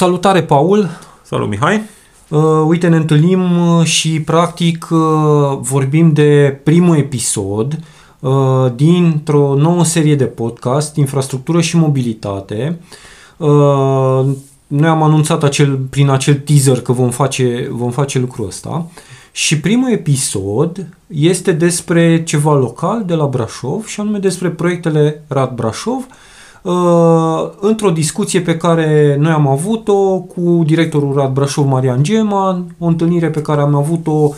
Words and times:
Salutare, 0.00 0.42
Paul! 0.42 0.88
Salut, 1.22 1.48
Mihai! 1.48 1.82
Uh, 2.28 2.40
uite, 2.66 2.88
ne 2.88 2.96
întâlnim 2.96 3.68
uh, 3.76 3.84
și 3.84 4.20
practic 4.20 4.88
uh, 4.90 4.98
vorbim 5.60 6.12
de 6.12 6.60
primul 6.62 6.96
episod 6.96 7.78
uh, 8.20 8.32
dintr-o 8.74 9.54
nouă 9.54 9.84
serie 9.84 10.14
de 10.14 10.24
podcast, 10.24 10.96
Infrastructură 10.96 11.60
și 11.60 11.76
Mobilitate. 11.76 12.80
Uh, 13.36 13.48
noi 14.66 14.88
am 14.88 15.02
anunțat 15.02 15.42
acel, 15.42 15.76
prin 15.90 16.08
acel 16.08 16.34
teaser 16.34 16.80
că 16.80 16.92
vom 16.92 17.10
face, 17.10 17.68
vom 17.70 17.90
face 17.90 18.18
lucrul 18.18 18.46
ăsta 18.46 18.86
și 19.32 19.60
primul 19.60 19.90
episod 19.90 20.86
este 21.06 21.52
despre 21.52 22.22
ceva 22.22 22.54
local 22.54 23.04
de 23.06 23.14
la 23.14 23.26
Brașov 23.26 23.86
și 23.86 24.00
anume 24.00 24.18
despre 24.18 24.48
proiectele 24.48 25.22
Rad 25.28 25.54
Brașov, 25.54 26.06
Uh, 26.08 26.29
într-o 27.60 27.90
discuție 27.90 28.40
pe 28.40 28.56
care 28.56 29.16
noi 29.18 29.32
am 29.32 29.46
avut-o 29.46 30.18
cu 30.18 30.62
directorul 30.66 31.14
Rad 31.14 31.32
Brașov, 31.32 31.66
Marian 31.66 32.02
Geman, 32.02 32.74
o 32.78 32.86
întâlnire 32.86 33.30
pe 33.30 33.42
care 33.42 33.60
am 33.60 33.74
avut-o 33.74 34.32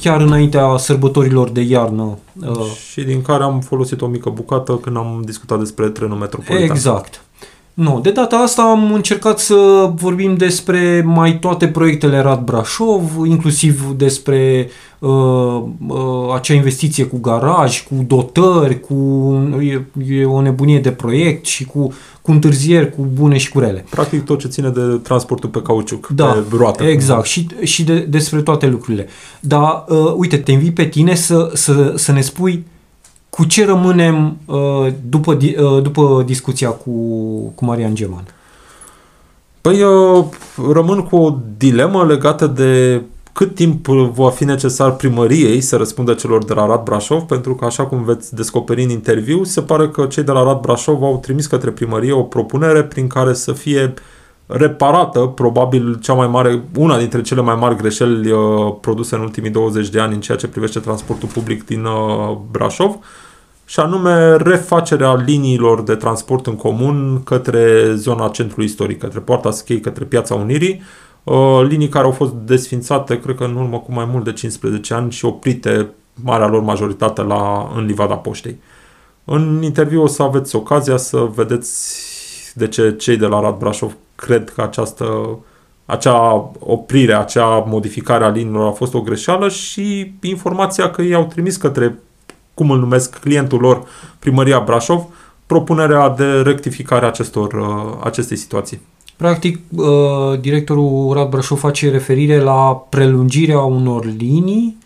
chiar 0.00 0.20
înaintea 0.20 0.76
sărbătorilor 0.76 1.50
de 1.50 1.60
iarnă. 1.60 2.18
Uh, 2.46 2.64
și 2.90 3.02
din 3.02 3.22
care 3.22 3.42
am 3.42 3.60
folosit 3.60 4.00
o 4.00 4.06
mică 4.06 4.30
bucată 4.30 4.72
când 4.72 4.96
am 4.96 5.22
discutat 5.24 5.58
despre 5.58 5.88
trenul 5.88 6.16
metropolitan. 6.16 6.70
Exact. 6.70 7.22
Nu, 7.80 8.00
de 8.00 8.10
data 8.10 8.36
asta 8.36 8.62
am 8.62 8.92
încercat 8.92 9.38
să 9.38 9.90
vorbim 9.94 10.36
despre 10.36 11.02
mai 11.06 11.38
toate 11.38 11.68
proiectele 11.68 12.18
Rad 12.18 12.44
Brașov, 12.44 13.02
inclusiv 13.24 13.94
despre 13.96 14.68
uh, 14.98 15.10
uh, 15.88 16.34
acea 16.34 16.54
investiție 16.54 17.04
cu 17.04 17.18
garaj, 17.18 17.86
cu 17.86 18.04
dotări, 18.06 18.80
cu 18.80 18.94
e, 19.60 19.80
e 20.14 20.24
o 20.24 20.40
nebunie 20.40 20.80
de 20.80 20.90
proiect 20.90 21.46
și 21.46 21.64
cu, 21.64 21.92
cu 22.22 22.30
întârzieri, 22.30 22.94
cu 22.94 23.08
bune 23.12 23.36
și 23.36 23.50
cu 23.50 23.58
rele. 23.58 23.84
Practic 23.90 24.24
tot 24.24 24.38
ce 24.38 24.48
ține 24.48 24.68
de 24.68 24.80
transportul 24.80 25.48
pe 25.48 25.62
cauciuc, 25.62 26.08
da, 26.08 26.24
pe 26.24 26.56
roată. 26.56 26.84
Exact, 26.84 27.26
și, 27.26 27.46
și 27.62 27.84
de, 27.84 27.98
despre 27.98 28.42
toate 28.42 28.66
lucrurile. 28.66 29.06
Dar, 29.40 29.84
uh, 29.88 30.12
uite, 30.16 30.36
te 30.36 30.52
invit 30.52 30.74
pe 30.74 30.84
tine 30.84 31.14
să, 31.14 31.50
să, 31.54 31.92
să 31.96 32.12
ne 32.12 32.20
spui 32.20 32.64
cu 33.30 33.44
ce 33.44 33.64
rămânem 33.64 34.36
uh, 34.44 34.92
după, 35.08 35.32
uh, 35.32 35.82
după 35.82 36.22
discuția 36.26 36.70
cu, 36.70 36.90
cu 37.54 37.64
Marian 37.64 37.94
Geman? 37.94 38.24
Păi 39.60 39.78
eu 39.78 40.32
rămân 40.72 41.02
cu 41.02 41.16
o 41.16 41.36
dilemă 41.56 42.04
legată 42.04 42.46
de 42.46 43.02
cât 43.32 43.54
timp 43.54 43.86
va 43.88 44.30
fi 44.30 44.44
necesar 44.44 44.96
primăriei 44.96 45.60
să 45.60 45.76
răspundă 45.76 46.14
celor 46.14 46.44
de 46.44 46.54
la 46.54 46.66
Rad 46.66 46.82
Brașov, 46.82 47.22
pentru 47.22 47.54
că, 47.54 47.64
așa 47.64 47.86
cum 47.86 48.04
veți 48.04 48.34
descoperi 48.34 48.82
în 48.82 48.90
interviu, 48.90 49.44
se 49.44 49.60
pare 49.60 49.88
că 49.88 50.06
cei 50.06 50.22
de 50.22 50.32
la 50.32 50.42
Rad 50.42 50.60
Brașov 50.60 51.02
au 51.02 51.18
trimis 51.18 51.46
către 51.46 51.70
primărie 51.70 52.12
o 52.12 52.22
propunere 52.22 52.82
prin 52.82 53.06
care 53.06 53.32
să 53.32 53.52
fie 53.52 53.94
reparată, 54.52 55.20
probabil 55.20 55.98
cea 56.00 56.12
mai 56.12 56.26
mare, 56.26 56.62
una 56.76 56.98
dintre 56.98 57.20
cele 57.20 57.40
mai 57.40 57.54
mari 57.54 57.76
greșeli 57.76 58.30
uh, 58.30 58.74
produse 58.80 59.14
în 59.14 59.20
ultimii 59.20 59.50
20 59.50 59.88
de 59.88 60.00
ani 60.00 60.14
în 60.14 60.20
ceea 60.20 60.38
ce 60.38 60.48
privește 60.48 60.78
transportul 60.78 61.28
public 61.28 61.66
din 61.66 61.84
uh, 61.84 62.36
Brașov, 62.50 62.98
și 63.64 63.80
anume 63.80 64.36
refacerea 64.36 65.14
liniilor 65.14 65.82
de 65.82 65.94
transport 65.94 66.46
în 66.46 66.56
comun 66.56 67.22
către 67.24 67.94
zona 67.94 68.28
centrului 68.28 68.64
istoric, 68.64 68.98
către 68.98 69.20
Poarta 69.20 69.50
Schei, 69.50 69.80
către 69.80 70.04
Piața 70.04 70.34
Unirii, 70.34 70.82
uh, 71.24 71.60
linii 71.68 71.88
care 71.88 72.04
au 72.04 72.10
fost 72.10 72.32
desfințate, 72.32 73.20
cred 73.20 73.36
că 73.36 73.44
în 73.44 73.56
urmă 73.56 73.78
cu 73.78 73.92
mai 73.92 74.04
mult 74.04 74.24
de 74.24 74.32
15 74.32 74.94
ani 74.94 75.10
și 75.10 75.24
oprite 75.24 75.88
marea 76.24 76.46
lor 76.46 76.62
majoritate 76.62 77.22
la, 77.22 77.72
în 77.76 77.86
Livada 77.86 78.14
Poștei. 78.14 78.58
În 79.24 79.62
interviu 79.62 80.02
o 80.02 80.06
să 80.06 80.22
aveți 80.22 80.56
ocazia 80.56 80.96
să 80.96 81.28
vedeți 81.34 81.98
de 82.54 82.68
ce 82.68 82.96
cei 82.96 83.16
de 83.16 83.26
la 83.26 83.40
Rad 83.40 83.58
Brașov 83.58 83.96
cred 84.20 84.50
că 84.50 84.62
această 84.62 85.38
acea 85.86 86.50
oprire, 86.58 87.14
acea 87.14 87.64
modificare 87.68 88.24
a 88.24 88.28
liniilor 88.28 88.66
a 88.66 88.70
fost 88.72 88.94
o 88.94 89.00
greșeală 89.00 89.48
și 89.48 90.12
informația 90.20 90.90
că 90.90 91.02
ei 91.02 91.14
au 91.14 91.24
trimis 91.24 91.56
către 91.56 91.98
cum 92.54 92.70
îl 92.70 92.78
numesc, 92.78 93.18
clientul 93.18 93.60
lor, 93.60 93.82
primăria 94.18 94.58
Brașov, 94.60 95.06
propunerea 95.46 96.08
de 96.08 96.24
rectificare 96.24 97.04
a 97.04 97.08
acestor, 97.08 97.52
uh, 97.52 98.00
acestei 98.04 98.36
situații. 98.36 98.80
Practic, 99.16 99.58
uh, 99.76 100.40
directorul 100.40 101.12
Rad 101.12 101.28
Brașov 101.28 101.58
face 101.58 101.90
referire 101.90 102.40
la 102.40 102.86
prelungirea 102.88 103.58
unor 103.58 104.04
linii 104.04 104.78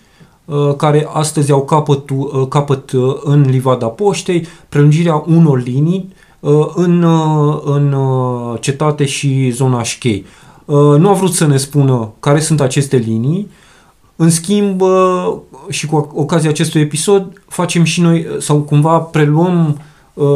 uh, 0.44 0.74
care 0.76 1.08
astăzi 1.12 1.52
au 1.52 1.64
capăt, 1.64 2.02
capăt 2.48 2.90
în 3.22 3.40
Livada 3.40 3.86
Poștei, 3.86 4.46
prelungirea 4.68 5.24
unor 5.26 5.62
linii 5.62 6.12
în, 6.74 7.06
în 7.64 7.96
cetate 8.60 9.04
și 9.04 9.50
zona 9.50 9.82
Șchei. 9.82 10.24
Nu 10.98 11.08
a 11.08 11.12
vrut 11.12 11.32
să 11.32 11.46
ne 11.46 11.56
spună 11.56 12.12
care 12.20 12.40
sunt 12.40 12.60
aceste 12.60 12.96
linii, 12.96 13.50
în 14.16 14.30
schimb, 14.30 14.82
și 15.68 15.86
cu 15.86 16.10
ocazia 16.14 16.50
acestui 16.50 16.80
episod, 16.80 17.42
facem 17.48 17.84
și 17.84 18.00
noi, 18.00 18.26
sau 18.38 18.58
cumva 18.60 18.98
preluăm 18.98 19.80
uh, 20.14 20.26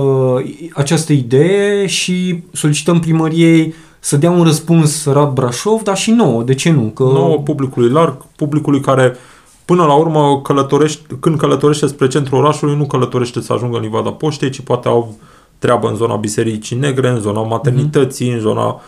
această 0.74 1.12
idee 1.12 1.86
și 1.86 2.42
solicităm 2.52 3.00
primăriei 3.00 3.74
să 4.00 4.16
dea 4.16 4.30
un 4.30 4.42
răspuns 4.42 5.06
Rad 5.06 5.32
Brașov, 5.32 5.82
dar 5.82 5.96
și 5.96 6.10
nouă, 6.10 6.42
de 6.42 6.54
ce 6.54 6.70
nu? 6.70 6.82
Că... 6.82 7.02
Nouă 7.02 7.36
publicului 7.36 7.90
larg, 7.90 8.16
publicului 8.36 8.80
care 8.80 9.16
până 9.64 9.84
la 9.84 9.94
urmă 9.94 10.40
călătorește, 10.42 11.16
când 11.20 11.38
călătorește 11.38 11.86
spre 11.86 12.08
centrul 12.08 12.38
orașului, 12.38 12.76
nu 12.76 12.86
călătorește 12.86 13.40
să 13.40 13.52
ajungă 13.52 13.76
în 13.76 13.82
Livada 13.82 14.10
Poștei, 14.10 14.50
ci 14.50 14.60
poate 14.60 14.88
au 14.88 15.14
treabă 15.58 15.88
în 15.88 15.94
zona 15.94 16.16
Bisericii 16.16 16.76
Negre, 16.76 17.08
în 17.08 17.20
zona 17.20 17.42
maternității, 17.42 18.30
mm-hmm. 18.30 18.34
în 18.34 18.40
zona 18.40 18.80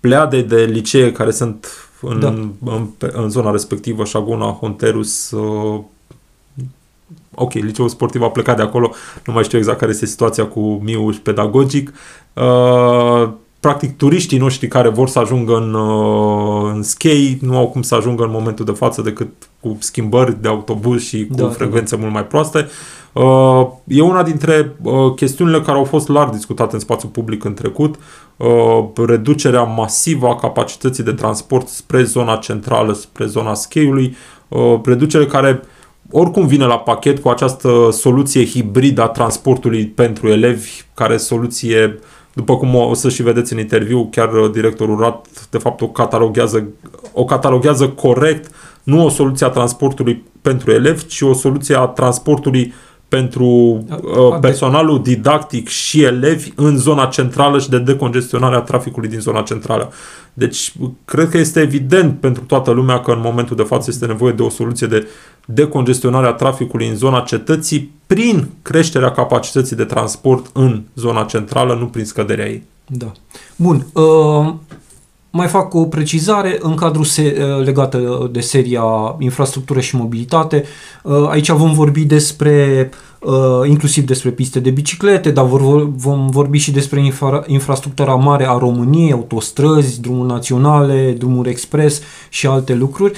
pleadei 0.00 0.42
de 0.42 0.64
licee 0.64 1.12
care 1.12 1.30
sunt 1.30 1.66
în, 2.00 2.20
da. 2.20 2.28
în, 2.28 2.50
în, 2.64 2.88
în 3.12 3.30
zona 3.30 3.50
respectivă, 3.50 4.04
Șaguna, 4.04 4.46
Honterus, 4.46 5.30
uh, 5.30 5.80
ok, 7.34 7.52
liceul 7.52 7.88
sportiv 7.88 8.22
a 8.22 8.30
plecat 8.30 8.56
de 8.56 8.62
acolo, 8.62 8.92
nu 9.26 9.32
mai 9.32 9.44
știu 9.44 9.58
exact 9.58 9.78
care 9.78 9.90
este 9.90 10.06
situația 10.06 10.46
cu 10.46 10.60
Miuș 10.60 11.16
pedagogic. 11.16 11.92
Uh, 12.32 13.28
practic, 13.60 13.96
turiștii 13.96 14.38
noștri 14.38 14.68
care 14.68 14.88
vor 14.88 15.08
să 15.08 15.18
ajungă 15.18 15.56
în, 15.56 15.74
uh, 15.74 16.70
în 16.74 16.82
skate 16.82 17.38
nu 17.40 17.56
au 17.56 17.68
cum 17.68 17.82
să 17.82 17.94
ajungă 17.94 18.24
în 18.24 18.30
momentul 18.30 18.64
de 18.64 18.72
față 18.72 19.02
decât 19.02 19.28
cu 19.60 19.76
schimbări 19.80 20.42
de 20.42 20.48
autobuz 20.48 21.02
și 21.02 21.26
cu 21.26 21.34
da, 21.34 21.48
frecvențe 21.48 21.96
da. 21.96 22.00
mult 22.02 22.12
mai 22.12 22.24
proaste. 22.24 22.58
Uh, 22.58 22.70
e 23.84 24.02
una 24.02 24.22
dintre 24.22 24.76
uh, 24.82 25.14
chestiunile 25.14 25.60
care 25.60 25.78
au 25.78 25.84
fost 25.84 26.08
larg 26.08 26.30
discutate 26.30 26.74
în 26.74 26.80
spațiul 26.80 27.10
public 27.10 27.44
în 27.44 27.54
trecut, 27.54 27.94
uh, 28.36 29.06
reducerea 29.06 29.62
masivă 29.62 30.26
a 30.26 30.36
capacității 30.36 31.04
de 31.04 31.12
transport 31.12 31.68
spre 31.68 32.02
zona 32.02 32.36
centrală, 32.36 32.92
spre 32.92 33.26
zona 33.26 33.54
scheiului, 33.54 34.16
reducere 34.84 35.26
care 35.26 35.62
oricum 36.10 36.46
vine 36.46 36.64
la 36.64 36.78
pachet 36.78 37.18
cu 37.18 37.28
această 37.28 37.88
soluție 37.90 38.46
hibridă 38.46 39.02
a 39.02 39.08
transportului 39.08 39.86
pentru 39.86 40.28
elevi, 40.28 40.82
care 40.94 41.16
soluție, 41.16 41.98
după 42.32 42.56
cum 42.56 42.74
o 42.74 42.94
să 42.94 43.08
și 43.08 43.22
vedeți 43.22 43.52
în 43.52 43.58
interviu, 43.58 44.08
chiar 44.10 44.28
directorul 44.52 44.98
RAT 44.98 45.48
de 45.50 45.58
fapt 45.58 45.80
o 45.80 45.88
cataloghează, 45.88 46.66
o 47.12 47.24
cataloghează 47.24 47.88
corect, 47.88 48.50
nu 48.82 49.04
o 49.04 49.08
soluție 49.08 49.46
a 49.46 49.50
transportului 49.50 50.24
pentru 50.42 50.70
elevi, 50.70 51.06
ci 51.06 51.20
o 51.20 51.32
soluție 51.32 51.76
a 51.76 51.84
transportului 51.84 52.74
pentru 53.08 53.46
uh, 53.46 54.38
personalul 54.40 55.02
didactic 55.02 55.68
și 55.68 56.02
elevi 56.02 56.52
în 56.54 56.76
zona 56.76 57.06
centrală 57.06 57.58
și 57.58 57.68
de 57.68 57.78
decongestionare 57.78 58.56
a 58.56 58.60
traficului 58.60 59.08
din 59.08 59.20
zona 59.20 59.42
centrală. 59.42 59.92
Deci, 60.32 60.72
cred 61.04 61.28
că 61.28 61.38
este 61.38 61.60
evident 61.60 62.20
pentru 62.20 62.42
toată 62.42 62.70
lumea 62.70 63.00
că 63.00 63.10
în 63.10 63.20
momentul 63.20 63.56
de 63.56 63.62
față 63.62 63.86
este 63.88 64.06
nevoie 64.06 64.32
de 64.32 64.42
o 64.42 64.48
soluție 64.48 64.86
de 64.86 65.08
decongestionare 65.46 66.26
a 66.26 66.32
traficului 66.32 66.88
în 66.88 66.96
zona 66.96 67.20
cetății 67.20 67.90
prin 68.06 68.48
creșterea 68.62 69.10
capacității 69.10 69.76
de 69.76 69.84
transport 69.84 70.46
în 70.52 70.82
zona 70.94 71.24
centrală, 71.24 71.74
nu 71.74 71.86
prin 71.86 72.04
scăderea 72.04 72.46
ei. 72.46 72.62
Da. 72.86 73.12
Bun. 73.56 73.86
Uh, 73.92 74.54
mai 75.30 75.46
fac 75.46 75.74
o 75.74 75.84
precizare 75.84 76.58
în 76.60 76.74
cadrul 76.74 77.04
se- 77.04 77.36
uh, 77.38 77.64
legată 77.64 78.28
de 78.32 78.40
seria 78.40 79.16
infrastructură 79.18 79.80
și 79.80 79.96
mobilitate. 79.96 80.64
Uh, 81.02 81.28
aici 81.28 81.50
vom 81.50 81.72
vorbi 81.72 82.04
despre 82.04 82.90
uh, 83.20 83.68
inclusiv 83.68 84.04
despre 84.04 84.30
piste 84.30 84.60
de 84.60 84.70
biciclete, 84.70 85.30
dar 85.30 85.44
vor, 85.44 85.88
vom 85.90 86.28
vorbi 86.30 86.58
și 86.58 86.70
despre 86.70 87.04
infra, 87.04 87.42
infrastructura 87.46 88.14
mare 88.14 88.48
a 88.48 88.58
României, 88.58 89.12
autostrăzi, 89.12 90.00
drumuri 90.00 90.28
naționale, 90.28 91.14
drumuri 91.18 91.50
expres 91.50 92.02
și 92.28 92.46
alte 92.46 92.74
lucruri, 92.74 93.12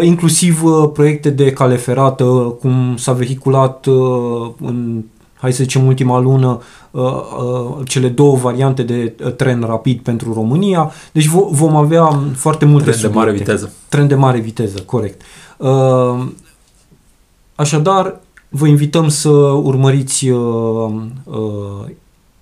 inclusiv 0.00 0.62
proiecte 0.92 1.30
de 1.30 1.52
cale 1.52 1.76
ferată, 1.76 2.24
cum 2.60 2.96
s-a 2.96 3.12
vehiculat 3.12 3.86
în 4.60 5.02
hai 5.42 5.52
să 5.52 5.62
zicem 5.62 5.86
ultima 5.86 6.18
lună, 6.18 6.60
uh, 6.90 7.02
uh, 7.02 7.88
cele 7.88 8.08
două 8.08 8.36
variante 8.36 8.82
de 8.82 9.14
uh, 9.24 9.32
tren 9.32 9.60
rapid 9.66 10.00
pentru 10.00 10.32
România. 10.32 10.92
Deci 11.12 11.26
vom 11.50 11.76
avea 11.76 12.22
foarte 12.34 12.64
multe 12.64 12.90
Tren 12.90 12.98
subiecte. 12.98 13.18
de 13.18 13.24
mare 13.24 13.38
viteză. 13.38 13.72
Tren 13.88 14.08
de 14.08 14.14
mare 14.14 14.38
viteză, 14.38 14.82
corect. 14.82 15.22
Așadar, 17.54 18.20
vă 18.48 18.66
invităm 18.66 19.08
să 19.08 19.28
urmăriți 19.62 20.30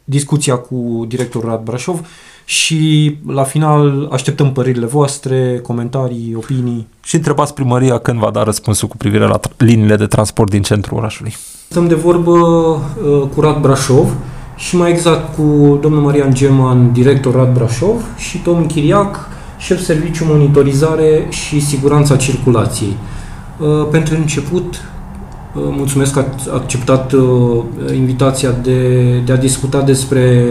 discuția 0.05 0.57
cu 0.57 1.05
directorul 1.09 1.49
Rad 1.49 1.63
Brașov 1.63 2.07
și 2.51 3.17
la 3.27 3.43
final 3.43 4.09
așteptăm 4.13 4.53
părerile 4.53 4.87
voastre, 4.87 5.61
comentarii, 5.63 6.35
opinii. 6.37 6.87
Și 7.03 7.15
întrebați 7.15 7.55
primăria 7.55 7.99
când 7.99 8.19
va 8.19 8.31
da 8.31 8.43
răspunsul 8.43 8.89
cu 8.89 8.97
privire 8.97 9.27
la 9.27 9.41
liniile 9.57 9.97
de 9.97 10.07
transport 10.07 10.51
din 10.51 10.63
centrul 10.63 10.99
orașului. 10.99 11.37
Stăm 11.69 11.89
de 11.89 11.95
vorbă 11.95 12.31
uh, 12.31 13.29
cu 13.35 13.41
Rad 13.41 13.61
Brașov 13.61 14.17
și 14.57 14.77
mai 14.77 14.91
exact 14.91 15.35
cu 15.35 15.79
domnul 15.81 16.03
Marian 16.03 16.35
Geman, 16.35 16.93
director 16.93 17.35
Rad 17.35 17.53
Brașov 17.53 18.03
și 18.17 18.39
Tom 18.39 18.67
Chiriac, 18.67 19.29
șef 19.59 19.81
serviciu 19.81 20.25
monitorizare 20.25 21.27
și 21.29 21.61
siguranța 21.61 22.17
circulației. 22.17 22.97
Uh, 23.59 23.87
pentru 23.91 24.15
început, 24.15 24.75
uh, 24.75 25.00
mulțumesc 25.55 26.13
că 26.13 26.19
ați 26.19 26.51
acceptat 26.51 27.13
invitația 27.95 28.51
de, 28.51 29.19
de 29.25 29.33
a 29.33 29.37
discuta 29.37 29.81
despre 29.81 30.47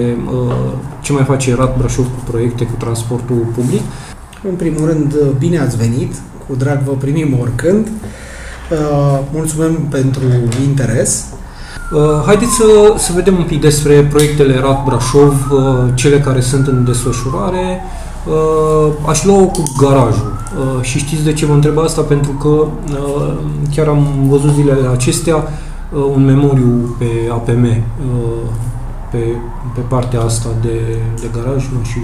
ce 1.01 1.13
mai 1.13 1.23
face 1.23 1.55
Rad 1.55 1.75
Brașov 1.77 2.05
cu 2.05 2.31
proiecte 2.31 2.63
cu 2.63 2.75
transportul 2.77 3.47
public. 3.55 3.81
În 4.49 4.55
primul 4.55 4.87
rând, 4.87 5.15
bine 5.37 5.59
ați 5.59 5.77
venit, 5.77 6.13
cu 6.47 6.55
drag 6.55 6.81
vă 6.81 6.91
primim 6.91 7.37
oricând. 7.39 7.87
Uh, 8.71 9.19
mulțumim 9.33 9.75
pentru 9.89 10.23
interes. 10.67 11.25
Uh, 11.93 12.23
haideți 12.25 12.51
să, 12.51 12.93
să 12.97 13.11
vedem 13.15 13.35
un 13.35 13.43
pic 13.43 13.61
despre 13.61 14.03
proiectele 14.03 14.59
RAT 14.59 14.83
Brașov, 14.85 15.47
uh, 15.51 15.59
cele 15.93 16.19
care 16.19 16.41
sunt 16.41 16.67
în 16.67 16.83
desfășurare. 16.85 17.81
Aș 19.05 19.23
lua 19.23 19.45
cu 19.45 19.63
garajul. 19.77 20.37
Și 20.81 20.97
știți 20.97 21.23
de 21.23 21.33
ce 21.33 21.45
vă 21.45 21.53
întreb 21.53 21.77
asta? 21.79 22.01
Pentru 22.01 22.31
că 22.31 22.65
chiar 23.75 23.87
am 23.87 24.07
văzut 24.29 24.53
zilele 24.53 24.87
acestea 24.87 25.43
un 26.15 26.25
memoriu 26.25 26.95
pe 26.97 27.05
APM 27.31 27.83
pe, 29.11 29.17
pe 29.73 29.79
partea 29.87 30.21
asta 30.21 30.49
de, 30.61 30.97
de 31.21 31.29
garaj, 31.33 31.63
nu 31.63 31.83
și 31.83 31.99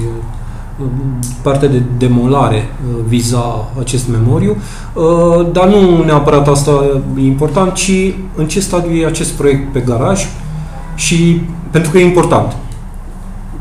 partea 1.42 1.68
de 1.68 1.81
demolare 1.98 2.56
uh, 2.56 3.04
viza 3.07 3.69
acest 3.80 4.07
memoriu, 4.10 4.57
uh, 4.94 5.48
dar 5.51 5.68
nu 5.68 6.04
neapărat 6.04 6.48
asta 6.48 6.71
e 7.18 7.25
important, 7.25 7.74
ci 7.74 8.13
în 8.36 8.48
ce 8.48 8.60
stadiu 8.60 8.95
e 8.95 9.06
acest 9.06 9.31
proiect 9.31 9.71
pe 9.71 9.80
garaj 9.80 10.25
și 10.95 11.42
pentru 11.71 11.92
că 11.92 11.98
e 11.98 12.06
important. 12.06 12.56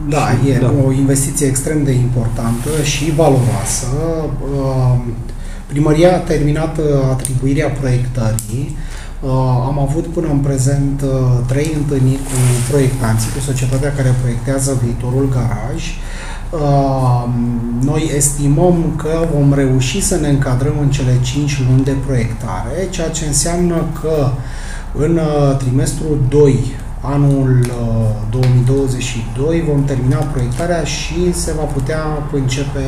Da, 0.09 0.37
e 0.47 0.59
da. 0.59 0.73
o 0.87 0.93
investiție 0.93 1.47
extrem 1.47 1.85
de 1.85 1.93
importantă 1.93 2.69
și 2.83 3.13
valoroasă. 3.13 3.87
Uh, 4.55 4.99
primăria 5.67 6.15
a 6.15 6.19
terminat 6.19 6.79
atribuirea 7.11 7.69
proiectării. 7.69 8.77
Am 9.67 9.79
avut 9.79 10.07
până 10.07 10.29
în 10.31 10.39
prezent 10.39 11.05
trei 11.47 11.73
întâlniri 11.77 12.17
cu 12.17 12.71
proiectanții, 12.71 13.31
cu 13.33 13.41
societatea 13.41 13.93
care 13.93 14.15
proiectează 14.23 14.79
viitorul 14.83 15.29
garaj 15.29 15.83
noi 17.81 18.11
estimăm 18.17 18.95
că 18.97 19.29
vom 19.35 19.55
reuși 19.55 20.01
să 20.01 20.17
ne 20.17 20.29
încadrăm 20.29 20.75
în 20.81 20.91
cele 20.91 21.19
5 21.23 21.63
luni 21.69 21.85
de 21.85 21.95
proiectare, 22.07 22.89
ceea 22.91 23.09
ce 23.09 23.27
înseamnă 23.27 23.85
că 24.01 24.31
în 24.93 25.17
uh, 25.17 25.57
trimestrul 25.57 26.19
2 26.29 26.75
anul 27.05 27.67
2022 28.31 29.59
uh, 29.59 29.65
vom 29.67 29.85
termina 29.85 30.17
proiectarea 30.17 30.85
și 30.85 31.33
se 31.33 31.53
va 31.53 31.63
putea 31.63 32.03
începe 32.33 32.81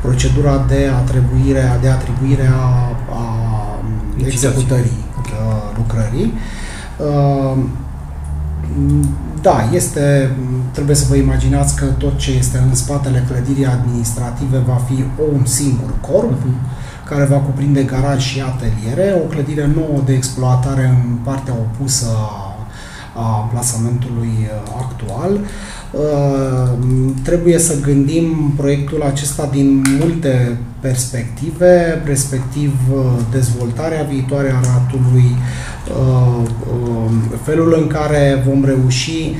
procedura 0.00 0.64
de 0.68 0.90
atribuire, 1.02 1.78
de 1.80 1.88
atribuire 1.88 2.46
a, 2.46 2.96
a 3.10 3.24
executării 4.24 5.04
uh, 5.18 5.76
lucrării. 5.76 6.32
Da, 9.40 9.68
este, 9.72 10.30
trebuie 10.70 10.96
să 10.96 11.06
vă 11.08 11.14
imaginați 11.16 11.76
că 11.76 11.84
tot 11.84 12.18
ce 12.18 12.30
este 12.32 12.58
în 12.68 12.74
spatele 12.74 13.24
clădirii 13.28 13.66
administrative 13.66 14.58
va 14.66 14.80
fi 14.88 15.04
un 15.34 15.44
singur 15.44 15.94
corp, 16.00 16.32
uh-huh. 16.32 17.08
care 17.08 17.24
va 17.24 17.36
cuprinde 17.36 17.82
garaj 17.82 18.22
și 18.22 18.40
ateliere, 18.40 19.14
o 19.24 19.26
clădire 19.26 19.70
nouă 19.74 20.00
de 20.04 20.12
exploatare 20.12 20.86
în 20.86 21.16
partea 21.22 21.52
opusă 21.52 22.06
a, 22.06 22.43
a 23.14 23.48
plasamentului 23.52 24.34
uh, 24.40 24.72
actual. 24.82 25.38
Uh, 25.90 26.70
trebuie 27.22 27.58
să 27.58 27.80
gândim 27.80 28.52
proiectul 28.56 29.02
acesta 29.02 29.48
din 29.52 29.82
multe 30.00 30.58
perspective, 30.80 32.02
respectiv 32.04 32.72
uh, 32.92 32.98
dezvoltarea 33.30 34.02
viitoare 34.02 34.50
a 34.50 34.60
ratului, 34.60 35.36
Uh, 35.90 36.48
um, 36.72 37.38
felul 37.42 37.74
în 37.80 37.86
care 37.86 38.42
vom 38.46 38.64
reuși 38.64 39.34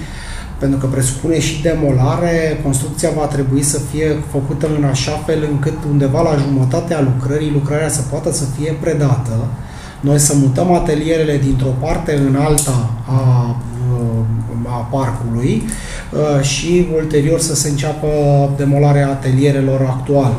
pentru 0.59 0.79
că 0.79 0.87
presupune 0.87 1.41
și 1.41 1.63
demolare, 1.63 2.61
construcția 2.63 3.11
va 3.17 3.27
trebui 3.27 3.63
să 3.63 3.79
fie 3.79 4.17
făcută 4.31 4.69
în 4.79 4.85
așa 4.85 5.23
fel 5.27 5.49
încât 5.51 5.79
undeva 5.91 6.23
la 6.23 6.37
jumătatea 6.37 7.01
lucrării, 7.01 7.51
lucrarea 7.51 7.89
să 7.89 8.01
poată 8.11 8.33
să 8.33 8.45
fie 8.59 8.77
predată, 8.81 9.47
noi 10.05 10.19
să 10.19 10.35
mutăm 10.37 10.73
atelierele 10.73 11.37
dintr-o 11.37 11.75
parte 11.81 12.15
în 12.27 12.37
alta 12.37 12.91
a, 13.07 13.57
uh, 13.93 14.25
a 14.67 14.89
parcului 14.91 15.63
uh, 16.13 16.43
și 16.43 16.87
ulterior 16.95 17.41
să 17.41 17.55
se 17.55 17.69
înceapă 17.69 18.09
demolarea 18.57 19.09
atelierelor 19.09 19.81
actuale. 19.81 20.35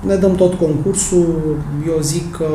Ne 0.00 0.14
dăm 0.14 0.34
tot 0.34 0.54
concursul, 0.54 1.58
eu 1.86 2.00
zic 2.00 2.36
că 2.36 2.48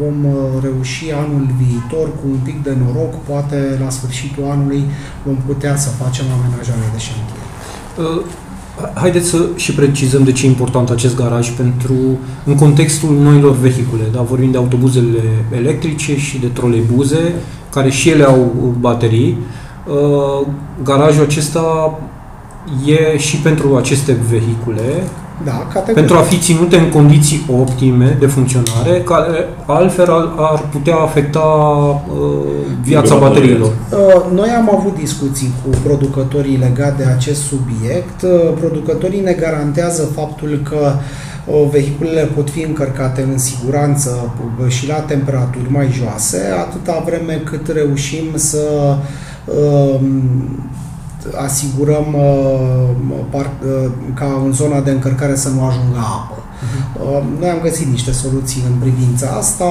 vom 0.00 0.24
uh, 0.24 0.62
reuși 0.62 1.12
anul 1.12 1.46
viitor 1.58 2.06
cu 2.08 2.24
un 2.30 2.38
pic 2.44 2.62
de 2.62 2.76
noroc, 2.84 3.14
poate 3.14 3.78
la 3.82 3.90
sfârșitul 3.90 4.44
anului 4.50 4.84
vom 5.24 5.36
putea 5.46 5.76
să 5.76 5.88
facem 5.88 6.24
amenajare 6.38 6.90
de 6.92 6.98
șantier. 6.98 7.46
Uh, 8.82 8.90
haideți 8.94 9.28
să 9.28 9.46
și 9.56 9.72
precizăm 9.72 10.24
de 10.24 10.32
ce 10.32 10.46
e 10.46 10.48
important 10.48 10.90
acest 10.90 11.16
garaj 11.16 11.50
pentru, 11.50 11.94
în 12.44 12.54
contextul 12.54 13.16
noilor 13.22 13.56
vehicule. 13.56 14.02
Da? 14.12 14.20
Vorbim 14.22 14.50
de 14.50 14.56
autobuzele 14.56 15.22
electrice 15.56 16.16
și 16.16 16.38
de 16.38 16.46
troleibuze, 16.46 17.34
care 17.70 17.90
și 17.90 18.08
ele 18.08 18.24
au 18.24 18.74
baterii. 18.80 19.38
Uh, 19.86 20.46
garajul 20.82 21.24
acesta 21.24 21.98
e 22.86 23.18
și 23.18 23.36
pentru 23.36 23.76
aceste 23.76 24.16
vehicule 24.30 25.02
da, 25.44 25.66
categoric. 25.72 25.94
pentru 25.94 26.16
a 26.16 26.20
fi 26.20 26.38
ținute 26.38 26.76
în 26.76 26.90
condiții 26.90 27.44
optime 27.60 28.16
de 28.20 28.26
funcționare, 28.26 29.02
care 29.04 29.48
altfel 29.66 30.10
ar 30.36 30.68
putea 30.70 30.96
afecta 30.96 31.38
uh, 31.38 32.26
viața 32.82 33.16
bateriilor. 33.16 33.68
Uh, 33.68 34.32
noi 34.34 34.48
am 34.48 34.70
avut 34.78 34.96
discuții 34.96 35.52
cu 35.62 35.78
producătorii 35.84 36.56
legate 36.56 37.02
de 37.02 37.10
acest 37.10 37.42
subiect. 37.42 38.22
Uh, 38.22 38.30
producătorii 38.60 39.20
ne 39.20 39.32
garantează 39.32 40.02
faptul 40.14 40.60
că 40.68 40.92
uh, 41.46 41.68
vehiculele 41.70 42.28
pot 42.34 42.50
fi 42.50 42.62
încărcate 42.62 43.22
în 43.22 43.38
siguranță 43.38 44.32
uh, 44.60 44.68
și 44.68 44.88
la 44.88 44.94
temperaturi 44.94 45.70
mai 45.70 45.88
joase, 45.92 46.42
atâta 46.58 47.02
vreme 47.06 47.42
cât 47.44 47.68
reușim 47.68 48.24
să 48.34 48.96
uh, 49.44 50.00
asigurăm 51.36 52.14
uh, 52.14 53.18
par, 53.30 53.50
uh, 53.62 53.90
ca 54.14 54.42
în 54.44 54.52
zona 54.52 54.80
de 54.80 54.90
încărcare 54.90 55.36
să 55.36 55.48
nu 55.48 55.64
ajungă 55.64 55.98
apă. 55.98 56.42
Uh, 57.02 57.22
Noi 57.38 57.48
am 57.48 57.60
găsit 57.62 57.86
niște 57.86 58.12
soluții 58.12 58.62
în 58.70 58.76
privința 58.78 59.28
asta, 59.28 59.64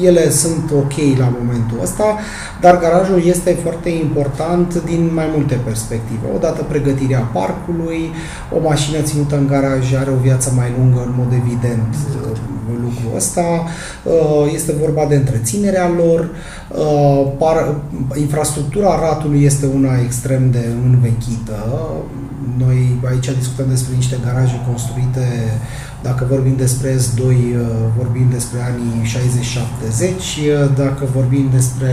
ele 0.00 0.30
sunt 0.30 0.70
ok 0.82 0.92
la 1.18 1.32
momentul 1.40 1.78
ăsta, 1.82 2.04
dar 2.60 2.78
garajul 2.78 3.22
este 3.24 3.58
foarte 3.62 3.88
important 3.90 4.82
din 4.84 5.10
mai 5.14 5.28
multe 5.34 5.54
perspective. 5.64 6.24
Odată 6.36 6.62
pregătirea 6.62 7.20
parcului, 7.20 8.10
o 8.56 8.68
mașină 8.68 8.98
ținută 9.00 9.36
în 9.36 9.46
garaj 9.46 9.94
are 9.94 10.10
o 10.10 10.22
viață 10.22 10.52
mai 10.56 10.72
lungă, 10.78 11.00
în 11.06 11.12
mod 11.16 11.32
evident, 11.32 11.94
uh, 11.94 12.38
lucrul 12.82 13.16
ăsta. 13.16 13.64
Uh, 14.02 14.52
Este 14.54 14.72
vorba 14.80 15.04
de 15.08 15.14
întreținerea 15.14 15.88
lor. 15.96 16.28
Uh, 16.68 17.32
par- 17.38 17.74
Infrastructura 18.16 18.98
ratului 19.00 19.42
este 19.44 19.66
una 19.74 20.00
extrem 20.04 20.50
de 20.50 20.64
învechită. 20.84 21.58
Noi 22.58 22.98
aici 23.10 23.30
discutăm 23.38 23.66
despre 23.68 23.94
niște 23.96 24.16
garaje 24.24 24.60
construite, 24.68 25.24
dacă 26.02 26.26
vorbim 26.28 26.56
despre 26.56 26.96
S2, 26.96 27.20
uh, 27.20 27.30
vorbim 27.96 28.26
despre 28.30 28.58
anii 28.62 29.02
60-70, 29.04 30.74
dacă 30.76 31.04
vorbim 31.14 31.48
despre 31.52 31.92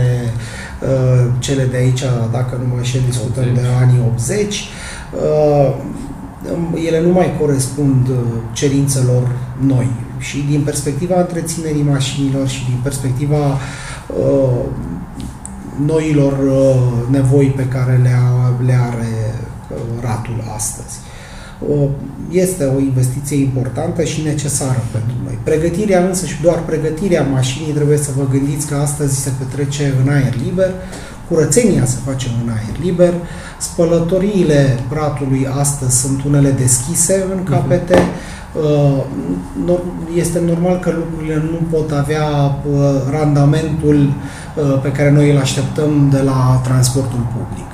uh, 0.82 1.32
cele 1.38 1.64
de 1.64 1.76
aici, 1.76 2.02
dacă 2.32 2.56
nu 2.60 2.66
mă 2.68 2.76
înșel, 2.76 3.00
discutăm 3.06 3.42
80. 3.42 3.54
de 3.54 3.66
anii 3.80 4.00
80. 4.12 4.68
Uh, 5.12 5.74
ele 6.86 7.00
nu 7.00 7.12
mai 7.12 7.36
corespund 7.40 8.08
uh, 8.08 8.16
cerințelor 8.52 9.28
noi 9.66 9.90
și 10.18 10.44
din 10.48 10.62
perspectiva 10.62 11.20
întreținerii 11.20 11.82
mașinilor 11.82 12.48
și 12.48 12.64
din 12.64 12.78
perspectiva 12.82 13.58
uh, 14.06 14.64
noilor 15.86 16.32
uh, 16.32 17.08
nevoi 17.10 17.46
pe 17.56 17.66
care 17.66 18.00
le, 18.02 18.14
a, 18.14 18.52
le 18.64 18.78
are 18.90 19.34
uh, 19.70 20.02
ratul 20.02 20.44
astăzi. 20.54 20.98
Uh, 21.68 21.88
Este 22.30 22.64
o 22.64 22.80
investiție 22.80 23.36
importantă 23.36 24.02
și 24.04 24.22
necesară 24.22 24.82
pentru 24.92 25.12
noi. 25.24 25.38
Pregătirea 25.42 26.04
însă 26.04 26.26
și 26.26 26.42
doar 26.42 26.58
pregătirea 26.58 27.22
mașinii 27.22 27.72
trebuie 27.72 27.96
să 27.96 28.10
vă 28.16 28.24
gândiți 28.30 28.66
că 28.66 28.74
astăzi 28.74 29.20
se 29.20 29.30
petrece 29.38 29.94
în 30.02 30.12
aer 30.12 30.34
liber, 30.44 30.70
curățenia 31.28 31.84
se 31.84 31.96
face 32.04 32.26
în 32.42 32.48
aer 32.48 32.76
liber, 32.82 33.14
spălătoriile 33.58 34.78
ratului 34.92 35.46
astăzi 35.58 36.00
sunt 36.00 36.24
unele 36.24 36.50
deschise 36.50 37.24
în 37.34 37.42
capete, 37.42 37.98
Uh, 38.54 39.04
nor- 39.66 40.16
este 40.16 40.40
normal 40.46 40.78
că 40.78 40.90
lucrurile 40.90 41.42
nu 41.50 41.78
pot 41.78 41.90
avea 41.92 42.26
uh, 42.26 42.90
randamentul 43.10 43.96
uh, 44.06 44.80
pe 44.82 44.92
care 44.92 45.10
noi 45.10 45.30
îl 45.30 45.38
așteptăm 45.38 46.08
de 46.10 46.22
la 46.22 46.60
transportul 46.64 47.26
public. 47.36 47.70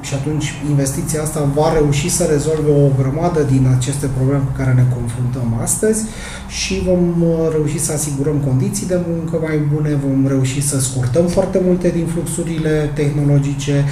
Uh, 0.00 0.06
Și 0.06 0.14
atunci 0.14 0.54
investiția 0.68 1.22
asta 1.22 1.48
va 1.54 1.72
reuși 1.72 2.08
să 2.08 2.24
rezolve 2.24 2.70
o 2.70 3.02
grămadă 3.02 3.42
din 3.42 3.66
aceste 3.76 4.06
probleme 4.16 4.42
cu 4.46 4.52
care 4.56 4.72
ne 4.72 4.84
confruntăm 4.96 5.60
astăzi 5.62 6.04
și 6.48 6.82
vom 6.84 7.22
uh, 7.22 7.48
reuși 7.52 7.78
să 7.78 7.92
asigurăm 7.92 8.36
condiții 8.46 8.86
de 8.86 9.00
muncă 9.08 9.38
mai 9.42 9.58
bune, 9.74 9.98
vom 10.08 10.26
reuși 10.26 10.60
să 10.62 10.80
scurtăm 10.80 11.26
foarte 11.26 11.60
multe 11.66 11.88
din 11.88 12.06
fluxurile 12.06 12.90
tehnologice, 12.94 13.84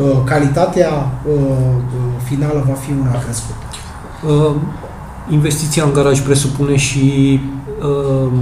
uh, 0.00 0.18
calitatea 0.24 0.90
uh, 0.90 1.42
finală 2.24 2.64
va 2.68 2.74
fi 2.74 2.90
una 3.00 3.18
crescută. 3.22 3.64
Uh, 4.26 4.54
investiția 5.30 5.84
în 5.84 5.92
garaj 5.92 6.20
presupune 6.20 6.76
și 6.76 7.40
uh, 7.80 8.32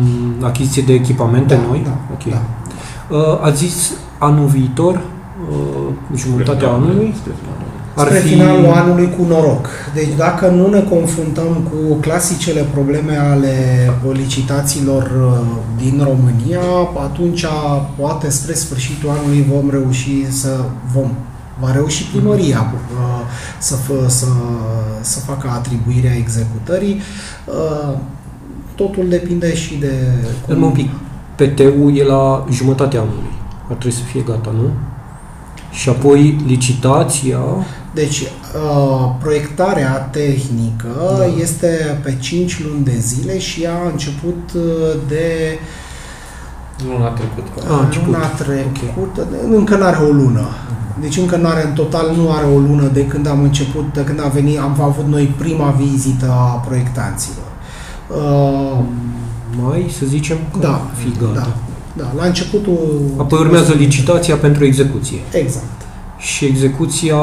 achiziție 0.41 0.83
de 0.83 0.93
echipamente 0.93 1.55
Da, 1.55 1.61
noi? 1.69 1.83
da, 1.85 1.99
ok. 2.13 2.25
da. 2.33 2.43
Uh, 3.17 3.39
ați 3.43 3.59
zis 3.67 3.93
anul 4.19 4.47
viitor, 4.47 4.95
uh, 4.95 5.01
jumătatea 6.15 6.69
anului, 6.69 7.15
ar 7.95 8.07
Spre 8.07 8.19
fi... 8.19 8.29
finalul 8.29 8.67
anului 8.67 9.15
cu 9.17 9.25
noroc. 9.25 9.69
Deci 9.95 10.15
dacă 10.17 10.49
nu 10.49 10.69
ne 10.69 10.81
confruntăm 10.81 11.69
cu 11.71 11.95
clasicele 12.01 12.67
probleme 12.73 13.17
ale 13.17 13.55
licitațiilor 14.13 15.03
uh, 15.03 15.47
din 15.77 16.03
România, 16.05 16.61
atunci 17.03 17.45
poate 17.97 18.31
spre 18.31 18.55
sfârșitul 18.55 19.09
anului 19.09 19.47
vom 19.53 19.71
reuși 19.71 20.33
să 20.33 20.65
vom 20.95 21.11
va 21.61 21.73
reuși 21.73 22.05
primăria 22.05 22.73
uh, 22.75 23.21
să, 23.59 23.75
fă, 23.75 24.09
să, 24.09 24.27
să 25.01 25.21
facă 25.21 25.49
atribuirea 25.49 26.17
executării. 26.17 27.01
Uh, 27.47 27.99
Totul 28.75 29.09
depinde 29.09 29.55
și 29.55 29.75
de... 29.75 29.93
Dă-mi 30.47 30.65
un 30.65 30.71
pic. 30.71 30.91
PT-ul 31.35 31.97
e 31.97 32.05
la 32.05 32.47
jumătatea 32.51 33.01
anului. 33.01 33.33
Ar 33.69 33.77
trebui 33.77 33.97
să 33.97 34.03
fie 34.03 34.21
gata, 34.21 34.51
nu? 34.57 34.71
Și 35.73 35.89
apoi 35.89 36.41
licitația... 36.47 37.39
Deci, 37.95 38.21
uh, 38.21 39.11
proiectarea 39.21 39.91
tehnică 39.93 40.87
Da. 41.19 41.25
este 41.41 42.01
pe 42.03 42.17
5 42.21 42.63
luni 42.65 42.85
de 42.85 42.97
zile 42.99 43.39
și 43.39 43.67
a 43.67 43.91
început 43.91 44.51
uh, 44.55 44.63
de 45.09 45.59
Luna 46.89 47.09
trecută. 47.09 47.73
A, 47.73 47.77
a 47.77 47.85
început. 47.85 48.07
luna 48.07 48.27
trecută, 48.27 49.27
de- 49.31 49.55
încă 49.57 49.77
nu 49.77 49.85
are 49.85 49.97
o 49.97 50.11
lună. 50.13 50.47
Deci 51.01 51.17
încă 51.17 51.37
nu 51.37 51.47
are, 51.49 51.67
în 51.67 51.73
total 51.73 52.11
nu 52.17 52.31
are 52.33 52.47
o 52.47 52.59
lună 52.59 52.87
de 52.93 53.07
când 53.07 53.27
am 53.27 53.43
început, 53.43 53.93
de 53.93 54.05
când 54.05 54.21
a 54.25 54.29
venit, 54.29 54.59
am 54.59 54.81
avut 54.81 55.07
noi 55.07 55.35
prima 55.39 55.71
vizită 55.71 56.31
a 56.31 56.45
proiectanților. 56.67 57.47
Uh, 58.09 58.79
Mai, 59.63 59.93
să 59.99 60.07
zicem, 60.07 60.37
că 60.53 60.59
da, 60.61 60.73
ar 60.73 60.81
fi 60.95 61.13
gata. 61.21 61.33
da, 61.35 61.47
da, 61.93 62.13
la 62.17 62.25
începutul... 62.25 63.01
Apoi 63.17 63.39
urmează 63.39 63.73
licitația 63.73 64.37
pentru 64.37 64.65
execuție. 64.65 65.19
Exact. 65.33 65.81
Și 66.19 66.45
execuția 66.45 67.17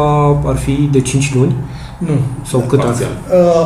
ar 0.45 0.55
fi 0.55 0.89
de 0.91 1.01
5 1.01 1.33
luni? 1.35 1.55
Nu. 1.99 2.19
Sau 2.49 2.59
cât 2.59 2.79
ar 2.79 2.93
fi? 2.93 3.03
Parțial. 3.03 3.11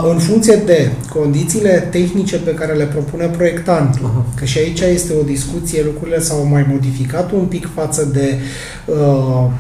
Uh, 0.04 0.12
în 0.12 0.18
funcție 0.18 0.56
de 0.66 0.92
condițiile 1.10 1.88
tehnice 1.92 2.38
pe 2.38 2.54
care 2.54 2.74
le 2.74 2.84
propune 2.84 3.26
proiectantul. 3.26 4.06
Aha. 4.06 4.26
Că 4.36 4.46
și 4.46 4.58
aici 4.58 4.80
este 4.80 5.14
o 5.20 5.24
discuție, 5.24 5.84
lucrurile 5.86 6.20
s-au 6.20 6.48
mai 6.52 6.66
modificat 6.72 7.32
un 7.32 7.46
pic 7.46 7.70
față 7.76 8.06
de 8.14 8.40
uh, 8.86 8.96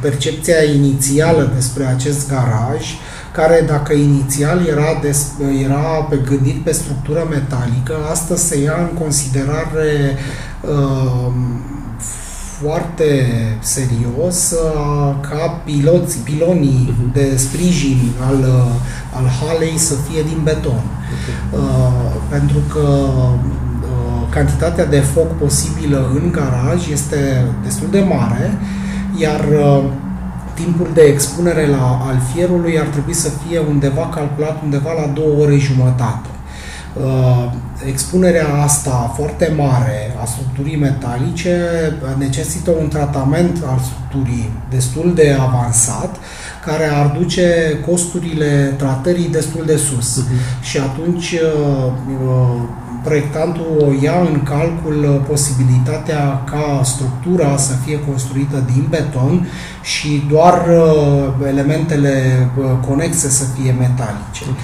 percepția 0.02 0.64
inițială 0.76 1.52
despre 1.56 1.84
acest 1.84 2.30
garaj, 2.30 2.82
care 3.32 3.64
dacă 3.68 3.94
inițial 3.94 4.66
era, 4.68 5.00
des, 5.02 5.28
era 5.64 6.08
pe 6.10 6.20
gândit 6.30 6.64
pe 6.64 6.72
structură 6.72 7.28
metalică, 7.30 7.96
astăzi 8.12 8.48
se 8.48 8.62
ia 8.62 8.90
în 8.92 8.98
considerare 8.98 9.92
uh, 10.14 10.53
foarte 12.62 13.28
serios 13.60 14.52
uh, 14.52 15.16
ca 15.30 15.62
piloți, 15.66 16.18
pilonii 16.18 16.94
Mhm. 16.98 17.12
de 17.14 17.38
sprijin 17.38 18.12
al, 18.28 18.38
uh, 18.40 18.72
al 19.18 19.26
halei 19.40 19.78
să 19.78 19.94
fie 20.10 20.22
din 20.22 20.40
beton. 20.44 20.82
Uh, 21.52 21.60
pentru 22.30 22.58
că 22.74 22.80
uh, 22.80 24.22
cantitatea 24.30 24.86
de 24.86 25.00
foc 25.00 25.28
posibilă 25.38 26.12
în 26.14 26.32
garaj 26.32 26.90
este 26.92 27.46
destul 27.64 27.88
de 27.92 28.00
mare, 28.00 28.58
iar 29.18 29.40
uh, 29.40 29.84
timpul 30.54 30.88
de 30.94 31.02
expunere 31.02 31.68
la, 31.68 32.02
al 32.08 32.22
fierului 32.34 32.80
ar 32.80 32.86
trebui 32.86 33.14
să 33.14 33.30
fie 33.30 33.60
undeva 33.70 34.10
calculat 34.16 34.62
undeva 34.64 34.92
la 34.94 35.12
două 35.14 35.42
ore 35.44 35.58
jumătate. 35.58 36.28
Uh, 36.94 37.52
expunerea 37.88 38.48
asta 38.64 39.14
foarte 39.16 39.54
mare 39.58 40.16
a 40.22 40.26
structurii 40.26 40.78
metalice 40.78 41.58
necesită 42.18 42.72
un 42.82 42.88
tratament 42.88 43.64
al 43.66 43.80
structurii 43.80 44.52
destul 44.70 45.12
de 45.16 45.38
avansat, 45.40 46.16
care 46.66 46.86
ar 46.86 47.16
duce 47.18 47.80
costurile 47.86 48.74
tratării 48.78 49.30
destul 49.30 49.64
de 49.66 49.76
sus. 49.76 50.18
Mhm. 50.18 50.64
Și 50.64 50.78
atunci 50.78 51.32
uh, 51.32 51.92
uh, 52.26 52.62
proiectantul 53.04 53.98
ia 54.02 54.20
în 54.20 54.44
calcul 54.44 55.26
posibilitatea 55.28 56.44
ca 56.52 56.82
structura 56.84 57.58
să 57.58 57.74
fie 57.86 58.00
construită 58.00 58.64
din 58.74 58.86
beton 58.90 59.48
și 59.82 60.24
doar 60.30 60.54
uh, 60.54 61.48
elementele 61.48 62.48
uh, 62.58 62.66
conexe 62.88 63.30
să 63.30 63.44
fie 63.56 63.72
metalice. 63.80 64.44
Ok. 64.50 64.64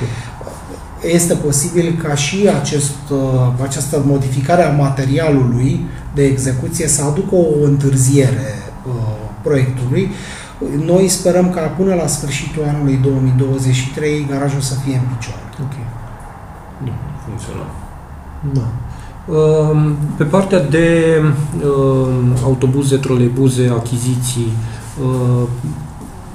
Este 1.01 1.33
posibil 1.33 1.99
ca 2.03 2.15
și 2.15 2.49
acest, 2.59 3.09
uh, 3.11 3.17
această 3.63 4.03
modificare 4.05 4.63
a 4.63 4.71
materialului 4.71 5.85
de 6.13 6.25
execuție 6.25 6.87
să 6.87 7.03
aducă 7.03 7.35
o 7.35 7.63
întârziere 7.63 8.53
uh, 8.87 8.93
proiectului. 9.41 10.11
Noi 10.85 11.07
sperăm 11.07 11.49
ca 11.49 11.61
până 11.61 11.93
la 11.93 12.07
sfârșitul 12.07 12.63
anului 12.67 12.99
2023 13.03 14.27
garajul 14.29 14.61
să 14.61 14.73
fie 14.85 14.95
în 14.95 15.15
picioare. 15.17 15.41
Ok. 15.61 15.73
Funcțional. 17.25 17.71
Da. 18.53 18.67
Um, 19.33 19.95
Pe 20.17 20.23
partea 20.23 20.63
de 20.63 21.15
um, 21.21 22.33
autobuze, 22.43 22.95
troleibuze, 22.95 23.71
achiziții, 23.75 24.53
uh, 25.03 25.47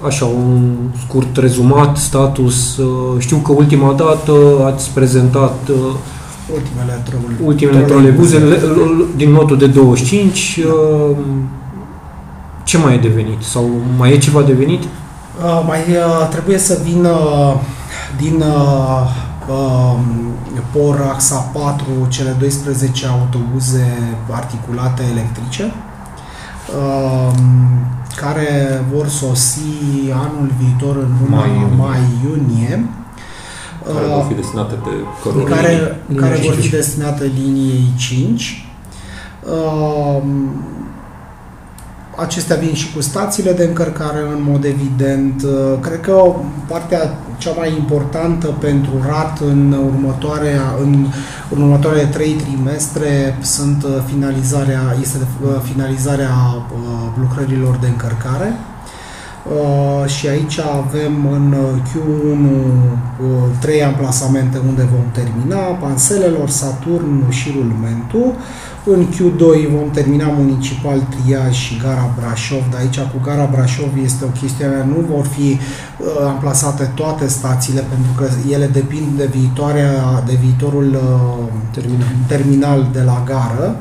așa, 0.07 0.25
un 0.25 0.75
scurt 1.07 1.37
rezumat, 1.37 1.97
status. 1.97 2.77
uh, 2.77 2.87
Știu 3.19 3.37
că 3.37 3.53
ultima 3.53 3.93
dată 3.93 4.33
ați 4.75 4.91
prezentat 4.91 5.55
uh, 5.71 5.77
Ultimele 6.55 7.03
trole- 7.05 7.47
ultimele 7.47 7.81
troleibuze 7.81 8.39
le- 8.39 8.57
l- 8.57 9.07
din 9.17 9.31
notul 9.31 9.59
de 9.59 9.67
25. 9.67 10.61
uh, 10.67 11.17
Ce 12.65 12.79
mai 12.79 12.95
e 12.95 12.99
devenit? 12.99 13.43
Sau 13.43 13.71
mai 13.97 14.13
e 14.13 14.19
ceva 14.19 14.43
devenit? 14.43 14.83
Uh, 14.83 15.63
mai 15.67 15.79
uh, 15.79 16.29
trebuie 16.31 16.59
să 16.59 16.79
vină 16.85 17.11
din 18.21 18.35
uh, 18.41 19.09
uh, 19.49 19.99
POR 20.73 21.09
AXA 21.13 21.37
4, 21.37 21.85
cele 22.09 22.37
12 22.39 23.07
autobuze 23.07 24.17
articulate 24.31 25.03
electrice, 25.13 25.73
uh, 26.79 27.33
care 28.17 28.85
vor 28.93 29.09
sosi 29.09 29.61
anul 30.13 30.51
viitor 30.59 30.97
în 30.97 31.11
luna 31.23 31.37
Mai-iunie. 31.37 31.77
mai-iunie. 31.77 32.85
Care 33.95 34.07
vor 34.07 34.25
fi 34.29 34.35
destinate 34.35 34.75
pe 34.75 34.91
căruri. 35.23 35.45
care, 35.51 36.01
Linia 36.07 36.23
care 36.29 36.41
vor 36.43 36.53
fi 36.55 36.61
5. 36.61 36.71
destinate 36.73 37.31
liniei 37.35 37.85
5. 37.97 38.67
Um, 39.43 40.65
acestea 42.17 42.57
vin 42.57 42.75
și 42.75 42.93
cu 42.93 43.01
stațiile 43.01 43.53
de 43.53 43.65
încărcare 43.65 44.19
în 44.19 44.43
mod 44.51 44.65
evident. 44.65 45.43
Uh, 45.43 45.79
Cred 45.81 46.01
că 46.01 46.35
partea 46.69 47.19
cea 47.39 47.53
mai 47.57 47.73
importantă 47.79 48.47
pentru 48.47 48.91
RAT 49.07 49.41
în, 49.41 49.73
următoarea, 49.73 50.75
în, 50.83 51.07
în 51.51 51.63
următoarele 51.63 52.05
trei 52.05 52.33
trimestre 52.33 53.39
sunt 53.41 53.83
uh, 53.83 53.91
finalizarea, 54.07 54.97
este 55.01 55.17
uh, 55.45 55.51
finalizarea 55.73 56.33
uh, 56.57 57.09
lucrărilor 57.21 57.77
de 57.77 57.87
încărcare. 57.87 58.57
Uh, 59.45 60.09
și 60.11 60.29
aici 60.29 60.59
avem 60.59 61.29
în 61.33 61.53
uh, 61.53 61.81
Q1 61.89 62.45
uh, 63.21 63.37
trei 63.61 63.85
amplasamente 63.85 64.59
unde 64.69 64.89
vom 64.93 65.11
termina, 65.13 65.57
Panselelor, 65.57 66.49
Saturn 66.49 67.31
și 67.31 67.51
Rulmentu. 67.57 68.37
În 68.87 69.07
Q2 69.07 69.71
vom 69.71 69.91
termina 69.91 70.27
Municipal 70.27 70.99
Triaj 70.99 71.55
și 71.55 71.77
Gara 71.83 72.15
Brașov, 72.19 72.63
dar 72.71 72.81
aici 72.81 72.99
cu 72.99 73.21
Gara 73.25 73.49
Brașov 73.53 73.89
este 74.03 74.25
o 74.25 74.29
chestiune, 74.29 74.85
nu 74.89 75.15
vor 75.15 75.25
fi 75.25 75.51
uh, 75.51 76.07
amplasate 76.27 76.91
toate 76.95 77.27
stațiile 77.29 77.85
pentru 77.89 78.13
că 78.17 78.29
ele 78.51 78.67
depind 78.67 79.17
de 79.17 79.27
viitoarea, 79.27 80.23
de 80.27 80.39
viitorul 80.43 80.89
uh, 80.95 81.45
Terminal. 81.73 82.09
terminal 82.27 82.89
de 82.93 83.01
la 83.01 83.23
gară 83.27 83.77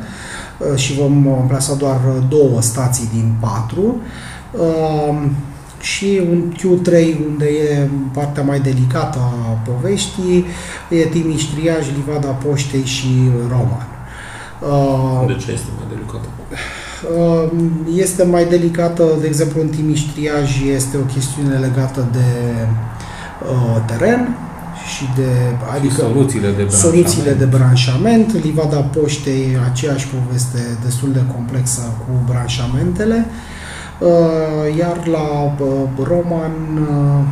uh, 0.57 0.77
și 0.77 0.93
vom 0.93 1.27
amplasa 1.27 1.75
doar 1.75 1.99
două 2.29 2.61
stații 2.61 3.09
din 3.13 3.33
patru. 3.39 3.95
Um, 4.51 5.31
Și 5.79 6.21
un 6.31 6.53
Q3 6.57 6.91
unde 7.29 7.45
e 7.45 7.87
partea 8.13 8.43
mai 8.43 8.59
delicată 8.59 9.19
a 9.19 9.59
poveștii, 9.71 10.45
e 10.89 11.05
Timiș 11.05 11.43
Triaj, 11.43 11.85
Livada 11.95 12.27
Poștei 12.27 12.85
și 12.85 13.29
Roman. 13.49 13.92
Uh, 14.71 15.27
De 15.27 15.35
ce 15.35 15.51
este 15.51 15.69
mai 15.77 15.85
delicată? 15.93 16.27
Uh, 17.17 17.51
Este 17.95 18.23
mai 18.23 18.45
delicată, 18.45 19.03
de 19.21 19.27
exemplu, 19.27 19.61
în 19.61 19.67
Timiș 19.67 20.01
Triaj 20.01 20.49
este 20.75 20.97
o 20.97 21.05
chestiune 21.13 21.55
legată 21.57 22.07
de 22.11 22.27
uh, 23.51 23.81
teren 23.85 24.37
și 24.95 25.05
de 25.15 25.29
Adică 25.77 25.93
soluțiile 25.93 26.49
de 26.57 26.67
soluțiile 26.69 27.31
de 27.33 27.45
branșament. 27.45 28.25
branșament. 28.25 28.43
Livada 28.45 28.77
Poștei, 28.77 29.57
aceeași 29.71 30.07
poveste 30.07 30.59
destul 30.83 31.11
de 31.11 31.23
complexă 31.35 31.81
cu 31.81 32.11
branșamentele. 32.29 33.25
Uh, 33.99 34.77
Iar 34.79 35.07
la 35.07 35.27
uh, 35.59 35.67
Roman, 36.03 36.55
uh, 36.89 37.23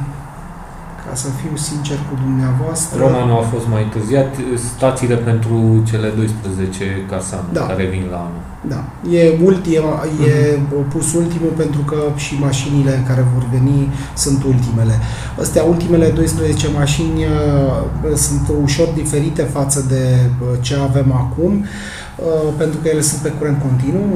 ca 1.11 1.17
să 1.17 1.29
fiu 1.41 1.55
sincer 1.69 1.97
cu 2.09 2.13
dumneavoastră, 2.25 2.93
Romanul 3.05 3.37
a 3.41 3.45
fost 3.53 3.67
mai 3.73 3.83
întârziat, 3.87 4.29
stațiile 4.75 5.17
pentru 5.29 5.55
cele 5.89 6.07
12 6.09 6.85
casane 7.11 7.47
Da. 7.57 7.63
care 7.71 7.85
vin 7.93 8.05
la 8.13 8.19
anul. 8.27 8.41
Da, 8.73 8.81
e, 9.17 9.21
ultima, 9.49 9.93
e 10.31 10.59
pus 10.93 11.07
ultimul 11.21 11.53
pentru 11.63 11.81
că 11.89 11.99
și 12.15 12.33
mașinile 12.47 12.93
care 13.09 13.23
vor 13.33 13.43
veni 13.55 13.79
sunt 14.23 14.39
ultimele. 14.53 14.95
Astea 15.43 15.63
ultimele 15.73 16.07
12 16.09 16.67
mașini 16.81 17.17
uh, 17.23 18.15
sunt 18.25 18.45
ușor 18.67 18.87
diferite 19.01 19.43
față 19.57 19.79
de 19.93 20.03
uh, 20.19 20.57
ce 20.65 20.75
avem 20.89 21.09
acum, 21.23 21.51
uh, 21.61 22.47
pentru 22.57 22.77
că 22.81 22.87
ele 22.87 23.01
sunt 23.01 23.21
pe 23.21 23.31
curent 23.37 23.57
continuu 23.67 24.13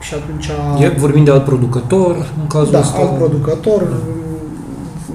și 0.00 0.14
atunci... 0.14 0.48
E, 0.84 0.88
vorbim 1.06 1.24
de 1.24 1.30
alt 1.30 1.44
producător, 1.44 2.14
în 2.40 2.46
cazul 2.46 2.72
da, 2.72 2.78
ăsta. 2.78 2.98
alt 2.98 3.14
producător. 3.20 3.82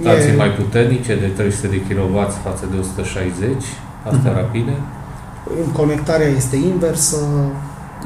Stații 0.02 0.30
e- 0.30 0.36
mai 0.44 0.50
puternice 0.62 1.16
de 1.24 1.26
300 1.28 1.68
de 1.68 1.80
kW 1.88 2.18
față 2.44 2.64
de 2.72 2.78
160, 2.80 3.64
astea 4.12 4.32
Mhm. 4.32 4.40
rapide. 4.42 4.74
Conectarea 5.74 6.28
este 6.28 6.56
inversă. 6.56 7.16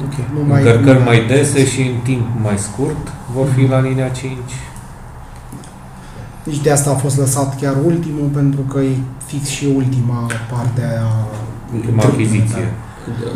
Ok. 0.04 0.14
Nu 0.34 0.40
mai, 0.48 0.60
Încărcări 0.62 0.98
nu 0.98 1.04
mai 1.04 1.20
dese 1.26 1.64
și 1.66 1.80
în 1.80 1.98
timp 2.02 2.26
mai 2.42 2.58
scurt 2.58 3.04
vor 3.34 3.46
fi 3.56 3.66
la 3.68 3.80
linia 3.80 4.08
5. 4.08 4.52
Nici 6.42 6.60
de 6.60 6.70
asta 6.70 6.90
a 6.90 6.94
fost 6.94 7.18
lăsat 7.18 7.60
chiar 7.60 7.74
ultimul, 7.84 8.28
pentru 8.32 8.60
că 8.60 8.78
e 8.80 8.96
fix 9.26 9.46
și 9.48 9.66
ultima 9.76 10.26
parte 10.50 10.82
a 11.02 11.26
Ultima 11.74 12.02
achiziție. 12.02 12.72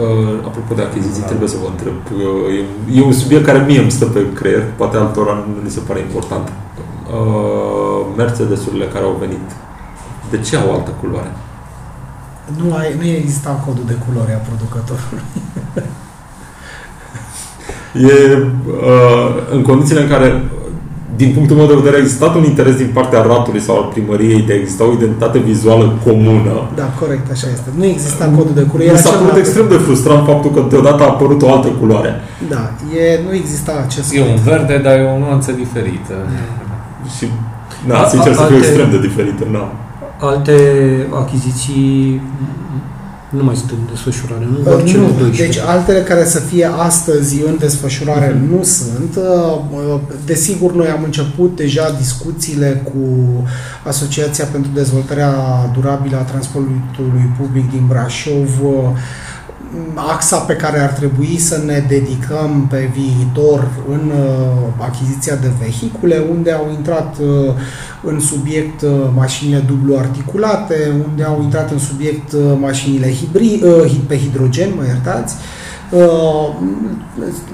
Uh, 0.01 0.47
apropo 0.47 0.75
de 0.75 0.83
achiziții, 0.83 1.23
trebuie 1.23 1.49
să 1.49 1.57
vă 1.63 1.69
întreb. 1.71 1.93
Uh, 2.15 2.95
e, 2.95 2.99
e 2.99 3.03
un 3.03 3.13
subiect 3.13 3.45
care 3.45 3.65
mie 3.67 3.81
îmi 3.81 3.91
stă 3.91 4.05
pe 4.05 4.21
creier, 4.35 4.63
poate 4.77 4.97
altora 4.97 5.33
nu 5.33 5.63
li 5.65 5.71
se 5.71 5.81
pare 5.87 6.01
important. 6.01 6.53
Uh, 7.13 8.07
Mercedesurile 8.17 8.85
care 8.85 9.05
au 9.05 9.17
venit, 9.21 9.47
de 10.31 10.39
ce 10.39 10.57
au 10.57 10.73
altă 10.73 10.91
culoare? 11.01 11.33
Nu, 12.61 12.75
ai, 12.75 12.95
nu 12.99 13.05
exista 13.07 13.51
codul 13.67 13.85
de 13.87 13.97
culoare 14.07 14.33
a 14.35 14.47
producătorului. 14.49 15.23
E 18.11 18.37
uh, 18.37 19.29
în 19.53 19.63
condițiile 19.63 20.03
în 20.03 20.09
care, 20.09 20.43
din 21.17 21.33
punctul 21.33 21.57
meu 21.57 21.67
de 21.67 21.75
vedere, 21.75 21.97
a 21.97 21.99
existat 21.99 22.35
un 22.35 22.45
interes 22.45 22.77
din 22.77 22.91
partea 22.93 23.23
ratului 23.23 23.61
sau 23.61 23.77
al 23.77 23.89
primăriei 23.93 24.43
de 24.43 24.53
a 24.53 24.57
exista 24.57 24.85
o 24.85 24.93
identitate 24.93 25.39
vizuală 25.39 25.99
comună. 26.05 26.55
Da, 26.75 26.85
corect, 27.01 27.31
așa 27.31 27.47
este. 27.53 27.69
Nu 27.77 27.85
exista 27.85 28.25
codul 28.37 28.55
de 28.55 28.63
culoare. 28.63 28.85
Mi 28.85 28.89
Era 28.91 28.99
s-a 28.99 29.09
cel 29.09 29.19
părut 29.19 29.33
mai- 29.33 29.41
extrem 29.41 29.69
de 29.69 29.75
frustrant 29.75 30.27
faptul 30.27 30.51
că 30.51 30.65
deodată 30.69 31.03
a 31.03 31.07
apărut 31.07 31.43
o 31.43 31.53
altă 31.53 31.69
culoare. 31.69 32.13
Da, 32.49 32.71
e, 32.99 33.21
nu 33.27 33.35
exista 33.35 33.73
acest 33.87 34.15
E 34.15 34.21
un 34.21 34.39
verde, 34.45 34.79
dar 34.85 34.95
e 34.99 35.03
o 35.15 35.19
nuanță 35.19 35.53
diferită. 35.53 36.15
Și, 37.19 37.27
na, 37.87 37.99
A- 37.99 38.09
sincer 38.09 38.33
să 38.35 38.43
fiu 38.47 38.55
alte- 38.55 38.67
extrem 38.67 38.91
de 38.91 39.01
diferită. 39.01 39.45
Na. 39.51 39.73
Alte 40.21 40.57
achiziții 41.23 42.23
nu 43.29 43.45
mai 43.45 43.57
sunt 43.57 43.71
în 43.71 43.77
desfășurare, 43.91 44.47
nu? 44.51 44.59
Doar 44.65 44.77
Uh, 44.81 44.85
cele 44.87 45.01
nu, 45.03 45.07
12. 45.19 45.43
deci 45.45 45.59
altele 45.59 45.99
care 46.01 46.25
să 46.25 46.39
fie 46.41 46.71
astăzi 46.79 47.43
în 47.47 47.57
desfășurare 47.59 48.37
Mhm. 48.41 48.55
nu 48.55 48.63
sunt. 48.63 49.17
Uh, 49.17 49.59
uh, 49.71 50.01
Desigur, 50.25 50.73
noi 50.75 50.87
am 50.89 51.03
început 51.05 51.57
deja 51.57 51.91
discuțiile 51.99 52.83
cu 52.85 52.99
Asociația 53.87 54.45
pentru 54.53 54.71
Dezvoltarea 54.75 55.31
Durabilă 55.75 56.17
a 56.17 56.21
Transportului 56.33 57.31
Public 57.41 57.71
din 57.71 57.83
Brașov, 57.89 58.49
uh, 58.63 58.73
axa 59.95 60.37
pe 60.37 60.53
care 60.57 60.79
ar 60.81 60.91
trebui 60.91 61.39
să 61.39 61.63
ne 61.67 61.85
dedicăm 61.89 62.67
pe 62.71 62.91
viitor 62.95 63.69
în 63.89 64.11
uh, 64.11 64.87
achiziția 64.89 65.35
de 65.35 65.51
vehicule, 65.63 66.23
unde 66.31 66.53
au 66.53 66.71
intrat 66.77 67.17
uh, 67.19 67.55
în 68.03 68.21
subiect 68.21 68.81
uh, 68.83 68.91
mașinile 69.15 69.59
dublu 69.59 69.97
articulate, 69.97 70.93
unde 71.09 71.23
au 71.23 71.43
intrat 71.43 71.71
în 71.71 71.79
subiect 71.79 72.33
uh, 72.33 72.41
mașinile 72.61 73.13
hibri, 73.13 73.61
uh, 73.65 73.89
hi- 73.89 74.07
pe 74.07 74.19
hidrogen, 74.19 74.69
mă 74.77 74.85
iertați. 74.85 75.35
Uh, 75.35 75.68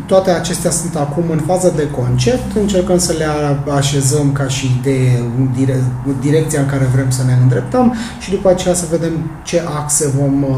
Toate 0.06 0.30
acestea 0.30 0.70
sunt 0.70 0.96
acum 0.96 1.24
în 1.30 1.38
fază 1.46 1.72
de 1.76 1.90
concept, 1.90 2.56
încercăm 2.56 2.98
să 2.98 3.12
le 3.18 3.24
a- 3.24 3.72
așezăm 3.72 4.32
ca 4.32 4.48
și 4.48 4.70
idee 4.78 5.18
în 5.38 5.48
dire- 5.56 5.84
direcția 6.20 6.60
în 6.60 6.66
care 6.66 6.84
vrem 6.94 7.10
să 7.10 7.22
ne 7.24 7.36
îndreptăm 7.42 7.94
și 8.20 8.30
după 8.30 8.48
aceea 8.48 8.74
să 8.74 8.86
vedem 8.90 9.12
ce 9.42 9.62
axe 9.82 10.08
vom, 10.20 10.42
uh, 10.42 10.48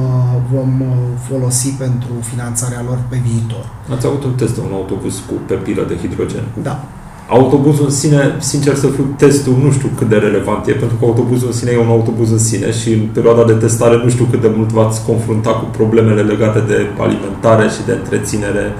vom 0.52 0.80
uh, 0.80 0.96
folosi 1.28 1.68
pentru 1.68 2.08
finanțarea 2.20 2.82
lor 2.86 2.98
pe 3.08 3.20
viitor. 3.26 3.68
Ați 3.94 4.06
avut 4.06 4.24
un 4.24 4.32
test 4.34 4.54
de 4.54 4.60
un 4.60 4.72
autobuz 4.72 5.14
cu 5.14 5.32
pe 5.46 5.54
pilă 5.54 5.84
de 5.88 5.96
hidrogen. 5.96 6.44
Da. 6.62 6.84
Autobuzul 7.28 7.84
în 7.84 7.90
sine, 7.90 8.34
sincer 8.38 8.74
să 8.74 8.86
fiu, 8.86 9.14
testul 9.16 9.54
nu 9.62 9.70
știu 9.70 9.88
cât 9.98 10.08
de 10.08 10.16
relevant 10.16 10.66
e, 10.66 10.72
pentru 10.72 10.96
că 10.96 11.04
autobuzul 11.04 11.46
în 11.46 11.52
sine 11.52 11.70
e 11.74 11.78
un 11.78 11.88
autobuz 11.88 12.30
în 12.30 12.38
sine 12.38 12.70
și 12.72 12.92
în 12.92 13.00
perioada 13.12 13.44
de 13.44 13.52
testare 13.52 14.00
nu 14.04 14.08
știu 14.10 14.24
cât 14.30 14.40
de 14.40 14.50
mult 14.56 14.70
v-ați 14.72 15.04
confrunta 15.04 15.50
cu 15.50 15.64
problemele 15.64 16.22
legate 16.22 16.58
de 16.66 16.86
alimentare 16.98 17.68
și 17.68 17.86
de 17.86 17.92
întreținere 17.92 18.72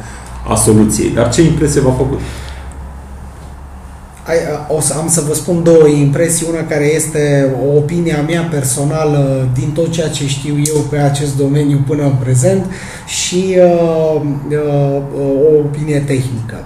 a 0.49 0.55
soluției. 0.55 1.11
Dar 1.11 1.33
ce 1.33 1.43
impresie 1.43 1.81
v-a 1.81 1.91
făcut? 1.91 2.21
Ai, 4.27 4.37
a- 4.37 4.75
o 4.77 4.81
să 4.81 4.95
am 5.01 5.09
să 5.09 5.23
vă 5.29 5.35
spun 5.35 5.63
două 5.63 5.87
impresii. 5.87 6.47
Una 6.51 6.63
care 6.67 6.95
este 6.95 7.55
o 7.69 7.77
opinie 7.77 8.15
a 8.19 8.23
mea 8.23 8.43
personală 8.51 9.49
din 9.59 9.71
tot 9.75 9.91
ceea 9.91 10.09
ce 10.09 10.27
știu 10.27 10.55
eu 10.75 10.81
pe 10.91 10.97
acest 10.99 11.37
domeniu 11.37 11.79
până 11.87 12.03
în 12.03 12.15
prezent 12.23 12.65
și 13.07 13.57
uh, 13.59 14.21
uh, 14.51 15.03
o 15.19 15.59
opinie 15.65 15.99
tehnică. 15.99 16.65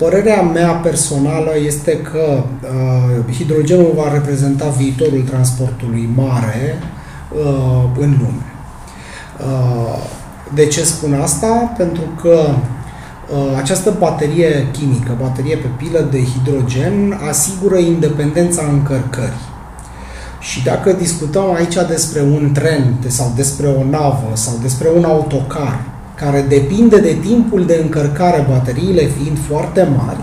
Părerea 0.00 0.42
mea 0.42 0.70
personală 0.72 1.50
este 1.66 1.98
că 1.98 2.42
uh, 2.62 3.34
hidrogenul 3.34 3.92
va 3.96 4.12
reprezenta 4.12 4.68
viitorul 4.68 5.22
transportului 5.22 6.08
mare 6.14 6.78
uh, 7.32 7.84
în 7.98 8.16
lume. 8.18 8.46
Uh, 9.38 9.98
de 10.54 10.66
ce 10.66 10.84
spun 10.84 11.14
asta? 11.14 11.72
Pentru 11.76 12.02
că 12.22 12.54
Uh, 13.30 13.56
această 13.56 13.94
baterie 13.98 14.66
chimică, 14.72 15.16
baterie 15.20 15.56
pe 15.56 15.66
pilă 15.76 16.08
de 16.10 16.24
hidrogen, 16.24 17.20
asigură 17.28 17.76
independența 17.76 18.62
încărcării. 18.70 19.48
Și 20.40 20.62
dacă 20.62 20.92
discutăm 20.92 21.54
aici 21.54 21.76
despre 21.88 22.20
un 22.20 22.50
tren 22.52 22.94
sau 23.06 23.32
despre 23.36 23.66
o 23.66 23.84
navă 23.90 24.30
sau 24.32 24.54
despre 24.62 24.88
un 24.96 25.04
autocar 25.04 25.80
care 26.20 26.44
depinde 26.48 26.98
de 26.98 27.16
timpul 27.26 27.64
de 27.66 27.80
încărcare, 27.82 28.46
bateriile 28.50 29.02
fiind 29.02 29.38
foarte 29.48 29.88
mari, 29.96 30.20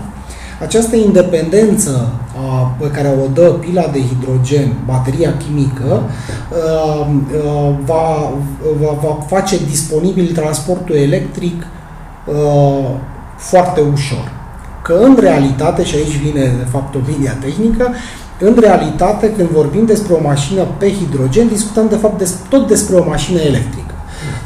această 0.60 0.96
independență 0.96 2.10
a, 2.36 2.74
pe 2.78 2.90
care 2.90 3.08
o 3.24 3.26
dă 3.32 3.48
pila 3.50 3.90
de 3.92 4.00
hidrogen, 4.00 4.72
bateria 4.86 5.36
chimică, 5.36 6.02
uh, 6.02 7.06
uh, 7.08 7.74
va, 7.84 8.32
va, 8.80 8.98
va 9.02 9.18
face 9.26 9.56
disponibil 9.68 10.32
transportul 10.34 10.94
electric 10.94 11.66
uh, 12.26 12.90
foarte 13.36 13.80
ușor. 13.92 14.32
Că 14.82 14.92
în 15.02 15.16
realitate, 15.20 15.84
și 15.84 15.94
aici 15.94 16.16
vine 16.16 16.40
de 16.40 16.66
fapt 16.70 16.94
opinia 16.94 17.32
tehnică, 17.40 17.92
în 18.40 18.56
realitate, 18.60 19.32
când 19.32 19.48
vorbim 19.48 19.86
despre 19.86 20.12
o 20.12 20.22
mașină 20.22 20.62
pe 20.78 20.92
hidrogen, 20.92 21.48
discutăm 21.48 21.88
de 21.88 21.96
fapt 21.96 22.18
des, 22.18 22.34
tot 22.48 22.66
despre 22.66 22.96
o 22.96 23.04
mașină 23.04 23.40
electrică. 23.40 23.87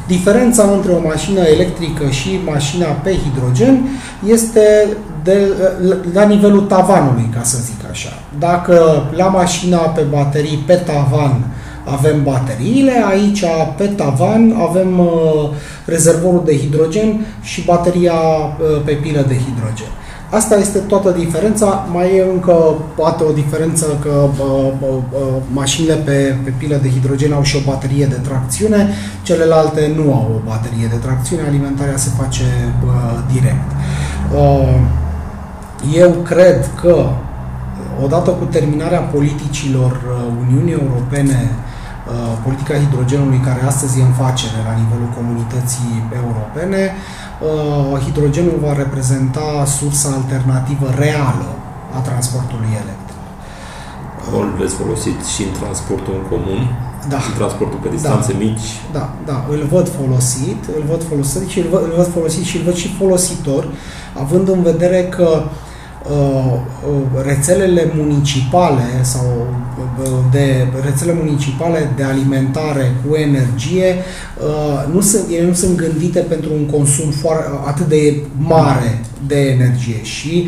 Diferența 0.07 0.63
între 0.63 0.91
o 0.91 1.07
mașină 1.07 1.39
electrică 1.39 2.09
și 2.09 2.39
mașina 2.45 2.85
pe 2.85 3.15
hidrogen 3.15 3.87
este 4.27 4.87
de, 5.23 5.51
la 6.13 6.23
nivelul 6.23 6.61
tavanului, 6.61 7.29
ca 7.33 7.43
să 7.43 7.57
zic 7.61 7.89
așa. 7.89 8.19
Dacă 8.39 9.03
la 9.15 9.25
mașina 9.25 9.77
pe 9.77 10.01
baterii, 10.01 10.63
pe 10.65 10.73
tavan, 10.73 11.45
avem 11.85 12.23
bateriile, 12.23 13.03
aici 13.09 13.43
pe 13.77 13.85
tavan 13.85 14.55
avem 14.67 14.99
uh, 14.99 15.49
rezervorul 15.85 16.41
de 16.45 16.57
hidrogen 16.57 17.25
și 17.41 17.63
bateria 17.63 18.13
uh, 18.13 18.81
pe 18.85 18.91
pilă 18.91 19.25
de 19.27 19.35
hidrogen. 19.35 19.91
Asta 20.39 20.55
este 20.55 20.77
toată 20.77 21.09
diferența. 21.09 21.87
Mai 21.91 22.15
e 22.15 22.25
încă 22.33 22.53
poate 22.95 23.23
o 23.23 23.31
diferență 23.31 23.85
că 24.01 24.09
uh, 24.09 24.71
uh, 24.81 24.97
mașinile 25.51 25.93
pe, 25.93 26.35
pe 26.43 26.53
pilă 26.57 26.75
de 26.81 26.89
hidrogen 26.89 27.33
au 27.33 27.43
și 27.43 27.55
o 27.55 27.69
baterie 27.71 28.05
de 28.05 28.15
tracțiune, 28.15 28.89
celelalte 29.23 29.93
nu 29.95 30.13
au 30.13 30.31
o 30.35 30.49
baterie 30.49 30.87
de 30.89 30.95
tracțiune, 30.95 31.43
alimentarea 31.47 31.97
se 31.97 32.09
face 32.21 32.43
uh, 32.85 32.91
direct. 33.33 33.69
Uh, 34.35 34.75
eu 36.03 36.09
cred 36.09 36.69
că 36.81 36.95
odată 38.03 38.29
cu 38.29 38.45
terminarea 38.45 38.99
politicilor 38.99 39.91
uh, 39.91 40.33
Uniunii 40.47 40.77
Europene 40.81 41.39
uh, 41.51 42.37
politica 42.43 42.73
hidrogenului 42.83 43.41
care 43.47 43.61
astăzi 43.67 43.99
e 43.99 44.03
în 44.03 44.15
facere 44.23 44.59
la 44.67 44.73
nivelul 44.81 45.09
comunității 45.17 45.95
europene, 46.21 46.81
Uh, 46.91 47.32
hidrogenul 48.05 48.57
va 48.61 48.73
reprezenta 48.73 49.65
sursa 49.77 50.09
alternativă 50.19 50.87
reală 50.97 51.49
a 51.95 51.99
transportului 51.99 52.71
electric. 52.83 53.01
Îl 54.39 54.47
veți 54.59 54.75
folosit 54.75 55.19
și 55.33 55.41
în 55.43 55.51
transportul 55.59 56.13
în 56.21 56.25
comun? 56.33 56.61
Da. 57.09 57.17
În 57.29 57.35
transportul 57.37 57.79
pe 57.83 57.89
distanțe 57.89 58.31
da. 58.31 58.37
mici? 58.37 58.69
Da, 58.91 59.05
da, 59.25 59.45
îl 59.49 59.61
văd 59.71 59.87
folosit, 59.99 60.61
îl 60.77 60.83
văd 60.89 61.01
folosit 61.03 61.47
și 61.47 61.59
îl 61.59 61.67
văd, 61.71 61.83
îl 61.83 61.93
văd 61.95 62.11
folosit 62.17 62.43
și 62.43 62.57
îl 62.57 62.63
văd 62.63 62.75
și 62.75 62.95
folositor, 62.99 63.67
având 64.23 64.47
în 64.49 64.61
vedere 64.61 65.03
că 65.03 65.29
uh, 65.33 65.41
Uh, 65.41 65.41
uh, 65.41 65.72
rețelele 67.25 67.91
municipale 67.95 68.83
sau 69.01 69.47
uh, 70.01 70.09
de 70.31 70.67
rețele 70.85 71.13
municipale 71.23 71.91
de 71.95 72.03
alimentare 72.03 72.95
cu 73.07 73.15
energie 73.15 73.95
nu 74.93 75.01
sunt, 75.01 75.23
ele 75.31 75.47
nu 75.47 75.53
sunt 75.53 75.77
gândite 75.77 76.19
pentru 76.19 76.49
un 76.53 76.65
consum 76.65 77.11
foarte, 77.11 77.49
atât 77.65 77.87
de 77.87 78.23
mare 78.37 79.01
de 79.27 79.39
energie 79.39 80.03
și 80.03 80.47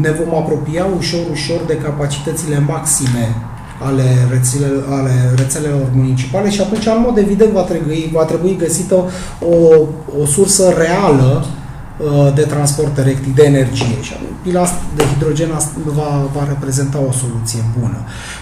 ne 0.00 0.10
vom 0.10 0.34
apropia 0.34 0.86
ușor, 0.98 1.20
ușor 1.30 1.60
de 1.66 1.76
capacitățile 1.76 2.64
maxime 2.66 3.36
ale, 3.82 4.04
rețele, 4.30 4.66
ale 4.90 5.10
rețelelor 5.36 5.88
municipale 5.94 6.50
și 6.50 6.60
atunci, 6.60 6.86
în 6.86 7.04
mod 7.06 7.18
evident, 7.18 7.50
va 7.50 7.62
trebui, 7.62 8.10
va 8.12 8.24
trebui 8.24 8.56
găsită 8.58 8.94
o, 9.40 9.76
o 10.22 10.26
sursă 10.26 10.74
reală 10.76 11.44
Uh, 11.44 11.59
de 12.34 12.42
transport 12.42 12.98
electric, 12.98 13.34
de 13.34 13.42
energie. 13.42 14.02
Și 14.02 14.12
pila 14.42 14.66
de 14.96 15.02
hidrogen 15.02 15.48
va, 15.84 16.30
va 16.34 16.44
reprezenta 16.48 16.98
o 17.08 17.12
soluție 17.12 17.64
bună. 17.80 17.98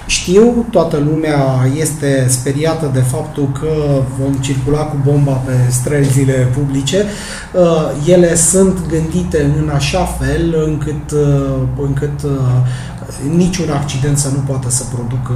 Știu, 0.06 0.66
toată 0.70 0.96
lumea 0.96 1.66
este 1.76 2.26
speriată 2.28 2.90
de 2.92 3.00
faptul 3.00 3.48
că 3.60 4.02
vom 4.20 4.32
circula 4.32 4.78
cu 4.78 4.96
bomba 5.04 5.32
pe 5.32 5.52
străzile 5.70 6.48
publice. 6.56 7.04
Uh, 7.52 8.06
ele 8.06 8.34
sunt 8.34 8.78
gândite 8.88 9.42
în 9.42 9.70
așa 9.74 10.04
fel 10.04 10.62
încât, 10.66 11.10
uh, 11.10 11.62
încât 11.82 12.20
niciun 13.36 13.70
accident 13.70 14.18
să 14.18 14.28
nu 14.28 14.42
poată 14.46 14.70
să 14.70 14.84
producă 14.94 15.32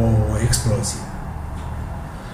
o 0.00 0.36
explozie. 0.46 1.09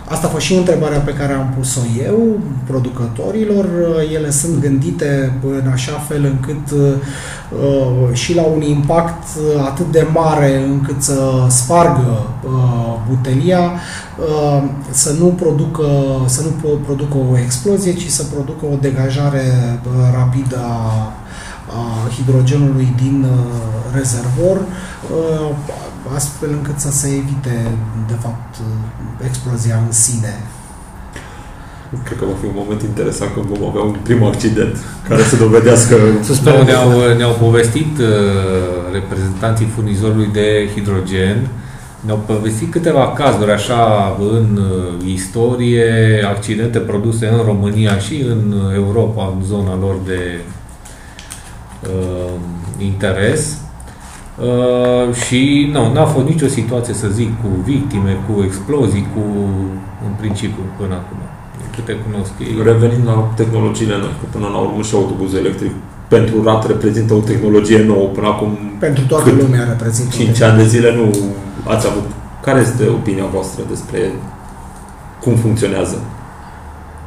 Asta 0.08 0.26
a 0.26 0.30
fost 0.30 0.44
și 0.44 0.54
întrebarea 0.54 0.98
pe 0.98 1.12
care 1.12 1.32
am 1.32 1.54
pus-o 1.56 1.80
eu 2.04 2.38
producătorilor. 2.66 3.66
Ele 4.14 4.30
sunt 4.30 4.60
gândite 4.60 5.38
în 5.42 5.70
așa 5.72 5.92
fel 6.08 6.24
încât 6.24 6.70
uh, 6.70 8.12
și 8.12 8.34
la 8.34 8.42
un 8.42 8.62
impact 8.62 9.22
atât 9.64 9.90
de 9.90 10.06
mare 10.12 10.62
încât 10.62 11.02
să 11.02 11.44
spargă 11.48 12.26
uh, 12.44 12.94
butelia, 13.08 13.60
uh, 13.60 14.62
să 14.90 15.12
nu 15.18 15.26
producă, 15.26 15.86
să 16.26 16.42
nu 16.42 16.76
producă 16.84 17.16
o 17.32 17.38
explozie, 17.38 17.94
ci 17.94 18.08
să 18.08 18.24
producă 18.34 18.64
o 18.72 18.76
degajare 18.80 19.44
rapidă 20.12 20.58
a 20.58 21.12
a 21.70 22.08
hidrogenului 22.14 22.88
din 23.02 23.24
uh, 23.24 23.94
rezervor, 23.94 24.56
uh, 24.56 25.50
astfel 26.14 26.48
încât 26.52 26.78
să 26.78 26.90
se 26.90 27.08
evite, 27.08 27.70
de 28.06 28.16
fapt, 28.20 28.56
uh, 28.56 29.26
explozia 29.26 29.82
în 29.86 29.92
sine. 29.92 30.34
Cred 32.04 32.18
că 32.18 32.24
va 32.24 32.36
fi 32.40 32.46
un 32.46 32.52
moment 32.54 32.82
interesant 32.82 33.32
când 33.32 33.46
vom 33.46 33.68
avea 33.68 33.82
un 33.82 33.96
prim 34.02 34.22
accident 34.22 34.76
care 35.08 35.22
să 35.22 35.36
dovedească... 35.36 35.96
Să 36.22 36.34
sperăm. 36.34 36.64
Ne-au, 36.64 37.16
ne-au 37.16 37.32
povestit 37.40 37.98
uh, 37.98 38.06
reprezentanții 38.92 39.66
furnizorului 39.74 40.28
de 40.32 40.68
hidrogen, 40.74 41.48
ne-au 42.00 42.22
povestit 42.26 42.70
câteva 42.70 43.12
cazuri 43.12 43.52
așa 43.52 44.16
în 44.18 44.56
uh, 44.56 45.12
istorie, 45.12 46.24
accidente 46.28 46.78
produse 46.78 47.26
în 47.26 47.40
România 47.44 47.98
și 47.98 48.24
în 48.28 48.54
Europa, 48.74 49.34
în 49.36 49.44
zona 49.44 49.76
lor 49.80 49.96
de 50.06 50.40
uh, 51.82 52.30
interes 52.78 53.56
uh, 54.40 55.14
și 55.14 55.68
nu, 55.72 55.92
n-a 55.92 56.04
fost 56.04 56.26
nicio 56.26 56.46
situație, 56.46 56.94
să 56.94 57.08
zic, 57.08 57.40
cu 57.40 57.48
victime, 57.64 58.16
cu 58.26 58.42
explozii, 58.42 59.06
cu 59.14 59.24
în 60.06 60.12
principiu 60.20 60.62
până 60.78 60.94
acum. 60.94 61.18
Câte 61.74 61.96
cunosc 62.04 62.32
ei. 62.40 62.62
Revenind 62.64 63.06
la 63.06 63.32
tehnologiile 63.36 63.96
noi, 63.96 64.14
că 64.20 64.26
până 64.30 64.48
la 64.52 64.58
urmă 64.58 64.82
și 64.82 64.94
autobuzul 64.94 65.38
electric 65.38 65.72
pentru 66.08 66.42
RAT 66.42 66.66
reprezintă 66.66 67.14
o 67.14 67.18
tehnologie 67.30 67.82
nouă 67.82 68.06
până 68.06 68.26
acum. 68.26 68.58
Pentru 68.78 69.04
toată 69.04 69.30
lumea 69.30 69.64
reprezintă. 69.64 70.16
5 70.16 70.40
ani 70.40 70.56
de 70.56 70.66
zile 70.66 70.94
nu 70.94 71.10
ați 71.64 71.86
avut. 71.86 72.04
Care 72.42 72.60
este 72.60 72.88
opinia 72.88 73.24
voastră 73.32 73.62
despre 73.68 74.12
cum 75.22 75.34
funcționează? 75.34 76.02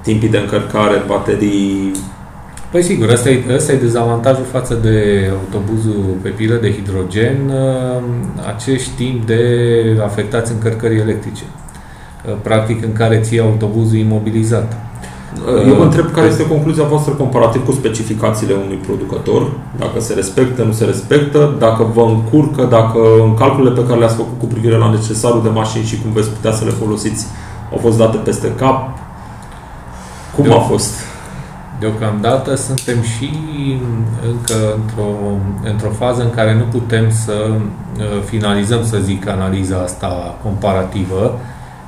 Timpii 0.01 0.29
de 0.29 0.37
încărcare, 0.37 1.03
baterii, 1.07 1.91
Păi 2.71 2.83
sigur, 2.83 3.09
ăsta 3.09 3.29
e, 3.29 3.43
ăsta 3.55 3.71
e 3.71 3.75
dezavantajul 3.75 4.45
față 4.51 4.73
de 4.73 5.29
autobuzul 5.31 6.17
pe 6.21 6.29
pilă 6.29 6.55
de 6.55 6.73
hidrogen, 6.73 7.37
uh, 7.49 8.03
acești 8.53 8.89
timp 8.89 9.25
de 9.25 9.41
afectați 10.03 10.51
încărcării 10.51 10.99
electrice. 10.99 11.43
Uh, 12.25 12.35
practic 12.41 12.83
în 12.83 12.93
care 12.93 13.19
ții 13.19 13.39
autobuzul 13.39 13.97
imobilizat. 13.97 14.77
Eu 15.67 15.73
vă 15.73 15.83
întreb 15.83 16.11
care 16.11 16.27
este 16.27 16.47
concluzia 16.47 16.83
voastră 16.83 17.13
comparativ 17.13 17.65
cu 17.65 17.71
specificațiile 17.71 18.53
unui 18.53 18.75
producător, 18.75 19.51
dacă 19.79 19.99
se 19.99 20.13
respectă, 20.13 20.63
nu 20.63 20.71
se 20.71 20.85
respectă, 20.85 21.55
dacă 21.59 21.89
vă 21.93 22.01
încurcă, 22.01 22.63
dacă 22.69 22.99
în 23.23 23.33
calculele 23.33 23.75
pe 23.75 23.87
care 23.87 23.99
le-ați 23.99 24.15
făcut 24.15 24.39
cu 24.39 24.45
privire 24.45 24.77
la 24.77 24.89
necesarul 24.89 25.43
de 25.43 25.49
mașini 25.49 25.83
și 25.83 26.01
cum 26.01 26.11
veți 26.11 26.29
putea 26.29 26.51
să 26.51 26.65
le 26.65 26.71
folosiți 26.71 27.25
au 27.71 27.77
fost 27.77 27.97
date 27.97 28.17
peste 28.17 28.51
cap. 28.57 28.97
Cum 30.35 30.43
de 30.43 30.51
a 30.51 30.59
fost? 30.59 31.08
Deocamdată 31.79 32.55
suntem 32.55 33.01
și 33.01 33.31
încă 34.29 34.73
într-o, 34.75 35.37
într-o 35.63 35.89
fază 35.89 36.21
în 36.21 36.29
care 36.29 36.55
nu 36.55 36.63
putem 36.63 37.11
să 37.11 37.49
uh, 37.51 38.21
finalizăm, 38.25 38.85
să 38.85 38.97
zic, 38.97 39.27
analiza 39.27 39.77
asta 39.77 40.37
comparativă, 40.43 41.39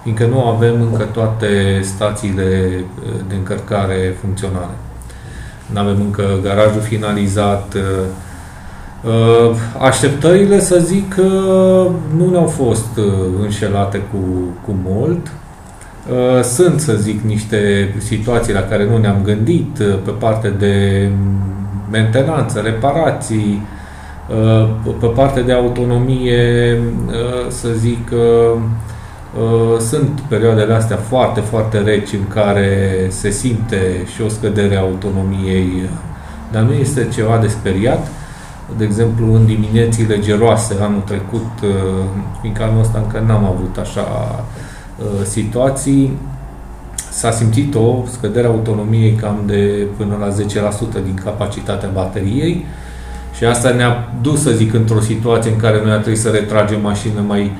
fiindcă 0.04 0.26
nu 0.26 0.46
avem 0.46 0.82
încă 0.82 1.04
toate 1.04 1.82
stațiile 1.84 2.70
uh, 2.74 3.12
de 3.28 3.36
încărcare 3.36 4.16
funcționale. 4.22 4.76
Nu 5.74 5.80
avem 5.80 6.00
încă 6.00 6.24
garajul 6.44 6.82
finalizat. 6.82 7.74
Uh, 9.04 9.56
așteptările, 9.82 10.60
să 10.60 10.80
zic, 10.80 11.16
nu 12.18 12.30
ne-au 12.32 12.48
fost 12.48 13.00
înșelate 13.42 13.98
cu, 13.98 14.18
cu 14.66 14.76
mult 14.84 15.28
Uh, 15.28 15.41
sunt, 16.44 16.80
să 16.80 16.94
zic, 16.94 17.22
niște 17.22 17.94
situații 17.98 18.54
la 18.54 18.62
care 18.62 18.86
nu 18.86 18.98
ne-am 18.98 19.18
gândit 19.24 19.80
uh, 19.80 19.98
pe 20.04 20.12
parte 20.12 20.50
de 20.50 21.08
mentenanță, 21.92 22.60
reparații, 22.60 23.62
Pe 25.00 25.06
partea 25.06 25.42
de 25.42 25.54
autonomie, 25.54 26.80
să 27.48 27.68
zic 27.78 28.10
că 28.10 28.54
sunt 29.80 30.20
perioadele 30.28 30.74
astea 30.74 30.96
foarte, 30.96 31.40
foarte 31.40 31.80
reci 31.80 32.14
în 32.14 32.28
care 32.28 33.08
se 33.10 33.30
simte 33.30 34.06
și 34.16 34.22
o 34.22 34.28
scădere 34.28 34.76
a 34.76 34.80
autonomiei, 34.80 35.90
dar 36.52 36.62
nu 36.62 36.74
este 36.74 37.08
ceva 37.14 37.38
de 37.38 37.48
speriat. 37.48 38.08
De 38.78 38.84
exemplu, 38.84 39.34
în 39.34 39.46
diminețile 39.46 40.20
geroase 40.20 40.76
anul 40.82 41.02
trecut, 41.06 41.50
uh, 41.64 41.70
fiindcă 42.42 42.64
anul 42.64 42.82
ăsta 42.82 43.02
încă 43.04 43.24
n-am 43.28 43.46
avut 43.46 43.78
așa 43.78 44.02
uh, 44.02 44.71
situații, 45.24 46.12
s-a 47.12 47.32
simțit 47.32 47.76
o 47.76 48.04
scădere 48.12 48.48
a 48.48 48.50
autonomiei 48.50 49.14
cam 49.14 49.38
de 49.46 49.88
până 49.98 50.18
la 50.20 50.28
10% 50.28 51.04
din 51.04 51.20
capacitatea 51.24 51.90
bateriei 51.94 52.66
și 53.36 53.46
asta 53.46 53.70
ne-a 53.70 54.10
dus, 54.22 54.42
să 54.42 54.50
zic, 54.52 54.74
într-o 54.74 55.00
situație 55.00 55.52
în 55.52 55.58
care 55.58 55.82
noi 55.84 55.92
a 55.92 55.98
trebuit 55.98 56.22
să 56.22 56.30
retragem 56.30 56.82
mașină 56.82 57.22
mai 57.28 57.52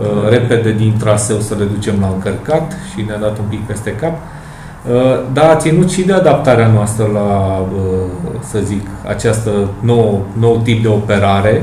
uh, 0.00 0.28
repede 0.28 0.72
din 0.72 0.94
traseu 0.98 1.38
să 1.40 1.54
le 1.58 1.64
ducem 1.64 1.94
la 2.00 2.10
încărcat 2.14 2.72
și 2.92 3.04
ne-a 3.06 3.18
dat 3.18 3.38
un 3.38 3.44
pic 3.48 3.60
peste 3.60 3.90
cap. 3.90 4.12
Uh, 4.12 5.20
dar 5.32 5.50
a 5.50 5.56
ținut 5.56 5.90
și 5.90 6.02
de 6.02 6.12
adaptarea 6.12 6.66
noastră 6.66 7.08
la, 7.12 7.58
uh, 7.58 8.40
să 8.40 8.58
zic, 8.64 8.86
această 9.06 9.50
nou, 9.80 10.26
nou 10.38 10.60
tip 10.64 10.82
de 10.82 10.88
operare. 10.88 11.62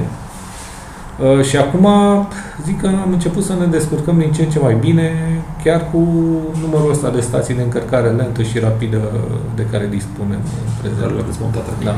Uh, 1.24 1.44
și 1.44 1.58
acum 1.58 1.88
zic 2.66 2.82
că 2.82 2.88
am 2.88 3.12
început 3.12 3.44
să 3.44 3.54
ne 3.60 3.66
descurcăm 3.66 4.18
din 4.18 4.32
ce 4.32 4.44
în 4.44 4.50
ce 4.50 4.60
mai 4.60 4.76
bine, 4.80 5.12
chiar 5.64 5.90
cu 5.92 5.98
numărul 6.62 6.92
ăsta 6.92 7.10
de 7.10 7.22
stații 7.22 7.56
de 7.56 7.62
încărcare 7.62 8.10
lentă 8.10 8.42
și 8.44 8.60
rapidă 8.60 9.02
de 9.56 9.66
care 9.72 9.88
dispunem 9.90 10.40
în 10.66 10.72
prezent. 10.82 11.12
Da. 11.84 11.96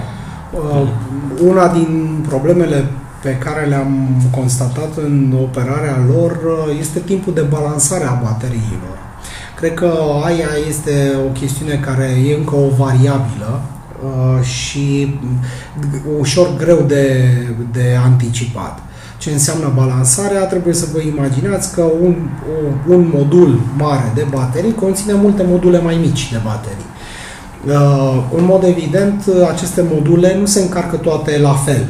Una 1.47 1.67
din 1.67 2.23
problemele 2.27 2.85
pe 3.21 3.37
care 3.37 3.65
le-am 3.65 4.07
constatat 4.35 4.97
în 4.97 5.33
operarea 5.41 5.97
lor 6.07 6.39
este 6.79 6.99
timpul 6.99 7.33
de 7.33 7.41
balansare 7.41 8.03
a 8.03 8.19
bateriilor. 8.23 8.97
Cred 9.55 9.73
că 9.73 9.91
aia 10.23 10.49
este 10.67 11.11
o 11.27 11.31
chestiune 11.31 11.75
care 11.75 12.09
e 12.27 12.35
încă 12.35 12.55
o 12.55 12.69
variabilă 12.77 13.61
uh, 14.03 14.43
și 14.43 15.15
ușor 16.19 16.55
greu 16.57 16.81
de, 16.87 17.31
de 17.71 17.97
anticipat. 18.03 18.79
Ce 19.21 19.31
înseamnă 19.31 19.71
balansarea? 19.75 20.45
Trebuie 20.45 20.73
să 20.73 20.87
vă 20.93 20.99
imaginați 21.01 21.73
că 21.73 21.81
un, 22.01 22.15
un 22.87 23.11
modul 23.13 23.59
mare 23.77 24.11
de 24.15 24.25
baterii 24.29 24.73
conține 24.73 25.13
multe 25.13 25.43
module 25.47 25.79
mai 25.79 25.97
mici 26.01 26.31
de 26.31 26.39
baterii. 26.43 26.85
Uh, 27.67 28.23
în 28.37 28.43
mod 28.45 28.63
evident, 28.63 29.23
aceste 29.49 29.85
module 29.93 30.35
nu 30.39 30.45
se 30.45 30.61
încarcă 30.61 30.95
toate 30.95 31.39
la 31.39 31.53
fel. 31.53 31.87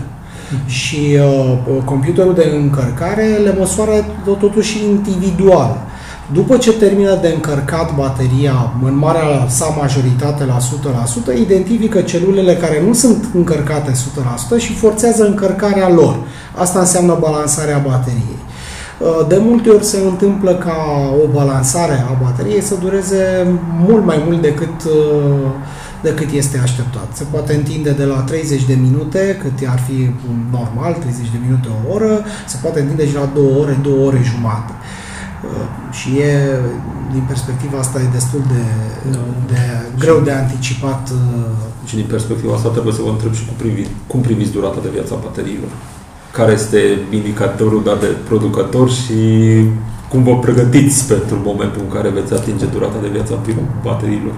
Și 0.66 1.18
uh, 1.20 1.58
computerul 1.86 2.34
de 2.34 2.52
încărcare 2.56 3.26
le 3.44 3.56
măsoară 3.58 4.06
totuși 4.40 4.84
individual. 4.84 5.78
După 6.34 6.58
ce 6.58 6.74
termină 6.74 7.18
de 7.22 7.28
încărcat 7.28 7.96
bateria 7.96 8.74
în 8.84 8.98
marea 8.98 9.46
sa 9.48 9.66
majoritate 9.66 10.46
la 10.46 10.58
100%, 11.36 11.40
identifică 11.40 12.02
celulele 12.02 12.56
care 12.56 12.84
nu 12.88 12.94
sunt 12.94 13.26
încărcate 13.34 13.92
100% 14.58 14.58
și 14.58 14.74
forțează 14.74 15.26
încărcarea 15.26 15.90
lor. 15.90 16.18
Asta 16.56 16.80
înseamnă 16.80 17.18
balansarea 17.20 17.78
bateriei. 17.88 18.40
Uh, 19.00 19.28
de 19.28 19.38
multe 19.42 19.70
ori 19.70 19.84
se 19.84 19.98
întâmplă 20.10 20.56
ca 20.56 20.78
o 21.24 21.28
balansare 21.34 22.06
a 22.10 22.18
bateriei 22.24 22.62
să 22.62 22.76
dureze 22.76 23.48
mult 23.88 24.06
mai 24.06 24.22
mult 24.26 24.42
decât, 24.42 24.84
uh, 24.86 25.50
decât 26.02 26.32
este 26.32 26.60
așteptat. 26.64 27.08
Se 27.14 27.24
poate 27.32 27.54
întinde 27.54 27.92
de 27.92 28.04
la 28.04 28.16
30 28.16 28.64
de 28.64 28.78
minute, 28.82 29.38
cât 29.42 29.68
ar 29.68 29.80
fi 29.80 30.10
normal, 30.52 30.94
30 30.94 31.30
de 31.32 31.38
minute 31.46 31.68
o 31.68 31.94
oră, 31.94 32.26
se 32.48 32.58
poate 32.62 32.80
întinde 32.80 33.08
și 33.08 33.14
la 33.14 33.30
2 33.34 33.44
ore, 33.62 33.80
2 33.82 33.94
ore 34.06 34.22
jumate. 34.24 34.74
Uh, 35.44 35.50
și 35.92 36.10
e, 36.18 36.60
din 37.12 37.24
perspectiva 37.28 37.78
asta, 37.78 38.00
e 38.00 38.18
destul 38.20 38.42
de, 38.54 38.64
de 39.48 39.62
greu 40.00 40.20
de 40.20 40.32
anticipat. 40.32 41.10
Uh, 41.10 41.88
și 41.90 41.96
din 41.96 42.06
perspectiva 42.06 42.54
asta 42.54 42.70
trebuie 42.70 42.94
să 42.94 43.02
vă 43.02 43.10
întreb 43.10 43.34
și 43.34 43.46
cum, 43.46 43.56
privi, 43.58 43.84
cum 44.08 44.20
priviți 44.22 44.52
durata 44.52 44.80
de 44.82 44.90
viața 44.94 45.16
bateriilor. 45.24 45.70
Care 46.32 46.52
este 46.52 46.80
indicatorul 47.10 47.84
dat 47.84 48.00
de 48.00 48.06
producător 48.28 48.90
și 48.90 49.20
cum 50.10 50.24
vă 50.24 50.40
pregătiți 50.40 51.08
pentru 51.08 51.38
momentul 51.44 51.82
în 51.82 51.92
care 51.96 52.10
veți 52.10 52.34
atinge 52.34 52.66
durata 52.66 52.98
de 53.02 53.08
viață 53.08 53.34
a 53.34 53.40
bateriilor? 53.84 54.34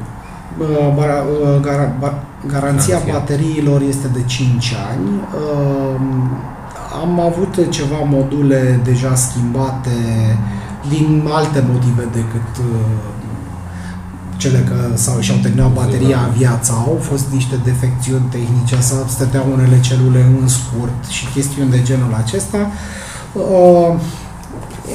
Uh, 0.60 1.60
garanția 2.48 3.02
bateriilor 3.12 3.82
este 3.82 4.08
de 4.08 4.24
5 4.26 4.74
ani. 4.92 5.10
Am 7.02 7.20
avut 7.20 7.70
ceva 7.70 7.98
module 8.06 8.80
deja 8.84 9.16
schimbate 9.16 9.90
din 10.90 11.30
alte 11.32 11.64
motive 11.72 12.08
decât 12.12 12.58
uh, 12.60 13.14
cele 14.38 14.60
că 14.60 14.98
sau 14.98 15.20
și-au 15.20 15.38
terminat 15.42 15.74
bateria 15.74 16.30
viața, 16.38 16.74
au 16.74 17.00
fost 17.02 17.26
niște 17.32 17.56
defecțiuni 17.64 18.26
tehnice, 18.30 18.82
sau 18.82 19.06
stăteau 19.08 19.46
unele 19.54 19.80
celule 19.80 20.22
în 20.42 20.48
scurt 20.48 21.06
și 21.10 21.26
chestiuni 21.34 21.70
de 21.70 21.82
genul 21.82 22.14
acesta. 22.24 22.72
Uh, 23.34 23.94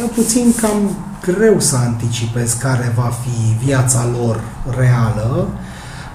e 0.03 0.07
puțin 0.15 0.55
cam 0.61 0.97
greu 1.23 1.61
să 1.61 1.77
anticipez 1.77 2.53
care 2.53 2.93
va 2.97 3.13
fi 3.23 3.65
viața 3.65 4.07
lor 4.21 4.41
reală. 4.79 5.49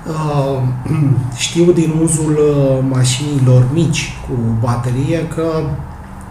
Uh, 0.07 0.61
știu 1.45 1.71
din 1.71 1.93
uzul 2.03 2.37
mașinilor 2.89 3.67
mici 3.73 4.13
cu 4.27 4.33
baterie 4.59 5.27
că 5.27 5.47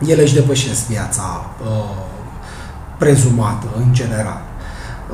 ele 0.07 0.23
își 0.23 0.35
depășesc 0.35 0.87
viața 0.87 1.47
prezumată, 2.99 3.67
în 3.77 3.93
general. 3.93 4.43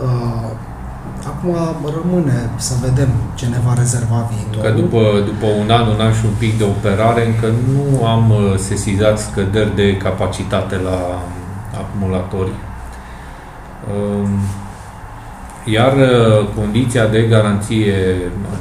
Uh, 0.03 0.51
acum 1.27 1.57
rămâne 1.97 2.51
să 2.57 2.75
vedem 2.83 3.09
ce 3.35 3.47
ne 3.47 3.61
va 3.67 3.75
rezerva 3.77 4.31
viitorul. 4.33 4.71
Că 4.71 4.81
după, 4.81 5.03
după 5.25 5.47
un 5.63 5.71
an, 5.71 5.87
un 5.87 6.01
an 6.01 6.13
și 6.13 6.25
un 6.25 6.37
pic 6.39 6.59
de 6.59 6.65
operare, 6.65 7.27
încă 7.27 7.47
nu 7.73 8.07
am 8.07 8.31
uh, 8.31 8.57
sesizat 8.57 9.19
scăderi 9.19 9.75
de 9.75 9.97
capacitate 9.97 10.77
la 10.77 11.23
acumulatori. 11.83 12.51
Um, 13.93 14.31
iar 15.65 15.93
uh, 15.93 16.49
condiția 16.57 17.07
de 17.07 17.23
garanție 17.23 17.95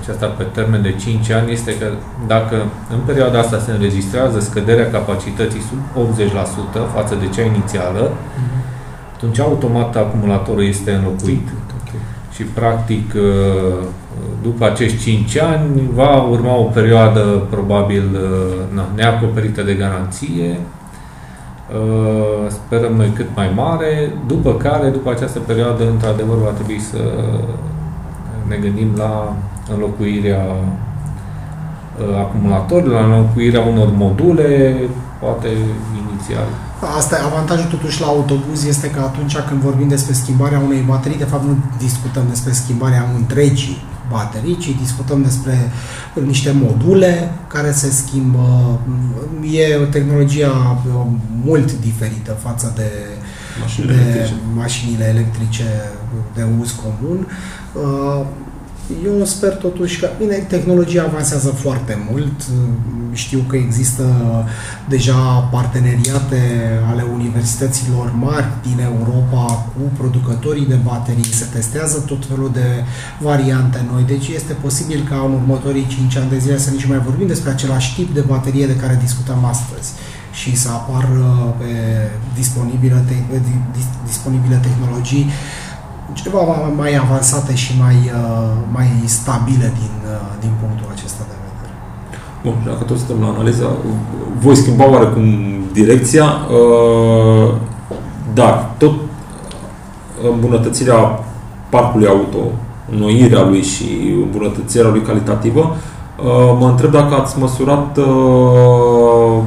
aceasta 0.02 0.26
pe 0.26 0.44
termen 0.44 0.82
de 0.82 0.92
5 0.92 1.30
ani 1.30 1.52
este 1.52 1.78
că 1.78 1.88
dacă 2.28 2.56
în 2.90 3.00
perioada 3.06 3.40
asta 3.40 3.60
se 3.60 3.72
înregistrează 3.72 4.40
scăderea 4.40 4.90
capacității 4.90 5.62
sub 5.70 6.10
80% 6.88 6.94
față 6.94 7.16
de 7.16 7.28
cea 7.28 7.46
inițială, 7.46 8.10
mm-hmm 8.10 8.67
atunci 9.18 9.40
automat 9.40 9.96
acumulatorul 9.96 10.64
este 10.64 10.92
înlocuit. 10.92 11.48
Și 12.32 12.44
practic 12.44 13.14
uh, 13.14 13.22
după 14.42 14.66
acești 14.66 15.04
5 15.04 15.38
ani 15.38 15.90
va 15.94 16.22
urma 16.22 16.56
o 16.56 16.64
perioadă 16.64 17.22
probabil 17.50 18.04
uh, 18.14 18.76
na, 18.76 18.90
neacoperită 18.96 19.62
de 19.62 19.74
garanție, 19.74 20.50
uh, 20.50 20.58
sperăm 22.50 22.94
noi 22.94 23.12
cât 23.16 23.28
mai 23.36 23.52
mare, 23.56 24.12
după 24.28 24.54
care, 24.54 24.90
după 24.90 25.10
această 25.10 25.40
perioadă, 25.40 25.90
într-adevăr, 25.90 26.38
va 26.38 26.50
trebui 26.50 26.80
să 26.80 26.98
ne 28.48 28.56
gândim 28.56 28.92
la 28.98 29.36
înlocuirea 29.74 30.46
acumulatorilor, 32.18 33.00
la 33.00 33.06
înlocuirea 33.06 33.62
unor 33.62 33.90
module, 33.96 34.76
poate 35.20 35.48
inițial. 36.08 36.67
Asta, 36.98 37.18
avantajul 37.26 37.66
totuși 37.66 38.02
la 38.02 38.08
autobuz 38.08 38.66
este 38.66 38.90
că 38.90 39.00
atunci 39.00 39.38
când 39.38 39.62
vorbim 39.62 39.88
despre 39.88 40.14
schimbarea 40.14 40.60
unei 40.60 40.82
baterii, 40.88 41.18
de 41.18 41.24
fapt 41.24 41.44
nu 41.44 41.58
discutăm 41.78 42.24
despre 42.30 42.52
schimbarea 42.52 43.12
întregii 43.16 43.84
baterii, 44.10 44.58
ci 44.58 44.76
discutăm 44.82 45.22
despre 45.22 45.72
niște 46.26 46.52
module 46.52 47.32
care 47.48 47.72
se 47.72 47.90
schimbă. 47.92 48.80
E 49.52 49.76
o 49.76 49.86
tehnologie 49.86 50.48
mult 51.46 51.80
diferită 51.80 52.32
față 52.32 52.74
de 52.76 52.92
mașinile, 53.62 53.94
de 53.94 54.02
electrice. 54.02 54.34
mașinile 54.56 55.06
electrice 55.08 55.64
de 56.36 56.46
uz 56.60 56.76
comun. 56.84 57.28
Uh, 58.90 58.96
eu 59.06 59.26
sper 59.26 59.54
totuși 59.56 60.00
că, 60.00 60.10
bine, 60.18 60.36
tehnologia 60.36 61.04
avansează 61.04 61.48
foarte 61.50 62.08
mult. 62.12 62.42
Știu 63.12 63.40
că 63.48 63.56
există 63.56 64.04
deja 64.90 65.14
parteneriate 65.52 66.42
ale 66.90 67.06
universităților 67.14 68.14
mari 68.20 68.48
din 68.62 68.80
Europa 68.80 69.46
cu 69.46 69.82
producătorii 69.98 70.66
de 70.66 70.80
baterii. 70.84 71.24
Se 71.24 71.46
testează 71.54 72.00
tot 72.00 72.26
felul 72.26 72.52
de 72.54 72.84
variante 73.20 73.86
noi. 73.92 74.04
Deci 74.04 74.28
este 74.28 74.54
posibil 74.54 75.06
ca 75.10 75.16
în 75.26 75.34
următorii 75.34 75.88
5 75.88 76.16
ani 76.16 76.30
de 76.30 76.38
zile 76.38 76.58
să 76.58 76.70
nici 76.70 76.88
mai 76.88 77.00
vorbim 77.00 77.28
despre 77.28 77.50
același 77.50 77.96
tip 77.96 78.14
de 78.14 78.20
baterie 78.20 78.66
de 78.68 78.76
care 78.76 79.00
discutăm 79.02 79.46
astăzi 79.46 79.92
și 80.32 80.56
să 80.56 80.70
apară 80.70 81.56
pe 81.58 81.72
disponibile, 82.36 83.04
te- 83.08 83.40
disponibile 84.06 84.60
tehnologii 84.68 85.30
ceva 86.14 86.40
mai 86.76 86.96
avansate 86.96 87.56
și 87.56 87.74
mai, 87.80 87.96
uh, 87.96 88.52
mai 88.72 88.88
stabile 89.06 89.74
din, 89.80 89.96
uh, 90.06 90.34
din 90.40 90.52
punctul 90.60 90.88
acesta 90.92 91.24
de 91.28 91.36
vedere. 91.46 91.74
Bun, 92.44 92.56
dacă 92.66 92.84
tot 92.84 92.98
suntem 92.98 93.22
la 93.22 93.28
analiza, 93.28 93.68
voi 94.40 94.56
schimba 94.56 94.90
oarecum 94.90 95.26
direcția, 95.74 96.26
uh, 96.26 97.54
dar 98.34 98.70
tot 98.78 98.94
îmbunătățirea 100.32 101.20
parcului 101.70 102.08
auto, 102.08 102.52
înnoirea 102.92 103.44
lui 103.44 103.62
și 103.62 103.86
îmbunătățirea 104.24 104.90
lui 104.90 105.02
calitativă, 105.02 105.60
uh, 105.60 106.58
mă 106.60 106.68
întreb 106.68 106.92
dacă 106.92 107.16
ați 107.16 107.40
măsurat, 107.40 107.98
uh, 107.98 109.42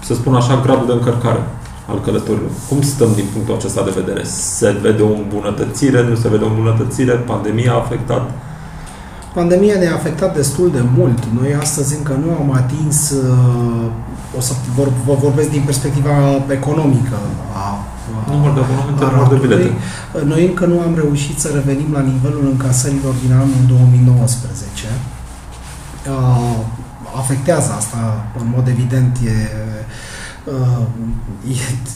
să 0.00 0.14
spun 0.14 0.34
așa, 0.34 0.60
gradul 0.62 0.86
de 0.86 0.92
încărcare 0.92 1.42
al 1.86 2.00
călătorilor. 2.00 2.50
Cum 2.68 2.82
stăm 2.82 3.10
din 3.14 3.24
punctul 3.32 3.54
acesta 3.54 3.82
de 3.84 3.92
vedere? 4.00 4.24
Se 4.24 4.78
vede 4.82 5.02
o 5.02 5.12
îmbunătățire, 5.22 6.08
nu 6.08 6.14
se 6.14 6.28
vede 6.28 6.44
o 6.44 6.48
îmbunătățire? 6.48 7.12
Pandemia 7.12 7.72
a 7.72 7.76
afectat? 7.76 8.30
Pandemia 9.34 9.78
ne-a 9.78 9.94
afectat 9.94 10.36
destul 10.36 10.70
de 10.70 10.82
mult. 10.96 11.18
Noi 11.40 11.54
astăzi 11.54 11.96
încă 11.96 12.12
nu 12.24 12.30
am 12.40 12.52
atins, 12.52 13.10
uh, 13.10 14.36
o 14.36 14.40
să 14.40 14.52
vor, 14.74 14.88
vă 15.06 15.14
vorbesc 15.14 15.50
din 15.50 15.62
perspectiva 15.64 16.10
economică 16.48 17.16
a 17.54 17.84
număr 18.30 18.52
de 18.54 18.60
abonamente, 18.60 19.04
număr 19.04 19.28
de 19.28 19.46
bilete. 19.46 19.70
Noi 20.24 20.46
încă 20.46 20.66
nu 20.66 20.80
am 20.80 20.94
reușit 20.94 21.38
să 21.38 21.48
revenim 21.54 21.90
la 21.92 22.00
nivelul 22.00 22.44
încasărilor 22.50 23.14
din 23.24 23.32
anul 23.32 23.62
2019. 23.66 24.86
Uh, 26.08 26.58
afectează 27.16 27.72
asta, 27.76 28.26
în 28.40 28.46
mod 28.54 28.66
evident, 28.68 29.16
e 29.24 29.30
Uh, 29.30 29.82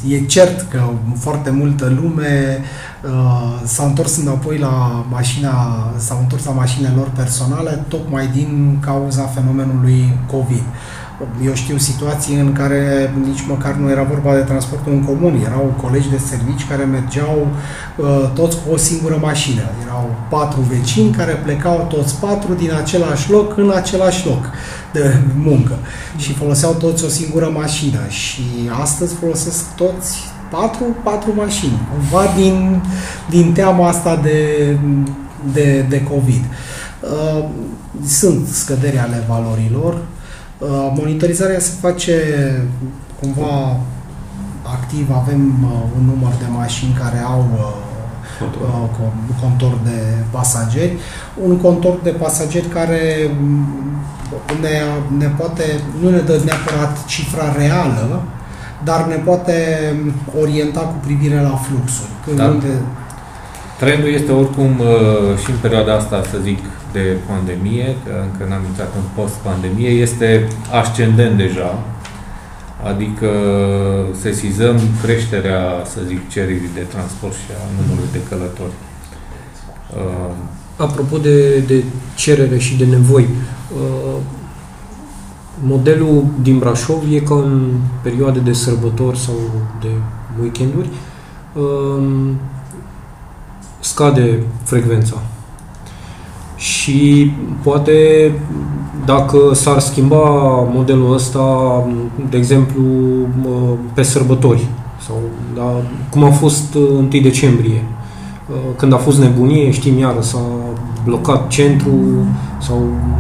e, 0.07 0.15
e 0.15 0.27
cert 0.27 0.71
că 0.71 0.83
foarte 1.19 1.51
multă 1.51 1.93
lume 2.01 2.59
uh, 3.05 3.61
s-a 3.65 3.85
întors 3.85 4.17
înapoi 4.17 4.59
la 4.59 5.05
mașina, 5.11 5.53
s-au 5.97 6.19
întors 6.19 6.45
la 6.45 6.53
mașinile 6.53 6.93
lor 6.97 7.09
personale 7.17 7.85
tocmai 7.89 8.27
din 8.27 8.79
cauza 8.81 9.23
fenomenului 9.23 10.19
COVID. 10.27 10.63
Eu 11.45 11.55
știu 11.55 11.77
situații 11.77 12.39
în 12.39 12.53
care 12.53 13.13
nici 13.27 13.47
măcar 13.49 13.75
nu 13.75 13.91
era 13.91 14.03
vorba 14.03 14.35
de 14.35 14.41
transportul 14.41 14.93
în 14.93 15.05
comun, 15.05 15.41
erau 15.45 15.75
colegi 15.83 16.11
de 16.11 16.19
servici 16.19 16.69
care 16.69 16.85
mergeau 16.85 17.49
uh, 17.97 18.31
toți 18.35 18.57
cu 18.57 18.73
o 18.73 18.77
singură 18.77 19.19
mașină. 19.21 19.63
Erau 19.85 20.15
patru 20.29 20.61
vecini 20.61 21.11
care 21.11 21.33
plecau 21.33 21.87
toți 21.89 22.15
patru 22.15 22.55
din 22.55 22.73
același 22.73 23.31
loc 23.31 23.57
în 23.57 23.73
același 23.75 24.27
loc 24.27 24.51
de 24.93 25.17
muncă 25.43 25.79
și 26.17 26.35
foloseau 26.35 26.73
toți 26.73 27.05
o 27.05 27.09
singură 27.09 27.51
mașină 27.55 28.01
și 28.09 28.43
astăzi 28.81 29.15
folosesc 29.15 29.75
toți 29.75 30.17
patru, 30.51 30.85
patru 31.03 31.35
mașini, 31.35 31.79
cumva 31.91 32.25
din, 32.37 32.83
din 33.31 33.53
teama 33.53 33.89
asta 33.89 34.21
de, 34.23 34.77
de, 35.53 35.87
de 35.89 36.03
COVID. 36.03 36.45
Uh, 37.01 37.45
sunt 38.07 38.47
scăderi 38.49 38.99
ale 38.99 39.25
valorilor, 39.29 39.93
uh, 39.93 40.16
monitorizarea 40.97 41.59
se 41.59 41.73
face 41.81 42.17
cumva 43.21 43.77
activ, 44.63 45.11
avem 45.23 45.65
uh, 45.65 45.71
un 45.99 46.05
număr 46.05 46.33
de 46.39 46.47
mașini 46.53 46.99
care 47.03 47.19
au 47.19 47.45
contor 49.41 49.79
de 49.85 50.01
pasageri, 50.31 50.97
un 51.43 51.57
contor 51.57 51.99
de 52.03 52.11
pasageri 52.11 52.67
care 52.67 53.31
ne, 54.61 54.81
ne 55.19 55.27
poate, 55.39 55.63
nu 56.03 56.11
ne 56.11 56.19
dă 56.19 56.41
neapărat 56.45 57.05
cifra 57.05 57.55
reală, 57.59 58.23
dar 58.85 59.07
ne 59.07 59.15
poate 59.15 59.55
orienta 60.41 60.81
cu 60.81 60.95
privire 61.05 61.41
la 61.41 61.57
fluxuri. 61.57 62.09
Când 62.25 62.37
da. 62.37 62.45
unde... 62.45 62.67
Trendul 63.79 64.13
este 64.13 64.33
oricum 64.33 64.79
uh, 64.79 65.39
și 65.45 65.51
în 65.51 65.57
perioada 65.61 65.95
asta, 65.95 66.23
să 66.31 66.39
zic, 66.43 66.59
de 66.99 67.07
pandemie, 67.31 67.89
că 68.05 68.13
încă 68.27 68.43
n-am 68.49 68.65
intrat 68.71 68.93
în 69.01 69.07
post-pandemie, 69.19 69.89
este 70.07 70.29
ascendent 70.83 71.37
deja, 71.37 71.71
adică 72.91 73.31
sesizăm 74.25 74.77
creșterea, 75.03 75.63
să 75.93 75.99
zic, 76.07 76.29
cererii 76.29 76.75
de 76.79 76.85
transport 76.95 77.37
și 77.43 77.51
a 77.61 77.63
numărului 77.77 78.15
de 78.17 78.23
călători. 78.29 78.77
Uh, 80.01 80.35
Apropo 80.77 81.17
de, 81.19 81.59
de 81.59 81.85
cerere 82.15 82.59
și 82.59 82.77
de 82.77 82.85
nevoi, 82.85 83.27
Uh, 83.73 84.21
modelul 85.63 86.25
din 86.43 86.59
Brașov 86.59 87.03
e 87.13 87.19
că 87.19 87.33
în 87.35 87.81
perioade 88.03 88.39
de 88.39 88.53
sărbători 88.53 89.19
sau 89.19 89.35
de 89.81 89.89
weekenduri 90.41 90.89
um, 91.53 92.39
scade 93.81 94.43
frecvența. 94.63 95.23
Și 96.57 97.31
poate 97.63 98.33
dacă 99.05 99.39
s-ar 99.53 99.79
schimba 99.79 100.25
modelul 100.73 101.15
ăsta, 101.15 101.43
de 102.31 102.37
exemplu, 102.37 102.83
pe 103.95 104.03
sărbători, 104.03 104.67
sau 105.07 105.17
da, 105.55 105.83
cum 106.11 106.25
a 106.25 106.31
fost 106.31 106.75
1 106.75 107.09
uh, 107.13 107.23
decembrie, 107.23 107.85
uh, 108.51 108.57
când 108.77 108.93
a 108.93 108.97
fost 108.97 109.19
nebunie, 109.19 109.71
știm 109.71 109.99
iară, 109.99 110.21
s-a 110.21 110.43
blocat 111.05 111.49
centru 111.49 111.95
sau 112.61 112.79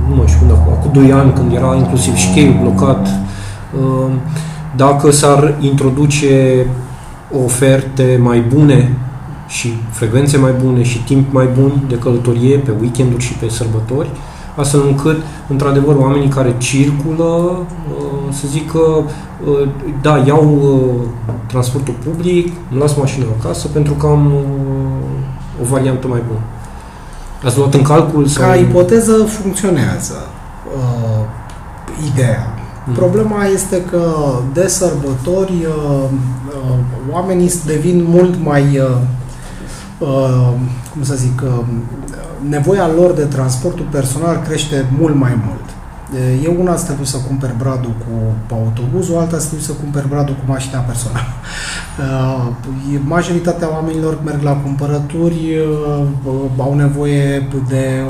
nu 0.09 0.14
mai 0.14 0.27
știu, 0.27 0.46
acum 0.51 0.90
2 0.92 1.12
ani 1.12 1.33
când 1.33 1.53
era 1.53 1.77
inclusiv 1.77 2.14
și 2.14 2.33
cheiul 2.33 2.59
blocat, 2.62 3.09
uh, 3.81 4.12
dacă 4.77 5.11
s-ar 5.11 5.55
introduce 5.61 6.66
oferte 7.44 8.20
mai 8.22 8.40
bune 8.40 8.99
și 9.46 9.72
frecvențe 9.90 10.37
mai 10.37 10.52
bune 10.64 10.82
și 10.82 11.04
timp 11.04 11.32
mai 11.32 11.48
bun 11.59 11.72
de 11.88 11.98
călătorie 11.98 12.56
pe 12.59 12.72
weekenduri 12.80 13.22
și 13.22 13.32
pe 13.32 13.48
sărbători, 13.48 14.11
astfel 14.56 14.80
încât, 14.87 15.16
într-adevăr, 15.48 15.96
oamenii 15.96 16.28
care 16.28 16.54
circulă, 16.59 17.24
uh, 17.24 18.32
să 18.32 18.46
zic 18.46 18.70
că, 18.70 19.02
uh, 19.50 19.68
da, 20.02 20.22
iau 20.26 20.61
transportul 21.46 21.94
public, 22.04 22.52
îmi 22.70 22.80
las 22.80 22.96
mașina 22.96 23.26
acasă 23.40 23.68
pentru 23.68 23.92
că 23.92 24.06
am 24.06 24.32
o 25.62 25.64
variantă 25.64 26.06
mai 26.06 26.22
bună. 26.26 26.40
Ați 27.44 27.59
luat 27.59 27.74
în 27.74 27.82
calcul? 27.82 28.26
Sau... 28.26 28.48
Ca 28.48 28.54
ipoteză 28.54 29.12
funcționează 29.12 30.14
uh, 30.76 31.24
ideea. 32.12 32.54
Mm. 32.87 32.94
Problema 32.94 33.44
este 33.44 33.82
că 33.82 34.14
de 34.52 34.66
sărbători 34.66 35.52
uh, 35.52 36.04
uh, 36.48 36.78
oamenii 37.12 37.52
devin 37.66 38.04
mult 38.09 38.35
mai, 38.44 38.62
uh, 38.62 38.88
uh, 38.88 38.96
cum 40.92 41.02
să 41.02 41.14
zic, 41.14 41.42
uh, 41.44 41.64
nevoia 42.48 42.88
lor 42.88 43.12
de 43.12 43.24
transportul 43.24 43.87
personal 43.90 44.42
crește 44.46 44.87
mult 44.98 45.14
mai 45.14 45.38
mult. 45.46 45.64
E 46.44 46.48
una 46.59 46.76
să 46.76 46.87
te 46.87 46.92
duci 46.92 47.06
să 47.06 47.16
cumperi 47.26 47.56
bradul 47.59 47.94
cu 47.98 48.54
autobuzul, 48.54 49.18
alta 49.18 49.38
să 49.38 49.48
te 49.48 49.54
duci 49.54 49.64
să 49.64 49.72
cumperi 49.72 50.09
bradul 50.09 50.35
cu 50.35 50.50
mașina 50.50 50.78
personală. 50.78 51.26
Uh, 51.98 53.00
majoritatea 53.14 53.72
oamenilor 53.72 54.18
merg 54.24 54.42
la 54.42 54.52
cumpărături, 54.52 55.56
uh, 56.24 56.37
au 56.56 56.74
nevoie 56.74 57.48
de, 57.68 58.00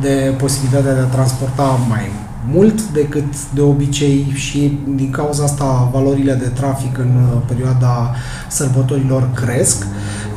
de 0.00 0.34
posibilitatea 0.38 0.94
de 0.94 1.00
a 1.00 1.04
transporta 1.04 1.78
mai 1.88 2.10
mult 2.48 2.82
decât 2.82 3.50
de 3.54 3.60
obicei 3.60 4.32
și 4.34 4.78
din 4.94 5.10
cauza 5.10 5.44
asta 5.44 5.88
valorile 5.92 6.32
de 6.32 6.46
trafic 6.46 6.98
în 6.98 7.10
uh, 7.16 7.40
perioada 7.46 8.14
sărbătorilor 8.48 9.30
cresc, 9.34 9.86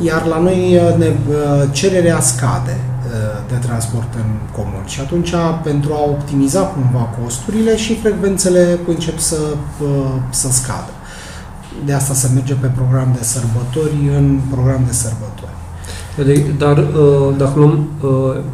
iar 0.02 0.26
la 0.26 0.40
noi 0.40 0.80
ne, 0.98 1.06
cererea 1.72 2.20
scade 2.20 2.80
de 3.50 3.56
transport 3.56 4.14
în 4.14 4.30
comun. 4.52 4.84
Și 4.86 5.00
atunci, 5.00 5.34
pentru 5.64 5.94
a 5.94 6.04
optimiza 6.04 6.62
cumva 6.62 7.10
costurile 7.22 7.78
și 7.78 7.96
frecvențele 7.96 8.80
încep 8.88 9.18
să, 9.20 9.38
să 10.30 10.48
scadă. 10.52 10.92
De 11.86 11.94
asta 11.94 12.14
se 12.14 12.30
merge 12.34 12.54
pe 12.54 12.68
program 12.68 13.16
de 13.18 13.24
sărbători 13.24 14.10
în 14.18 14.40
program 14.52 14.84
de 14.86 14.94
sărbători. 14.94 15.56
Dar 16.58 16.78
uh, 16.78 17.36
dacă 17.38 17.60
luăm 17.60 17.88
uh, 18.02 18.10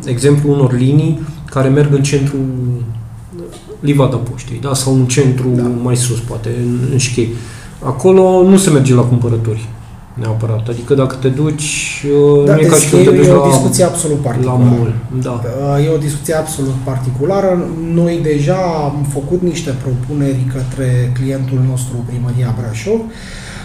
exemplu 0.06 0.52
unor 0.52 0.74
linii 0.74 1.20
care 1.46 1.70
merg 1.70 1.94
în 1.94 2.04
centru 2.04 2.36
Livada 3.82 4.16
Poștei, 4.16 4.60
da? 4.62 4.74
sau 4.74 4.94
în 4.94 5.06
centru 5.06 5.50
da. 5.56 5.72
mai 5.82 5.96
sus, 5.96 6.20
poate, 6.20 6.50
în, 6.60 6.80
în 6.92 6.98
Șchei. 6.98 7.30
Acolo 7.84 8.44
nu 8.50 8.58
se 8.58 8.70
merge 8.70 8.94
la 8.94 9.02
cumpărători 9.02 9.70
neapărat. 10.14 10.68
Adică 10.68 10.94
dacă 10.94 11.16
te 11.16 11.28
duci, 11.28 12.06
da, 12.46 12.56
nu 12.56 12.62
e 12.62 12.66
ca 12.66 12.76
și 12.76 12.90
când 12.90 13.04
te 13.04 13.12
duci 13.12 13.26
e 13.26 13.32
o 13.32 13.48
discuție 13.50 13.84
absolut 13.84 14.18
particulară. 14.18 14.64
La 14.64 14.70
mall, 14.70 14.94
da. 15.22 15.82
E 15.82 15.90
o 15.90 15.98
discuție 15.98 16.34
absolut 16.34 16.76
particulară. 16.84 17.68
Noi 17.94 18.20
deja 18.24 18.58
am 18.84 19.06
făcut 19.10 19.42
niște 19.42 19.76
propuneri 19.84 20.46
către 20.54 21.12
clientul 21.20 21.60
nostru, 21.70 21.96
Primăria 22.06 22.56
Brașov. 22.60 23.00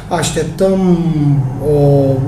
Așteptăm 0.09 0.98
o 1.66 1.76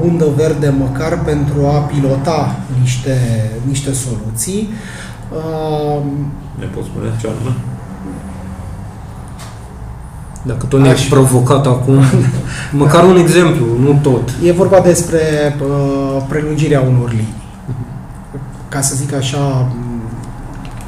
undă 0.05 0.27
verde 0.37 0.75
măcar 0.79 1.23
pentru 1.25 1.67
a 1.67 1.79
pilota 1.79 2.57
niște, 2.81 3.17
niște 3.67 3.93
soluții. 3.93 4.69
Ne 6.59 6.65
poți 6.65 6.87
spune 6.87 7.07
ce 7.21 7.27
anume? 7.27 7.57
Dacă 10.43 10.67
tot 10.67 10.81
ne-ai 10.81 11.07
provocat 11.11 11.67
acum, 11.67 11.99
măcar 12.83 13.05
un 13.05 13.17
exemplu, 13.17 13.67
nu 13.81 13.99
tot. 14.03 14.31
E 14.45 14.53
vorba 14.53 14.81
despre 14.81 15.21
uh, 15.63 16.23
prelungirea 16.29 16.81
unor 16.81 17.11
linii. 17.11 17.35
Ca 18.69 18.81
să 18.81 18.95
zic 18.97 19.15
așa, 19.15 19.69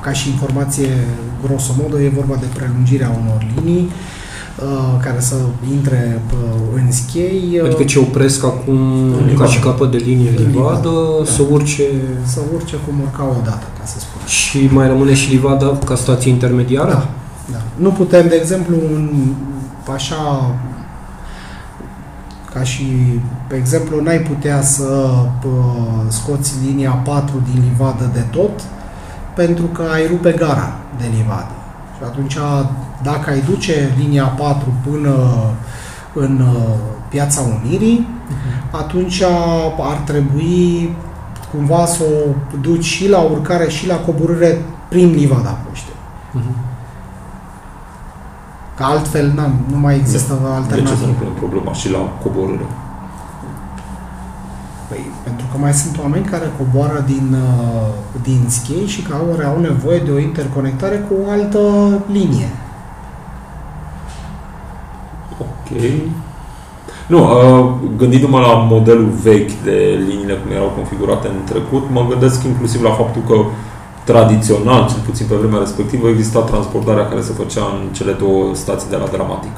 ca 0.00 0.12
și 0.12 0.28
informație 0.28 0.88
grosomodo 1.46 2.00
e 2.00 2.12
vorba 2.14 2.34
de 2.40 2.46
prelungirea 2.54 3.18
unor 3.22 3.46
linii 3.56 3.90
uh, 4.62 5.02
care 5.02 5.20
să 5.20 5.34
intre 5.72 6.22
uh, 6.32 6.60
în 6.74 6.92
schei. 6.92 7.60
Adică 7.64 7.82
ce 7.82 7.98
opresc 7.98 8.44
acum 8.44 8.78
ca 9.38 9.44
și 9.44 9.58
capăt 9.58 9.90
de 9.90 9.96
linie 9.96 10.28
În 10.28 10.34
livadă, 10.36 10.88
livadă, 10.88 10.90
să 11.24 11.42
urce 11.50 11.82
Să 12.24 12.40
urce 12.54 12.76
cum 12.86 12.94
urca 13.00 13.34
odată, 13.40 13.66
ca 13.78 13.84
să 13.84 13.98
spun. 13.98 14.26
și 14.26 14.68
mai 14.72 14.86
rămâne 14.86 15.14
și 15.14 15.30
livada 15.30 15.78
ca 15.84 15.94
stație 15.94 16.30
intermediară? 16.30 16.90
Da, 16.90 17.08
da. 17.52 17.58
Nu 17.76 17.90
putem, 17.90 18.28
de 18.28 18.34
exemplu, 18.34 18.74
în, 18.94 19.34
așa 19.94 20.54
ca 22.54 22.62
și, 22.62 22.84
pe 23.46 23.56
exemplu, 23.56 24.02
n-ai 24.02 24.18
putea 24.18 24.62
să 24.62 25.08
pă, 25.40 25.48
scoți 26.08 26.54
linia 26.66 26.90
4 26.90 27.42
din 27.52 27.62
livadă 27.68 28.10
de 28.12 28.20
tot 28.30 28.62
pentru 29.34 29.64
că 29.64 29.82
ai 29.92 30.06
rupe 30.06 30.32
gara 30.32 30.72
de 30.98 31.04
livadă. 31.16 31.54
Și 31.96 32.02
atunci, 32.04 32.36
dacă 33.02 33.30
ai 33.30 33.40
duce 33.40 33.94
linia 33.98 34.24
4 34.24 34.72
până 34.90 35.14
în 36.14 36.40
uh, 36.40 36.74
Piața 37.08 37.40
Unirii, 37.40 38.08
atunci 38.70 39.22
ar 39.80 39.96
trebui 40.04 40.96
cumva 41.52 41.86
să 41.86 42.02
o 42.02 42.56
duci 42.60 42.84
și 42.84 43.08
la 43.08 43.18
urcare 43.18 43.68
și 43.68 43.86
la 43.86 43.96
coborâre 43.96 44.64
prin 44.88 45.10
livada 45.10 45.50
poștei. 45.50 45.94
Mhm. 46.32 46.69
Că 48.80 48.86
altfel 48.86 49.26
n 49.26 49.40
nu 49.72 49.78
mai 49.78 49.96
există 49.96 50.32
De 50.32 50.38
ce 50.38 50.46
să 50.46 50.54
alternativă. 50.54 51.06
nu 51.06 51.12
punem 51.12 51.32
problema 51.32 51.72
și 51.72 51.90
la 51.90 51.98
coborâre? 52.22 52.66
Păi, 54.88 55.10
pentru 55.22 55.46
că 55.50 55.58
mai 55.58 55.72
sunt 55.72 55.98
oameni 56.02 56.24
care 56.24 56.52
coboară 56.58 57.04
din, 57.06 57.36
uh, 57.48 57.88
din 58.22 58.40
schei 58.48 58.86
și 58.86 59.02
care 59.02 59.44
au 59.44 59.60
nevoie 59.60 59.98
de 59.98 60.10
o 60.10 60.18
interconectare 60.18 60.96
cu 60.96 61.14
o 61.24 61.30
altă 61.30 61.58
linie. 62.12 62.48
Ok. 65.40 65.68
Nu, 67.06 67.18
uh, 67.22 67.72
gândindu-mă 67.96 68.38
la 68.40 68.52
modelul 68.52 69.10
vechi 69.22 69.52
de 69.64 70.04
liniile 70.08 70.34
cum 70.34 70.50
erau 70.50 70.72
configurate 70.76 71.26
în 71.28 71.44
trecut, 71.44 71.84
mă 71.90 72.06
gândesc 72.08 72.44
inclusiv 72.44 72.82
la 72.82 72.90
faptul 72.90 73.22
că 73.28 73.36
tradițional, 74.10 74.82
cel 74.90 75.02
puțin 75.08 75.26
pe 75.28 75.34
vremea 75.40 75.58
respectivă, 75.58 76.08
exista 76.08 76.40
transportarea 76.40 77.08
care 77.08 77.20
se 77.20 77.38
făcea 77.42 77.64
în 77.74 77.80
cele 77.96 78.12
două 78.12 78.54
stații 78.62 78.90
de 78.90 78.96
la 78.96 79.08
Dramatic. 79.16 79.56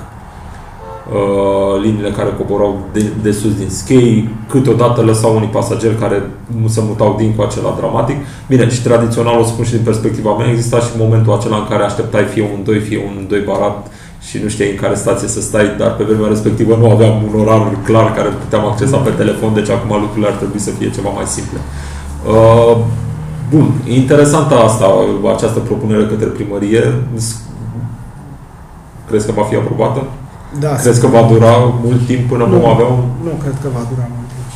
Uh, 1.12 1.82
liniile 1.82 2.11
care 2.11 2.30
coborau 2.38 2.72
de, 2.92 3.03
de 3.22 3.32
sus 3.32 3.55
din 3.55 3.70
schei, 3.70 4.28
câteodată 4.48 5.00
lăsau 5.00 5.36
unii 5.36 5.48
pasageri 5.59 5.94
care 5.94 6.22
se 6.66 6.80
mutau 6.88 7.14
din 7.18 7.34
coace 7.36 7.61
la 7.61 7.74
dramatic. 7.78 8.16
Bine, 8.48 8.68
și 8.68 8.82
tradițional, 8.82 9.38
o 9.40 9.44
spun 9.44 9.64
și 9.64 9.70
din 9.72 9.84
perspectiva 9.84 10.36
mea, 10.36 10.50
exista 10.50 10.78
și 10.78 10.90
momentul 10.98 11.32
acela 11.32 11.57
în 11.57 11.66
care 11.68 11.82
așteptai 11.82 12.24
fie 12.24 12.42
un 12.55 12.61
2, 12.64 12.78
fie 12.78 12.98
un 13.07 13.26
2 13.28 13.40
barat 13.40 13.86
și 14.28 14.38
nu 14.42 14.48
știai 14.48 14.70
în 14.70 14.76
care 14.76 14.94
stație 14.94 15.28
să 15.28 15.40
stai, 15.40 15.66
dar 15.78 15.94
pe 15.94 16.05
vremea 16.05 16.28
respectivă 16.28 16.76
nu 16.76 16.90
aveam 16.90 17.14
un 17.26 17.40
orar 17.40 17.78
clar 17.84 18.12
care 18.14 18.28
îl 18.28 18.34
puteam 18.34 18.64
accesa 18.66 18.96
pe 18.96 19.11
telefon, 19.11 19.55
deci 19.55 19.70
acum 19.70 20.00
lucrurile 20.00 20.28
ar 20.28 20.34
trebui 20.34 20.59
să 20.59 20.70
fie 20.70 20.90
ceva 20.90 21.09
mai 21.09 21.26
simple. 21.26 21.59
Uh, 23.53 23.59
bun, 23.59 23.72
interesantă 23.86 24.55
asta, 24.55 24.86
această 25.34 25.59
propunere 25.59 26.05
către 26.07 26.26
primărie. 26.26 26.92
Crezi 29.09 29.26
că 29.26 29.32
va 29.36 29.42
fi 29.42 29.55
aprobată? 29.57 30.03
Da, 30.61 30.68
Crezi 30.74 31.00
că 31.00 31.07
va 31.07 31.22
dura 31.32 31.53
mult 31.84 32.07
timp 32.07 32.28
până 32.28 32.44
Nu. 32.44 32.50
vom 32.57 32.64
avea 32.70 32.86
un... 32.86 33.00
Nu 33.22 33.30
cred 33.42 33.57
că 33.62 33.68
va 33.76 33.82
dura 33.90 34.07
mult 34.14 34.28
timp. 34.32 34.48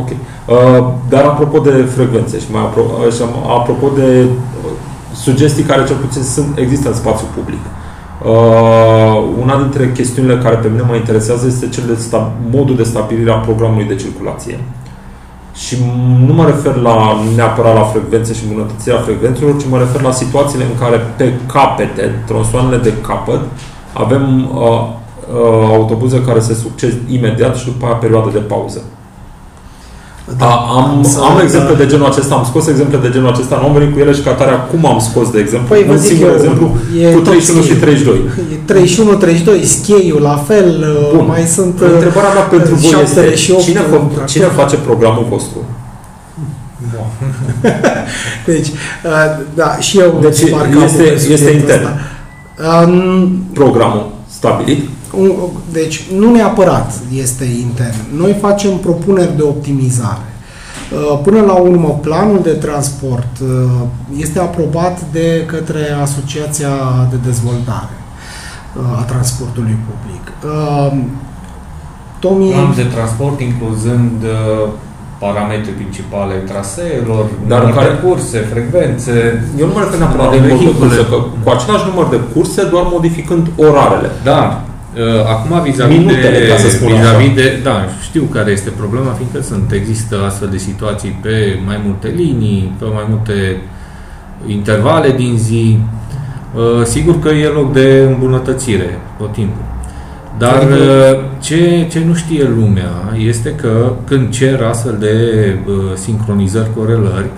Ok. 0.00 0.10
Uh, 0.10 0.92
dar 1.08 1.24
apropo 1.24 1.58
de 1.58 1.70
frecvențe 1.70 2.38
și 2.38 2.46
mai 2.52 2.62
apro- 2.68 2.92
uh, 3.06 3.12
și 3.12 3.22
am- 3.22 3.50
apropo 3.60 3.86
de 3.96 4.24
uh, 4.24 4.70
sugestii 5.14 5.62
care 5.70 5.84
cel 5.84 5.96
puțin 5.96 6.22
sunt, 6.22 6.58
există 6.58 6.88
în 6.88 6.94
spațiu 6.94 7.26
public. 7.36 7.62
Uh, 8.24 9.16
una 9.42 9.56
dintre 9.62 9.92
chestiunile 9.92 10.36
care 10.38 10.54
pe 10.56 10.68
mine 10.68 10.82
mă 10.88 10.94
interesează 10.94 11.46
este 11.46 11.68
cel 11.68 11.84
de 11.86 11.94
sta- 11.94 12.32
modul 12.50 12.76
de 12.76 12.82
stabilire 12.82 13.30
a 13.30 13.34
programului 13.48 13.84
de 13.92 13.94
circulație. 13.94 14.58
Și 15.58 15.76
nu 16.26 16.32
mă 16.32 16.44
refer 16.44 16.74
la 16.74 17.16
neapărat 17.36 17.74
la 17.74 17.82
frecvențe 17.82 18.34
și 18.34 18.44
îmbunătățirea 18.44 18.98
frecvențelor, 18.98 19.60
ci 19.60 19.68
mă 19.68 19.78
refer 19.78 20.00
la 20.00 20.10
situațiile 20.10 20.64
în 20.64 20.78
care 20.78 20.96
pe 21.16 21.32
capete, 21.52 22.22
tronsoanele 22.26 22.76
de 22.76 22.92
capăt, 23.06 23.40
avem 23.92 24.50
uh, 24.54 24.60
uh, 24.60 25.68
autobuze 25.74 26.22
care 26.22 26.40
se 26.40 26.54
succed 26.54 26.94
imediat 27.08 27.56
și 27.56 27.64
după 27.64 27.86
aia 27.86 27.94
perioadă 27.94 28.30
de 28.32 28.38
pauză. 28.38 28.82
Da, 30.36 30.46
am, 30.78 31.04
să- 31.08 31.18
am 31.30 31.38
exemple 31.42 31.74
de 31.74 31.86
genul 31.86 32.06
acesta, 32.06 32.34
am 32.34 32.44
scos 32.44 32.66
exemple 32.66 32.98
de 32.98 33.10
genul 33.10 33.28
acesta, 33.28 33.58
nu 33.60 33.66
am 33.68 33.72
venit 33.72 33.92
cu 33.94 33.98
ele 33.98 34.12
și 34.12 34.20
ca 34.20 34.30
atare 34.30 34.50
acum 34.50 34.86
am 34.86 34.98
scos, 34.98 35.30
de 35.30 35.38
exemplu, 35.38 35.68
Păi, 35.74 35.84
vă 35.86 35.92
un 35.92 35.98
zic 35.98 36.08
singur 36.10 36.28
eu, 36.28 36.34
exemplu 36.34 36.76
e 37.00 37.04
cu 37.12 37.18
tot 37.18 37.24
31 37.24 37.60
și 37.62 37.66
schimb. 37.68 37.80
32. 37.80 38.20
E 38.52 38.56
31, 38.64 39.14
32, 39.14 39.64
scheiul 39.64 40.22
la 40.22 40.36
fel, 40.48 40.84
Bun. 41.16 41.26
mai 41.26 41.42
sunt... 41.42 41.80
Întrebarea 41.80 42.32
mea 42.32 42.42
pentru 42.42 42.74
voi 42.74 42.90
șaptele 42.90 43.26
este 43.26 43.34
și 43.42 43.50
opt 43.52 43.62
cine, 43.62 43.78
în 43.78 43.84
fă, 43.90 43.96
trafic. 44.14 44.26
cine 44.32 44.44
face 44.44 44.76
programul 44.76 45.26
vostru? 45.30 45.58
Deci, 48.46 48.68
uh, 48.68 48.74
da, 49.54 49.76
și 49.78 49.98
eu 49.98 50.18
Deci 50.20 50.50
parcă 50.50 50.78
este- 50.84 51.02
am 51.02 51.14
este 51.14 51.18
subiectul 51.18 51.52
intern. 51.60 51.84
ăsta. 51.84 51.96
Um, 52.86 53.28
Programul 53.52 54.06
stabilit? 54.38 54.88
un- 55.18 55.32
Deci, 55.72 56.06
nu 56.18 56.30
neapărat 56.30 56.92
este 57.14 57.44
intern. 57.44 57.96
Noi 58.16 58.36
facem 58.40 58.76
propuneri 58.76 59.36
de 59.36 59.42
optimizare. 59.42 60.22
Uh, 60.92 61.20
Până 61.22 61.40
la 61.40 61.52
urmă, 61.52 61.98
planul 62.02 62.40
de 62.42 62.50
transport 62.52 63.38
uh, 63.42 63.48
este 64.16 64.38
aprobat 64.38 65.00
de 65.12 65.44
către 65.46 65.80
Asociația 66.02 66.68
de 67.10 67.16
Dezvoltare 67.24 67.96
uh, 68.76 68.98
a 68.98 69.02
Transportului 69.02 69.76
Public. 69.88 70.24
Uh, 70.44 70.98
Tomi, 72.18 72.50
Plan 72.50 72.74
de 72.74 72.82
transport 72.82 73.40
incluzând 73.40 74.22
uh, 74.22 74.68
parametri 75.22 75.72
principale 75.80 76.30
ai 76.38 76.44
traseelor, 76.52 77.24
Dar 77.50 77.58
număr 77.60 77.74
care- 77.76 77.88
de 77.94 77.98
curse, 78.06 78.38
frecvențe. 78.52 79.12
Eu 79.60 79.66
nu 79.68 79.72
mă 79.76 79.80
refer 79.84 79.98
neapărat 80.02 80.24
la 80.26 80.32
De 80.34 80.38
număr 80.40 80.50
de 80.50 80.54
vehicule. 80.64 80.88
curse, 80.88 81.02
că 81.10 81.16
cu 81.44 81.48
același 81.56 81.84
număr 81.90 82.06
de 82.14 82.20
curse, 82.32 82.60
doar 82.72 82.84
modificând 82.96 83.44
orarele. 83.66 84.08
Dar, 84.30 84.46
uh, 84.60 85.20
acum 85.34 85.52
vis-a-vis 85.66 85.96
Minutele, 85.98 86.38
de, 86.38 86.48
ca 86.52 86.56
să 86.64 86.68
spun 86.76 86.88
vis-a-vis 86.94 87.30
așa. 87.32 87.38
de, 87.40 87.46
da, 87.68 87.76
știu 88.08 88.22
care 88.36 88.50
este 88.58 88.70
problema, 88.82 89.10
fiindcă 89.18 89.40
sunt, 89.50 89.66
există 89.80 90.14
astfel 90.28 90.48
de 90.56 90.60
situații 90.68 91.12
pe 91.24 91.34
mai 91.68 91.78
multe 91.86 92.08
linii, 92.22 92.62
pe 92.78 92.86
mai 92.98 93.06
multe 93.12 93.36
intervale 94.58 95.10
din 95.22 95.32
zi. 95.48 95.64
Uh, 96.54 96.84
Sigur 96.94 97.16
că 97.24 97.28
e 97.28 97.46
loc 97.60 97.68
de 97.72 97.86
îmbunătățire 98.12 98.90
tot 99.18 99.32
timpul. 99.32 99.62
Dar 100.38 100.54
Adică- 100.54 100.74
uh, 100.74 101.20
ce, 101.40 101.86
ce 101.90 102.02
nu 102.06 102.14
știe 102.14 102.50
lumea 102.56 102.90
este 103.26 103.50
că 103.54 103.92
când 104.06 104.30
cer 104.30 104.62
astfel 104.62 104.96
de 104.98 105.14
uh, 105.66 105.74
sincronizări, 105.94 106.70
corelări, 106.76 107.30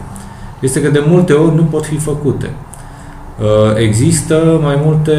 este 0.61 0.82
că 0.82 0.88
de 0.90 1.03
multe 1.07 1.32
ori 1.32 1.55
nu 1.55 1.62
pot 1.62 1.84
fi 1.86 1.96
făcute. 1.96 2.51
Uh, 3.40 3.46
Există 3.76 4.59
mai 4.62 4.78
multe 4.84 5.12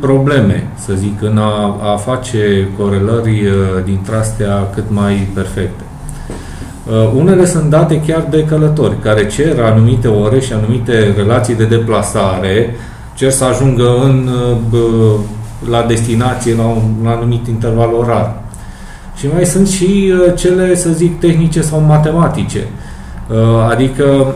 probleme, 0.00 0.66
să 0.74 0.92
zic, 0.96 1.22
în 1.22 1.38
a, 1.38 1.76
a 1.92 1.96
face 1.96 2.68
corelări 2.78 3.46
uh, 3.46 3.84
dintre 3.84 4.16
astea 4.16 4.68
cât 4.74 4.84
mai 4.88 5.28
perfecte. 5.34 5.82
Uh, 6.90 7.10
Unele 7.16 7.46
sunt 7.46 7.70
date 7.70 8.00
chiar 8.06 8.26
de 8.30 8.44
călători, 8.44 8.94
care 9.02 9.26
cer 9.26 9.60
anumite 9.60 10.08
ore 10.08 10.40
și 10.40 10.52
anumite 10.52 11.14
relații 11.16 11.54
de 11.54 11.64
deplasare, 11.64 12.76
cer 13.14 13.30
să 13.30 13.44
ajungă 13.44 14.00
în, 14.04 14.28
uh, 14.50 14.56
bă, 14.70 14.78
la 15.70 15.82
destinație 15.82 16.54
la 16.54 16.64
un 16.64 16.82
la 17.02 17.10
anumit 17.10 17.46
interval 17.46 17.92
orar. 17.92 18.42
Și 19.16 19.26
mai 19.32 19.44
sunt 19.44 19.68
și 19.68 20.12
uh, 20.12 20.34
cele, 20.36 20.76
să 20.76 20.90
zic, 20.90 21.18
tehnice 21.18 21.60
sau 21.60 21.80
matematice, 21.80 22.66
Uh, 23.28 23.36
adică 23.70 24.34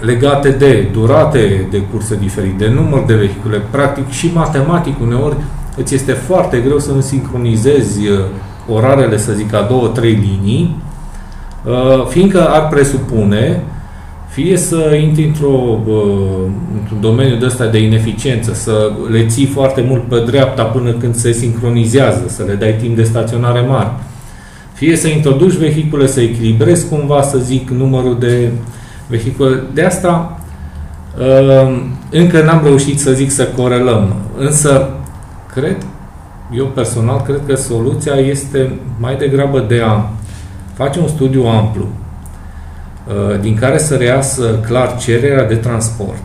legate 0.00 0.50
de 0.50 0.88
durate 0.92 1.66
de 1.70 1.82
curse 1.92 2.16
diferite, 2.16 2.64
de 2.64 2.70
număr 2.70 3.04
de 3.06 3.14
vehicule, 3.14 3.62
practic 3.70 4.10
și 4.10 4.30
matematic 4.34 5.00
uneori 5.00 5.36
îți 5.76 5.94
este 5.94 6.12
foarte 6.12 6.58
greu 6.58 6.78
să 6.78 6.90
sincronizezi 7.00 8.08
uh, 8.08 8.18
orarele, 8.68 9.18
să 9.18 9.32
zic, 9.32 9.54
a 9.54 9.66
două, 9.68 9.86
trei 9.86 10.12
linii, 10.12 10.76
uh, 11.64 12.06
fiindcă 12.06 12.48
ar 12.48 12.68
presupune 12.68 13.62
fie 14.34 14.56
să 14.56 14.98
intri 15.02 15.24
într-o, 15.24 15.80
uh, 15.86 16.50
într-un 16.80 17.00
domeniu 17.00 17.36
de 17.36 17.44
ăsta 17.44 17.66
de 17.66 17.78
ineficiență, 17.78 18.54
să 18.54 18.92
le 19.10 19.26
ții 19.26 19.46
foarte 19.46 19.84
mult 19.88 20.02
pe 20.02 20.22
dreapta 20.26 20.62
până 20.62 20.92
când 20.92 21.14
se 21.14 21.32
sincronizează, 21.32 22.24
să 22.26 22.42
le 22.42 22.54
dai 22.54 22.74
timp 22.80 22.96
de 22.96 23.02
staționare 23.02 23.60
mare, 23.60 23.90
fie 24.72 24.96
să 24.96 25.08
introduci 25.08 25.54
vehicule, 25.54 26.06
să 26.06 26.20
echilibrezi 26.20 26.88
cumva, 26.88 27.22
să 27.22 27.38
zic, 27.38 27.70
numărul 27.70 28.18
de 28.18 28.50
vehicule. 29.06 29.62
De 29.72 29.82
asta 29.82 30.40
uh, 31.18 31.80
încă 32.10 32.42
n-am 32.42 32.60
reușit 32.64 33.00
să 33.00 33.12
zic 33.12 33.30
să 33.30 33.48
corelăm, 33.56 34.14
însă 34.38 34.90
cred, 35.54 35.76
eu 36.56 36.66
personal 36.66 37.20
cred 37.20 37.40
că 37.46 37.54
soluția 37.54 38.14
este 38.14 38.78
mai 39.00 39.16
degrabă 39.16 39.64
de 39.68 39.82
a 39.86 40.10
face 40.74 40.98
un 40.98 41.08
studiu 41.08 41.44
amplu 41.46 41.82
uh, 41.82 42.03
din 43.40 43.56
care 43.56 43.78
să 43.78 43.94
reiasă 43.94 44.58
clar 44.66 44.96
cererea 44.96 45.46
de 45.46 45.54
transport, 45.54 46.22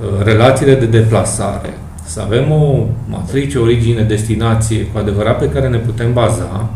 uh, 0.00 0.24
relațiile 0.24 0.74
de 0.74 0.86
deplasare, 0.86 1.78
să 2.04 2.20
avem 2.20 2.50
o 2.50 2.86
matrice 3.08 3.58
origine-destinație 3.58 4.84
cu 4.84 4.98
adevărat 4.98 5.38
pe 5.38 5.48
care 5.48 5.68
ne 5.68 5.76
putem 5.76 6.12
baza 6.12 6.70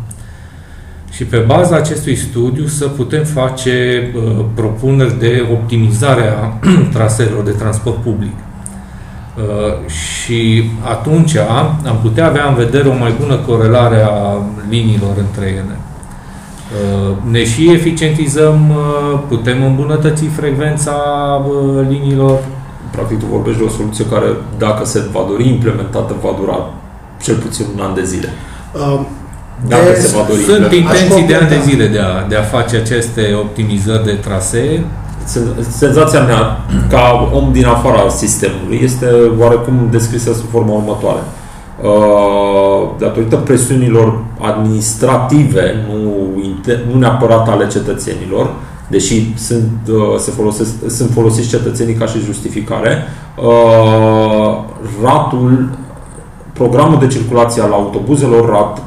și 1.11 1.25
pe 1.25 1.37
baza 1.37 1.77
acestui 1.77 2.17
studiu 2.17 2.67
să 2.67 2.89
putem 2.89 3.25
face 3.25 4.11
uh, 4.17 4.45
propuneri 4.55 5.19
de 5.19 5.49
optimizare 5.53 6.23
a 6.43 6.59
traseelor 6.95 7.43
de 7.45 7.51
transport 7.51 7.97
public. 7.97 8.35
Uh, 9.37 9.89
și 9.89 10.71
atunci 10.91 11.37
am 11.37 11.99
putea 12.03 12.27
avea 12.27 12.49
în 12.49 12.55
vedere 12.55 12.89
o 12.89 12.95
mai 12.95 13.15
bună 13.21 13.37
corelare 13.37 14.03
a 14.03 14.43
liniilor 14.69 15.17
între 15.17 15.47
ele. 15.47 15.77
Uh, 16.73 17.17
ne 17.31 17.45
și 17.45 17.71
eficientizăm, 17.73 18.71
uh, 18.71 19.19
putem 19.29 19.65
îmbunătăți 19.65 20.25
frecvența 20.25 20.97
uh, 21.49 21.87
liniilor. 21.89 22.39
Practic 22.91 23.19
tu 23.19 23.27
vorbești 23.27 23.59
de 23.59 23.65
o 23.67 23.69
soluție 23.69 24.05
care, 24.07 24.27
dacă 24.59 24.85
se 24.85 25.09
va 25.13 25.25
dori 25.29 25.49
implementată, 25.49 26.15
va 26.23 26.37
dura 26.41 26.71
cel 27.23 27.35
puțin 27.37 27.67
un 27.75 27.81
an 27.81 27.95
de 27.95 28.05
zile. 28.05 28.29
Uh, 28.75 29.01
dacă 29.69 29.91
de, 29.93 30.01
se 30.01 30.17
va 30.17 30.25
dori 30.29 30.41
Sunt 30.41 30.73
intenții 30.73 31.27
de 31.27 31.35
ani 31.35 31.49
de 31.49 31.61
zile 31.65 31.87
de 31.87 31.99
a, 31.99 32.27
de 32.29 32.37
a 32.37 32.43
face 32.43 32.77
aceste 32.77 33.23
optimizări 33.41 34.05
de 34.05 34.13
trasee. 34.13 34.85
Senzația 35.69 36.23
mea, 36.23 36.61
ca 36.89 37.31
om 37.33 37.53
din 37.53 37.67
afara 37.67 38.09
sistemului, 38.09 38.81
este 38.83 39.07
oarecum 39.39 39.89
descrisă 39.91 40.33
sub 40.33 40.51
forma 40.51 40.73
următoare. 40.73 41.21
Uh, 41.83 42.91
datorită 42.99 43.37
presiunilor 43.37 44.25
administrative, 44.41 45.85
nu, 45.89 46.13
nu 46.93 46.99
neapărat 46.99 47.49
ale 47.49 47.67
cetățenilor, 47.67 48.55
deși 48.89 49.39
sunt, 49.39 49.79
uh, 49.89 50.19
se 50.19 50.31
folosesc, 50.31 50.71
sunt 50.89 51.11
folosiți 51.11 51.49
cetățenii 51.49 51.95
ca 51.95 52.07
și 52.07 52.25
justificare, 52.25 53.03
uh, 53.37 54.59
ratul, 55.03 55.69
programul 56.53 56.99
de 56.99 57.07
circulație 57.07 57.63
al 57.63 57.73
autobuzelor, 57.73 58.51
rat, 58.51 58.83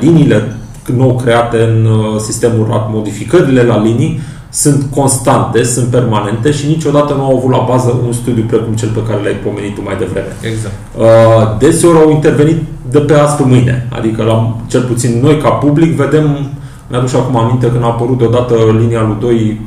liniile 0.00 0.56
nou 0.96 1.20
create 1.24 1.56
în 1.56 1.88
sistemul 2.18 2.66
RAT, 2.70 2.92
modificările 2.92 3.62
la 3.62 3.82
linii, 3.82 4.20
sunt 4.50 4.86
constante, 4.94 5.62
sunt 5.62 5.86
permanente 5.86 6.50
și 6.50 6.66
niciodată 6.66 7.14
nu 7.14 7.24
au 7.24 7.36
avut 7.36 7.50
la 7.50 7.66
bază 7.68 8.00
un 8.06 8.12
studiu 8.12 8.44
precum 8.46 8.74
cel 8.74 8.88
pe 8.88 9.02
care 9.08 9.22
l-ai 9.22 9.32
pomenit 9.44 9.74
tu 9.74 9.82
mai 9.84 9.96
devreme. 9.98 10.36
Exact. 10.40 10.74
Uh, 10.98 11.58
deseori 11.58 11.98
au 11.98 12.10
intervenit 12.10 12.62
de 12.90 12.98
pe 12.98 13.14
azi 13.14 13.36
pe 13.36 13.42
mâine. 13.46 13.88
Adică, 13.98 14.22
la, 14.22 14.56
cel 14.66 14.82
puțin 14.82 15.20
noi 15.22 15.36
ca 15.36 15.48
public, 15.48 15.96
vedem, 15.96 16.50
mi-aduc 16.92 17.08
și 17.08 17.16
acum 17.16 17.36
aminte 17.36 17.66
când 17.72 17.82
a 17.84 17.86
apărut 17.86 18.18
deodată 18.18 18.54
linia 18.80 19.02
lui 19.08 19.16
2 19.20 19.60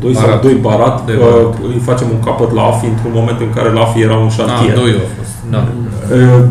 2 0.00 0.12
Barat. 0.12 0.28
sau 0.30 0.50
2 0.50 0.54
Barat, 0.54 1.06
de 1.06 1.12
uh, 1.12 1.72
îi 1.74 1.80
facem 1.88 2.06
un 2.14 2.20
capăt 2.28 2.52
la 2.52 2.62
AFI 2.62 2.86
într-un 2.86 3.12
moment 3.14 3.40
în 3.40 3.52
care 3.54 3.72
la 3.72 3.80
AFI 3.80 4.00
era 4.00 4.16
un 4.16 4.28
șantier. 4.28 4.74
Da, 4.74 4.80
2 4.80 4.90
a 4.90 5.08
fost. 5.18 5.34
Da. 5.54 5.60
Uh, 6.14 6.44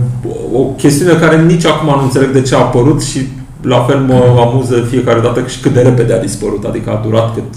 o 0.60 0.62
chestiune 0.82 1.14
care 1.14 1.42
nici 1.42 1.66
acum 1.66 1.90
nu 1.96 2.04
înțeleg 2.04 2.30
de 2.30 2.42
ce 2.42 2.56
a 2.56 2.60
apărut 2.60 3.04
și 3.04 3.28
la 3.62 3.80
fel 3.80 4.00
mă 4.00 4.20
amuză 4.46 4.76
fiecare 4.90 5.20
dată 5.20 5.44
și 5.48 5.60
cât 5.60 5.74
de 5.74 5.82
repede 5.82 6.14
a 6.14 6.20
dispărut. 6.20 6.64
Adică 6.64 6.90
a 6.92 7.02
durat 7.06 7.34
cât 7.34 7.50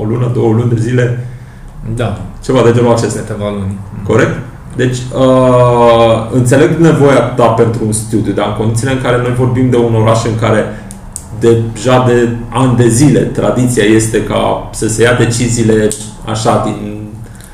o 0.00 0.04
lună, 0.04 0.30
două 0.34 0.52
luni 0.52 0.70
de 0.74 0.80
zile. 0.80 1.26
Da. 1.94 2.20
Ceva 2.44 2.60
de 2.64 2.72
genul 2.74 2.92
acesta. 2.92 3.20
Câteva 3.20 3.50
luni. 3.50 3.78
Corect? 4.06 4.36
Deci, 4.76 4.98
uh, 5.24 6.28
înțeleg 6.32 6.70
nevoia 6.76 7.20
ta 7.20 7.46
pentru 7.46 7.80
un 7.86 7.92
studiu, 7.92 8.32
dar 8.32 8.46
în 8.46 8.54
condițiile 8.56 8.92
în 8.92 9.00
care 9.02 9.16
noi 9.16 9.34
vorbim 9.38 9.70
de 9.70 9.76
un 9.76 9.94
oraș 9.94 10.24
în 10.24 10.38
care 10.40 10.64
deja 11.40 12.04
de 12.06 12.28
ani 12.48 12.76
de 12.76 12.88
zile 12.88 13.20
tradiția 13.20 13.84
este 13.84 14.22
ca 14.22 14.68
să 14.72 14.88
se 14.88 15.02
ia 15.02 15.14
deciziile 15.18 15.88
așa 16.24 16.62
din... 16.64 17.06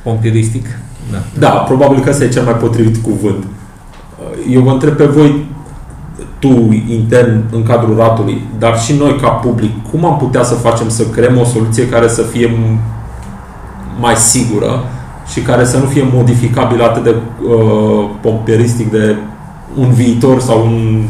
Pompiristic. 0.02 0.66
Da. 1.10 1.18
da, 1.38 1.48
probabil 1.48 2.00
că 2.00 2.10
ăsta 2.10 2.24
e 2.24 2.28
cel 2.28 2.44
mai 2.44 2.54
potrivit 2.54 2.96
cuvânt. 2.96 3.44
Eu 4.50 4.60
vă 4.60 4.70
întreb 4.70 4.96
pe 4.96 5.04
voi, 5.04 5.46
tu 6.38 6.84
intern 6.88 7.42
în 7.52 7.62
cadrul 7.62 7.96
ratului, 7.96 8.42
dar 8.58 8.78
și 8.78 8.92
noi 8.96 9.16
ca 9.20 9.28
public, 9.28 9.70
cum 9.90 10.04
am 10.04 10.16
putea 10.16 10.42
să 10.42 10.54
facem 10.54 10.88
să 10.88 11.02
creăm 11.02 11.38
o 11.38 11.44
soluție 11.44 11.88
care 11.88 12.08
să 12.08 12.22
fie 12.22 12.58
mai 14.00 14.14
sigură 14.14 14.84
și 15.32 15.40
care 15.40 15.64
să 15.64 15.78
nu 15.78 15.84
fie 15.84 16.08
modificabilă 16.12 16.84
atât 16.84 17.02
de 17.02 17.14
uh, 17.14 18.08
pomperistic 18.20 18.90
de 18.90 19.16
un 19.76 19.90
viitor 19.90 20.40
sau 20.40 20.66
un, 20.66 21.02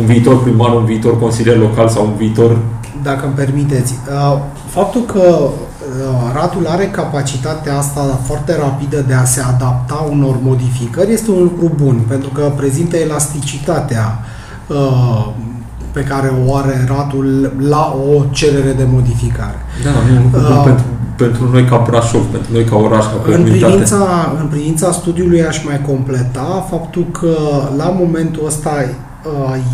un 0.00 0.06
viitor 0.06 0.42
primar, 0.42 0.72
un 0.74 0.84
viitor 0.84 1.18
consilier 1.18 1.56
local 1.56 1.88
sau 1.88 2.04
un 2.04 2.16
viitor... 2.16 2.58
Dacă 3.02 3.24
îmi 3.24 3.34
permiteți, 3.34 3.94
uh, 4.10 4.38
faptul 4.68 5.00
că 5.00 5.38
uh, 5.38 6.32
ratul 6.34 6.66
are 6.66 6.86
capacitatea 6.86 7.78
asta 7.78 8.00
foarte 8.24 8.56
rapidă 8.56 9.04
de 9.06 9.14
a 9.14 9.24
se 9.24 9.40
adapta 9.40 10.08
unor 10.10 10.36
modificări 10.42 11.12
este 11.12 11.30
un 11.30 11.42
lucru 11.42 11.72
bun, 11.84 12.00
pentru 12.08 12.28
că 12.28 12.52
prezintă 12.56 12.96
elasticitatea 12.96 14.18
Uh, 14.66 15.26
pe 15.92 16.02
care 16.02 16.32
o 16.46 16.56
are 16.56 16.84
ratul 16.88 17.52
la 17.68 17.96
o 18.10 18.24
cerere 18.30 18.72
de 18.72 18.86
modificare. 18.92 19.58
Da, 19.84 19.90
nu, 19.90 20.38
uh, 20.38 20.62
pentru, 20.64 20.84
pentru 21.16 21.48
noi 21.52 21.64
ca 21.64 21.84
Brașov, 21.86 22.22
pentru 22.22 22.52
noi 22.52 22.64
ca 22.64 22.76
oraș, 22.76 23.04
ca 23.04 23.20
în 23.24 23.42
privința, 23.42 24.34
în 24.40 24.46
privința 24.46 24.92
studiului 24.92 25.46
aș 25.46 25.64
mai 25.64 25.80
completa 25.86 26.66
faptul 26.70 27.06
că 27.10 27.36
la 27.76 27.94
momentul 27.98 28.42
ăsta 28.46 28.70
uh, 28.70 28.94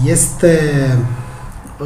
este 0.04 0.58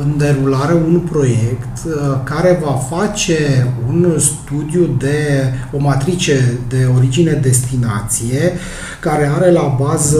în 0.02 0.16
derulare 0.16 0.74
un 0.74 1.00
proiect 1.10 1.78
uh, 1.86 2.18
care 2.24 2.60
va 2.64 2.96
face 2.96 3.72
un 3.88 4.18
studiu 4.18 4.96
de 4.98 5.52
o 5.72 5.78
matrice 5.78 6.58
de 6.68 6.88
origine-destinație 6.96 8.52
care 9.00 9.30
are 9.34 9.50
la 9.50 9.76
bază 9.80 10.18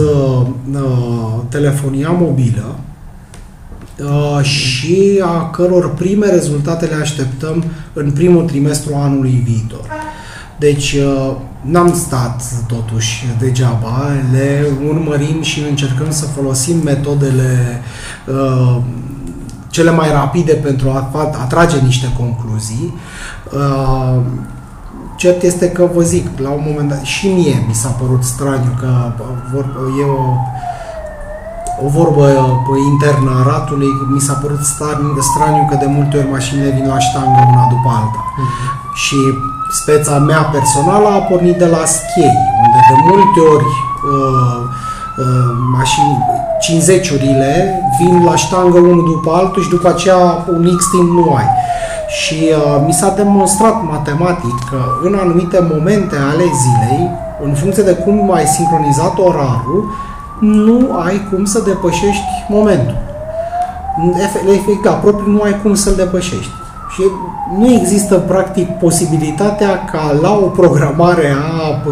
uh, 0.73 1.41
telefonia 1.49 2.09
mobilă 2.09 2.79
uh, 3.99 4.43
și 4.43 5.21
a 5.23 5.49
căror 5.49 5.93
prime 5.93 6.25
rezultate 6.25 6.85
le 6.85 6.95
așteptăm 7.01 7.63
în 7.93 8.11
primul 8.11 8.43
trimestru 8.45 8.95
anului 8.95 9.43
viitor. 9.45 9.85
Deci 10.59 10.95
n-am 11.61 11.93
stat 11.93 12.43
totuși 12.67 13.25
degeaba, 13.39 14.07
le 14.31 14.65
urmărim 14.87 15.41
și 15.41 15.59
încercăm 15.69 16.11
să 16.11 16.25
folosim 16.25 16.77
metodele 16.83 17.81
cele 19.77 19.91
mai 19.91 20.11
rapide 20.11 20.53
pentru 20.53 20.89
a 20.89 21.09
atrage 21.41 21.77
niște 21.79 22.13
concluzii. 22.17 22.93
Uh, 23.53 24.21
cert 25.15 25.41
este 25.41 25.69
că 25.69 25.89
vă 25.93 26.01
zic, 26.01 26.39
la 26.39 26.49
un 26.49 26.63
moment 26.67 26.89
dat, 26.89 27.01
și 27.01 27.27
mie 27.27 27.63
mi 27.67 27.73
s-a 27.73 27.89
părut 27.89 28.23
straniu 28.23 28.71
că 28.79 29.11
vor, 29.53 29.65
e 30.01 30.03
o, 30.03 30.23
o 31.85 31.89
vorbă 31.89 32.25
internă 32.91 33.31
a 33.39 33.49
ratului, 33.49 33.87
mi 34.13 34.19
s-a 34.19 34.33
părut 34.33 34.63
straniu 35.19 35.67
că 35.69 35.75
de 35.75 35.85
multe 35.85 36.17
ori 36.17 36.29
mașinile 36.31 36.69
vin 36.69 36.87
la 36.87 36.99
ștangă 36.99 37.39
una 37.51 37.67
după 37.69 37.89
alta. 37.89 38.21
Uh-huh. 38.25 38.76
Și 39.03 39.17
speța 39.69 40.17
mea 40.17 40.41
personală 40.41 41.07
a 41.07 41.17
pornit 41.29 41.57
de 41.57 41.65
la 41.65 41.83
schei, 41.85 42.37
unde 42.63 42.79
de 42.89 42.95
multe 43.09 43.39
ori 43.39 43.65
uh, 43.65 44.59
uh, 45.17 45.51
mașini, 45.77 46.25
50-urile 46.65 47.53
vin 47.99 48.23
la 48.23 48.35
ștangă 48.35 48.77
unul 48.77 49.05
după 49.05 49.35
altul 49.35 49.61
și 49.63 49.69
după 49.69 49.87
aceea 49.87 50.45
un 50.49 50.75
X 50.77 50.85
timp 50.89 51.09
nu 51.09 51.33
ai. 51.33 51.49
Și 52.07 52.39
uh, 52.49 52.83
mi 52.85 52.93
s-a 52.93 53.09
demonstrat 53.09 53.83
matematic 53.83 54.55
că 54.69 54.79
în 55.03 55.13
anumite 55.21 55.67
momente 55.73 56.15
ale 56.15 56.43
zilei, 56.61 57.09
în 57.43 57.53
funcție 57.53 57.83
de 57.83 57.93
cum 57.93 58.31
ai 58.33 58.45
sincronizat 58.45 59.17
orarul, 59.17 59.91
nu 60.39 60.97
ai 61.05 61.27
cum 61.31 61.45
să 61.45 61.59
depășești 61.59 62.25
momentul. 62.49 62.97
Efect, 64.53 64.81
da, 64.83 64.91
propriu 64.91 65.31
nu 65.31 65.41
ai 65.41 65.61
cum 65.61 65.75
să-l 65.75 65.95
depășești. 65.95 66.56
Și 66.97 67.03
nu 67.57 67.73
există 67.73 68.15
practic 68.15 68.67
posibilitatea 68.69 69.85
ca 69.91 70.17
la 70.21 70.33
o 70.43 70.47
programare 70.47 71.27
a, 71.29 71.83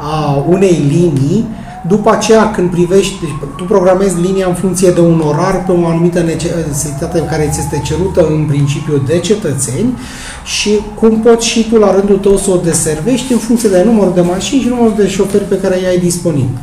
a 0.00 0.44
unei 0.48 0.84
linii 0.88 1.46
după 1.88 2.10
aceea, 2.10 2.50
când 2.50 2.70
privești, 2.70 3.20
deci, 3.20 3.30
tu 3.56 3.64
programezi 3.64 4.20
linia 4.20 4.46
în 4.46 4.54
funcție 4.54 4.90
de 4.90 5.00
un 5.00 5.22
orar 5.26 5.64
pe 5.64 5.72
o 5.72 5.86
anumită 5.86 6.20
necesitate 6.20 7.22
care 7.30 7.48
ți 7.52 7.58
este 7.58 7.82
cerută 7.84 8.26
în 8.30 8.44
principiu 8.44 9.02
de 9.06 9.18
cetățeni 9.18 9.98
și 10.44 10.80
cum 10.94 11.20
poți 11.20 11.46
și 11.46 11.68
tu 11.68 11.76
la 11.76 11.94
rândul 11.94 12.18
tău 12.18 12.36
să 12.36 12.50
o 12.50 12.56
deservești 12.56 13.32
în 13.32 13.38
funcție 13.38 13.68
de 13.68 13.82
numărul 13.84 14.14
de 14.14 14.20
mașini 14.20 14.60
și 14.60 14.68
numărul 14.68 14.94
de 14.96 15.08
șoferi 15.08 15.44
pe 15.44 15.58
care 15.58 15.80
i-ai 15.80 15.98
disponibil. 15.98 16.58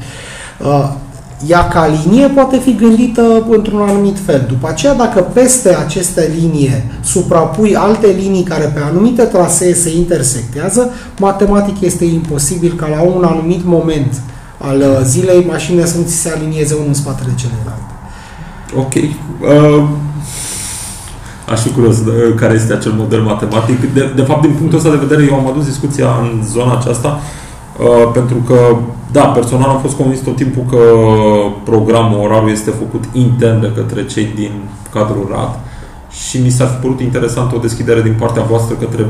Uh, 1.42 1.50
ea 1.50 1.68
ca 1.68 1.88
linie 2.04 2.28
poate 2.28 2.58
fi 2.58 2.76
gândită 2.76 3.46
într-un 3.50 3.82
anumit 3.82 4.18
fel. 4.26 4.46
După 4.48 4.68
aceea, 4.68 4.94
dacă 4.94 5.22
peste 5.22 5.76
aceste 5.76 6.32
linie 6.40 6.86
suprapui 7.04 7.76
alte 7.76 8.08
linii 8.08 8.44
care 8.44 8.64
pe 8.64 8.80
anumite 8.90 9.24
trasee 9.24 9.74
se 9.74 9.96
intersectează, 9.96 10.90
matematic 11.20 11.82
este 11.82 12.06
imposibil 12.06 12.74
ca 12.74 12.88
la 12.88 13.02
un 13.02 13.24
anumit 13.24 13.66
moment 13.66 14.22
al 14.58 14.78
uh, 14.78 15.00
zilei, 15.04 15.46
mașinile 15.50 15.86
să 15.86 15.98
nu 15.98 16.04
ți 16.04 16.16
se 16.16 16.34
alinieze 16.36 16.74
unul 16.74 16.88
în 16.88 16.94
spatele 16.94 17.32
celălalt. 17.36 17.84
Ok. 18.76 18.94
Uh, 18.94 19.88
aș 21.50 21.62
fi 21.62 21.70
curios 21.70 22.04
de, 22.04 22.12
care 22.36 22.54
este 22.54 22.74
acel 22.74 22.92
model 22.92 23.22
matematic. 23.22 23.94
De, 23.94 24.12
de 24.16 24.22
fapt, 24.22 24.42
din 24.42 24.52
punctul 24.52 24.78
ăsta 24.78 24.90
de 24.90 25.06
vedere, 25.06 25.28
eu 25.30 25.36
am 25.36 25.48
adus 25.48 25.66
discuția 25.66 26.08
în 26.22 26.44
zona 26.52 26.78
aceasta 26.78 27.20
Uh, 27.80 28.10
pentru 28.14 28.36
că, 28.36 28.76
da, 29.14 29.22
personal 29.22 29.70
am 29.70 29.80
fost 29.80 29.96
convins 29.96 30.20
tot 30.20 30.36
timpul 30.36 30.64
că 30.70 30.78
programul 31.64 32.20
orarul 32.20 32.50
este 32.50 32.70
făcut 32.70 33.04
intern 33.12 33.62
de 33.62 33.72
către 33.76 34.06
cei 34.06 34.28
din 34.36 34.52
cadrul 34.94 35.28
RAD 35.32 35.60
și 36.10 36.38
mi 36.38 36.50
s-ar 36.50 36.68
fi 36.68 36.82
părut 36.82 37.00
interesant 37.00 37.54
o 37.54 37.58
deschidere 37.58 38.02
din 38.02 38.16
partea 38.20 38.44
voastră 38.44 38.76
către, 38.76 39.06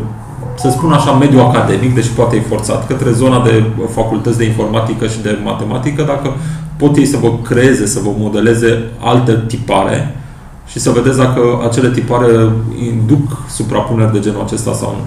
să 0.58 0.70
spun 0.70 0.92
așa, 0.92 1.12
mediul 1.12 1.42
academic, 1.42 1.96
deși 1.96 2.10
poate 2.10 2.36
e 2.36 2.40
forțat, 2.40 2.88
către 2.88 3.12
zona 3.12 3.44
de 3.44 3.64
facultăți 3.94 4.38
de 4.38 4.46
informatică 4.46 5.08
și 5.08 5.22
de 5.22 5.38
matematică, 5.44 6.04
dacă 6.04 6.30
pot 6.78 6.96
ei 6.96 7.06
să 7.06 7.18
vă 7.18 7.32
creeze, 7.44 7.86
să 7.86 8.00
vă 8.04 8.10
modeleze 8.18 8.84
alte 9.00 9.44
tipare 9.48 10.16
și 10.68 10.80
să 10.80 10.90
vedeți 10.90 11.18
dacă 11.18 11.42
acele 11.70 11.90
tipare 11.90 12.50
induc 12.92 13.38
suprapuneri 13.50 14.12
de 14.12 14.20
genul 14.20 14.42
acesta 14.42 14.74
sau 14.74 14.90
nu. 14.90 15.06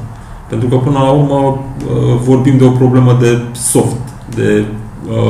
Pentru 0.48 0.68
că 0.68 0.76
până 0.76 0.98
la 0.98 1.10
urmă 1.10 1.36
uh, 1.36 2.20
vorbim 2.24 2.58
de 2.58 2.64
o 2.64 2.70
problemă 2.70 3.16
de 3.20 3.38
soft, 3.52 3.96
de 4.34 4.58
uh, 4.58 4.84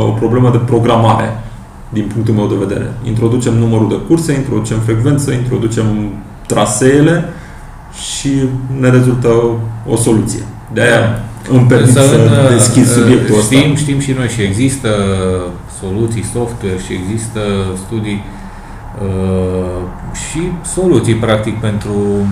o 0.07 0.11
problemă 0.11 0.51
de 0.51 0.57
programare 0.57 1.41
din 1.89 2.11
punctul 2.13 2.35
meu 2.35 2.47
de 2.47 2.65
vedere. 2.67 2.93
Introducem 3.05 3.55
numărul 3.55 3.89
de 3.89 3.99
curse, 4.09 4.33
introducem 4.33 4.79
frecvență, 4.79 5.33
introducem 5.33 5.85
traseele 6.47 7.25
și 8.11 8.31
ne 8.81 8.91
rezultă 8.91 9.29
o 9.89 9.97
soluție. 9.97 10.43
De 10.73 10.81
aia 10.81 11.01
da. 11.01 11.57
îmi 11.57 11.67
permit 11.67 11.93
să, 11.93 12.01
să 12.01 12.15
în, 12.15 12.55
deschid 12.55 12.87
subiectul 12.87 13.41
știm, 13.41 13.59
ăsta. 13.59 13.77
Știm 13.77 13.99
și 13.99 14.13
noi 14.13 14.29
și 14.29 14.43
există 14.43 14.89
soluții 15.81 16.25
software 16.25 16.79
și 16.87 16.93
există 16.93 17.41
studii 17.87 18.25
uh, 19.05 19.83
și 20.29 20.41
soluții 20.75 21.15
practic 21.15 21.61
pentru 21.61 22.27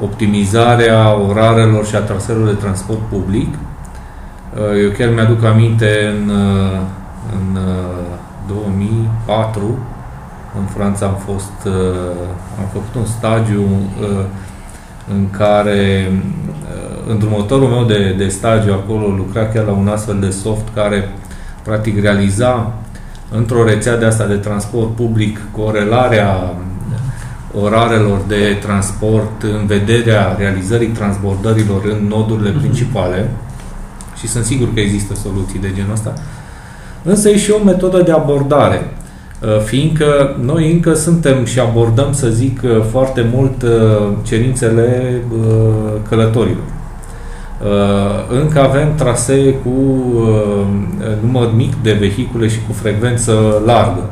optimizarea 0.00 1.20
orarelor 1.28 1.86
și 1.86 1.94
a 1.94 2.00
traseelor 2.00 2.46
de 2.46 2.54
transport 2.54 3.00
public. 3.08 3.54
Uh, 4.54 4.82
eu 4.82 4.90
chiar 4.90 5.08
mi-aduc 5.08 5.44
aminte 5.44 6.14
în, 6.16 6.28
uh, 6.28 6.80
în 7.32 7.58
2004 8.48 9.60
uh, 9.62 9.70
în 10.58 10.64
Franța 10.64 11.06
am 11.06 11.14
fost 11.14 11.74
am 12.58 12.68
făcut 12.72 12.94
un 12.94 13.06
stagiu 13.06 13.64
în 15.14 15.30
care 15.30 16.12
îndrumătorul 17.08 17.68
meu 17.68 17.84
de, 17.84 18.14
de 18.18 18.28
stagiu 18.28 18.72
acolo 18.72 19.06
lucra 19.06 19.46
chiar 19.46 19.64
la 19.64 19.72
un 19.72 19.88
astfel 19.88 20.18
de 20.20 20.30
soft 20.30 20.68
care 20.74 21.08
practic 21.62 22.00
realiza 22.00 22.72
într-o 23.30 23.64
rețea 23.64 23.96
de 23.96 24.04
asta 24.04 24.26
de 24.26 24.36
transport 24.36 24.94
public 24.94 25.40
corelarea 25.56 26.54
orarelor 27.62 28.20
de 28.28 28.56
transport 28.60 29.42
în 29.42 29.66
vederea 29.66 30.34
realizării 30.38 30.88
transbordărilor 30.88 31.84
în 31.84 32.06
nodurile 32.08 32.50
mm-hmm. 32.50 33.43
Principale 34.14 34.18
și 34.18 34.28
sunt 34.28 34.44
sigur 34.44 34.74
că 34.74 34.80
există 34.80 35.14
soluții 35.14 35.58
de 35.58 35.72
genul 35.74 35.92
ăsta. 35.92 36.14
Însă 37.02 37.28
e 37.28 37.36
și 37.36 37.50
o 37.50 37.64
metodă 37.64 38.02
de 38.02 38.12
abordare, 38.12 38.82
uh, 39.42 39.60
fiindcă 39.64 40.36
noi 40.40 40.72
încă 40.72 40.94
suntem 40.94 41.44
și 41.44 41.60
abordăm, 41.60 42.12
să 42.12 42.28
zic, 42.28 42.60
uh, 42.64 42.70
foarte 42.90 43.26
mult 43.32 43.62
uh, 43.62 43.70
cerințele 44.22 45.22
călătorilor. 46.08 46.72
Încă 48.42 48.60
avem 48.60 48.94
trasee 48.94 49.52
cu 49.52 49.70
număr 51.20 51.52
mic 51.56 51.74
de 51.82 51.92
vehicule 51.92 52.48
și 52.48 52.58
cu 52.66 52.72
frecvență 52.72 53.62
largă 53.66 54.10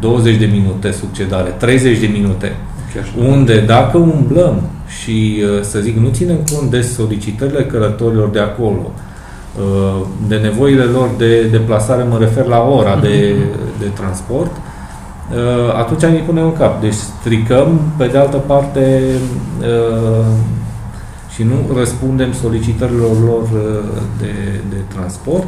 20 0.00 0.36
de 0.36 0.48
minute 0.52 0.90
succedare, 0.90 1.50
30 1.50 1.98
de 1.98 2.06
minute, 2.06 2.56
unde 3.28 3.60
dacă 3.60 3.98
umblăm 3.98 4.62
și, 5.00 5.42
uh, 5.42 5.62
să 5.62 5.78
zic, 5.78 5.96
nu 5.96 6.08
ținem 6.08 6.36
cont 6.52 6.70
de 6.70 6.80
solicitările 6.80 7.64
călătorilor 7.64 8.28
de 8.28 8.38
acolo, 8.38 8.82
uh, 8.84 9.11
de 10.26 10.36
nevoile 10.36 10.84
lor 10.84 11.10
de 11.18 11.42
deplasare, 11.42 12.02
mă 12.02 12.18
refer 12.18 12.46
la 12.46 12.68
ora 12.68 12.96
de, 12.96 13.34
mhm. 13.36 13.58
de 13.78 13.86
transport, 13.86 14.50
uh, 14.50 15.74
atunci 15.76 16.02
ne 16.02 16.18
punem 16.26 16.44
în 16.44 16.52
cap. 16.52 16.80
Deci 16.80 16.94
stricăm, 16.94 17.80
pe 17.96 18.06
de 18.06 18.18
altă 18.18 18.36
parte, 18.36 19.02
și 21.34 21.42
nu 21.42 21.76
răspundem 21.76 22.32
solicitărilor 22.32 23.20
lor 23.24 23.42
de, 24.18 24.60
de 24.70 24.76
transport. 24.94 25.46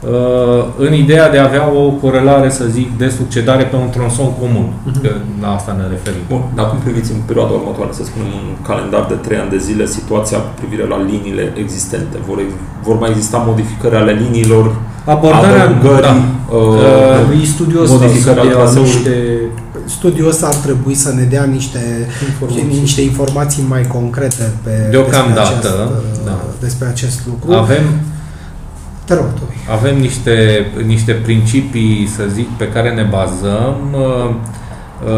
Uh, 0.00 0.64
în 0.86 0.92
ideea 0.94 1.30
de 1.30 1.38
a 1.38 1.44
avea 1.44 1.72
o 1.72 1.90
corelare, 1.90 2.50
să 2.50 2.64
zic, 2.64 2.98
de 2.98 3.08
succedare 3.08 3.64
pe 3.64 3.76
un 3.76 3.90
tronson 3.90 4.30
comun. 4.40 4.68
Uh-huh. 4.72 5.02
Că 5.02 5.10
la 5.40 5.54
asta 5.54 5.72
ne 5.78 5.86
referim. 5.94 6.24
Bun, 6.28 6.42
dar 6.54 6.66
cum 6.70 6.78
priviți 6.78 7.10
în 7.12 7.20
perioada 7.26 7.52
următoare, 7.52 7.92
să 7.92 8.04
spunem, 8.04 8.26
un 8.26 8.56
calendar 8.68 9.04
de 9.08 9.14
3 9.14 9.38
ani 9.38 9.50
de 9.50 9.58
zile, 9.58 9.86
situația 9.86 10.38
cu 10.38 10.52
privire 10.60 10.86
la 10.86 10.98
liniile 11.10 11.52
existente? 11.64 12.16
Vor, 12.26 12.38
vor 12.82 12.98
mai 12.98 13.10
exista 13.10 13.38
modificări 13.46 13.96
ale 13.96 14.12
liniilor? 14.12 14.66
Abordarea, 15.04 15.66
da. 15.66 16.14
Uh, 16.48 17.40
uh, 17.40 17.46
studiul 17.54 17.82
ăsta 17.82 17.96
să 18.66 18.78
niște 18.78 19.14
studiul 19.84 20.28
ăsta 20.28 20.46
ar 20.46 20.54
trebui 20.54 20.94
să 20.94 21.12
ne 21.12 21.22
dea 21.22 21.44
niște 21.44 21.80
informații, 22.28 22.80
niște 22.80 23.00
informații 23.00 23.64
mai 23.68 23.86
concrete 23.86 24.52
pe, 24.62 24.86
Deocamdată, 24.90 25.54
despre, 25.54 25.68
acest, 25.68 26.24
da. 26.24 26.40
despre 26.60 26.86
acest 26.86 27.26
lucru. 27.26 27.52
Avem 27.52 27.82
te 29.08 29.14
rog, 29.14 29.28
Avem 29.70 29.98
niște, 29.98 30.66
niște 30.86 31.12
principii, 31.12 32.08
să 32.16 32.22
zic, 32.28 32.48
pe 32.48 32.68
care 32.68 32.94
ne 32.94 33.02
bazăm 33.02 33.76
uh, 33.92 34.34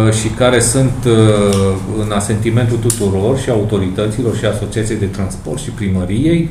uh, 0.07 0.13
și 0.13 0.29
care 0.29 0.61
sunt 0.61 1.07
uh, 1.07 1.75
în 2.05 2.13
asentimentul 2.13 2.77
tuturor 2.77 3.39
și 3.39 3.51
autorităților 3.51 4.37
și 4.37 4.45
asociației 4.45 4.99
de 4.99 5.07
transport 5.07 5.59
și 5.59 5.71
primăriei 5.71 6.51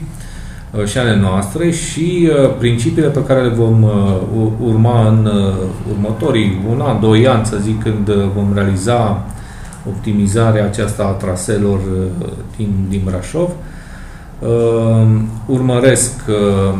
și 0.85 0.97
ale 0.97 1.19
noastre 1.19 1.71
și 1.71 2.29
principiile 2.57 3.07
pe 3.07 3.23
care 3.23 3.41
le 3.41 3.49
vom 3.49 3.83
urma 4.63 5.07
în 5.07 5.29
următorii 5.91 6.61
un 6.69 6.81
an, 6.81 6.99
doi 6.99 7.27
ani, 7.27 7.45
să 7.45 7.57
zic, 7.61 7.83
când 7.83 8.11
vom 8.35 8.51
realiza 8.53 9.25
optimizarea 9.87 10.65
aceasta 10.65 11.03
a 11.03 11.11
traselor 11.11 11.79
din, 12.57 12.69
din 12.89 13.01
Brașov, 13.05 13.49
urmăresc 15.45 16.11
Uh, 16.27 16.75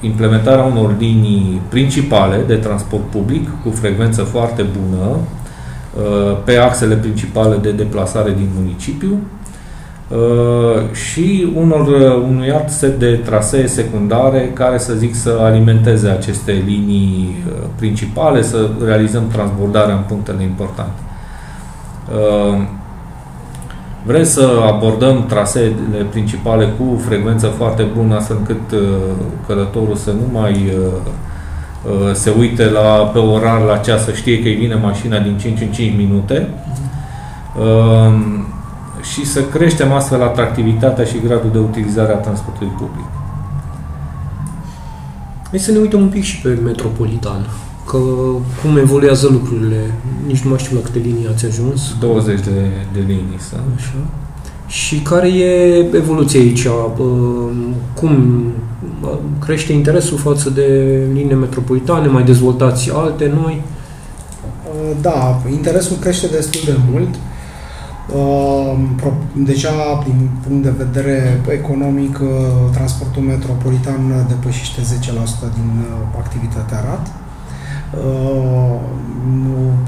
implementarea 0.00 0.64
unor 0.64 0.94
linii 0.98 1.60
principale 1.68 2.44
de 2.46 2.54
transport 2.54 3.02
public 3.02 3.48
cu 3.64 3.70
frecvență 3.70 4.22
foarte 4.22 4.62
bună 4.62 5.16
uh, 5.16 6.36
pe 6.44 6.56
axele 6.56 6.94
principale 6.94 7.56
de 7.56 7.70
deplasare 7.70 8.30
din 8.30 8.48
municipiu 8.58 9.18
uh, 10.08 10.92
și 10.92 11.52
unor, 11.54 11.86
unui 12.28 12.50
alt 12.50 12.68
set 12.68 12.98
de 12.98 13.20
trasee 13.24 13.66
secundare 13.66 14.50
care 14.54 14.78
să 14.78 14.94
zic 14.94 15.14
să 15.14 15.38
alimenteze 15.40 16.08
aceste 16.08 16.62
linii 16.66 17.44
principale, 17.76 18.42
să 18.42 18.68
realizăm 18.84 19.28
transbordarea 19.32 19.94
în 19.94 20.02
punctele 20.08 20.42
importante. 20.42 21.00
Vrem 24.04 24.24
să 24.24 24.62
abordăm 24.66 25.26
traseele 25.26 26.06
principale 26.10 26.66
cu 26.78 27.00
frecvență 27.06 27.46
foarte 27.46 27.82
bună, 27.82 28.14
astfel 28.14 28.36
încât 28.38 28.70
uh, 28.72 28.80
călătorul 29.46 29.96
să 29.96 30.10
nu 30.10 30.38
mai 30.38 30.52
uh, 30.52 31.10
uh, 31.92 32.14
se 32.14 32.34
uite 32.38 32.64
la, 32.64 33.10
pe 33.12 33.18
orar 33.18 33.60
la 33.60 33.76
ceas, 33.76 34.04
să 34.04 34.12
știe 34.12 34.42
că 34.42 34.48
îi 34.48 34.54
vine 34.54 34.74
mașina 34.74 35.18
din 35.18 35.38
5 35.38 35.60
în 35.60 35.68
5 35.68 35.96
minute 35.96 36.48
um, 37.58 38.46
și 39.02 39.26
să 39.26 39.42
creștem 39.42 39.92
astfel 39.92 40.22
atractivitatea 40.22 41.04
și 41.04 41.20
gradul 41.24 41.50
de 41.52 41.58
utilizare 41.58 42.12
a 42.12 42.16
transportului 42.16 42.72
public. 42.72 43.06
Hai 45.50 45.58
să 45.58 45.72
ne 45.72 45.78
uităm 45.78 46.00
un 46.00 46.08
pic 46.08 46.22
și 46.22 46.40
pe 46.40 46.58
metropolitan 46.64 47.46
că 47.92 47.98
cum 48.62 48.76
evoluează 48.76 49.28
lucrurile. 49.28 49.94
Nici 50.26 50.40
nu 50.40 50.50
mai 50.50 50.58
știu 50.58 50.76
la 50.76 50.82
câte 50.82 50.98
linii 50.98 51.28
ați 51.32 51.46
ajuns. 51.46 51.80
20 52.00 52.40
de, 52.40 52.50
de 52.92 53.00
linii 53.00 53.38
să. 53.38 53.56
Așa. 53.76 53.94
Și 54.66 54.96
care 54.96 55.28
e 55.28 55.78
evoluția 55.94 56.40
aici? 56.40 56.66
Cum 57.94 58.42
crește 59.38 59.72
interesul 59.72 60.18
față 60.18 60.50
de 60.50 60.66
linii 61.12 61.34
metropolitane? 61.34 62.06
Mai 62.06 62.24
dezvoltați 62.24 62.90
alte 62.94 63.32
noi? 63.34 63.62
Da, 65.00 65.42
interesul 65.50 65.96
crește 65.96 66.26
destul 66.26 66.60
de 66.64 66.76
mult. 66.90 67.14
Deja, 69.32 70.02
din 70.04 70.30
punct 70.46 70.62
de 70.62 70.72
vedere 70.84 71.40
economic, 71.48 72.20
transportul 72.72 73.22
metropolitan 73.22 74.26
depășește 74.28 74.80
10% 74.80 74.84
din 75.54 75.84
activitatea 76.18 76.80
RAT 76.84 77.06
Uh, 77.06 77.21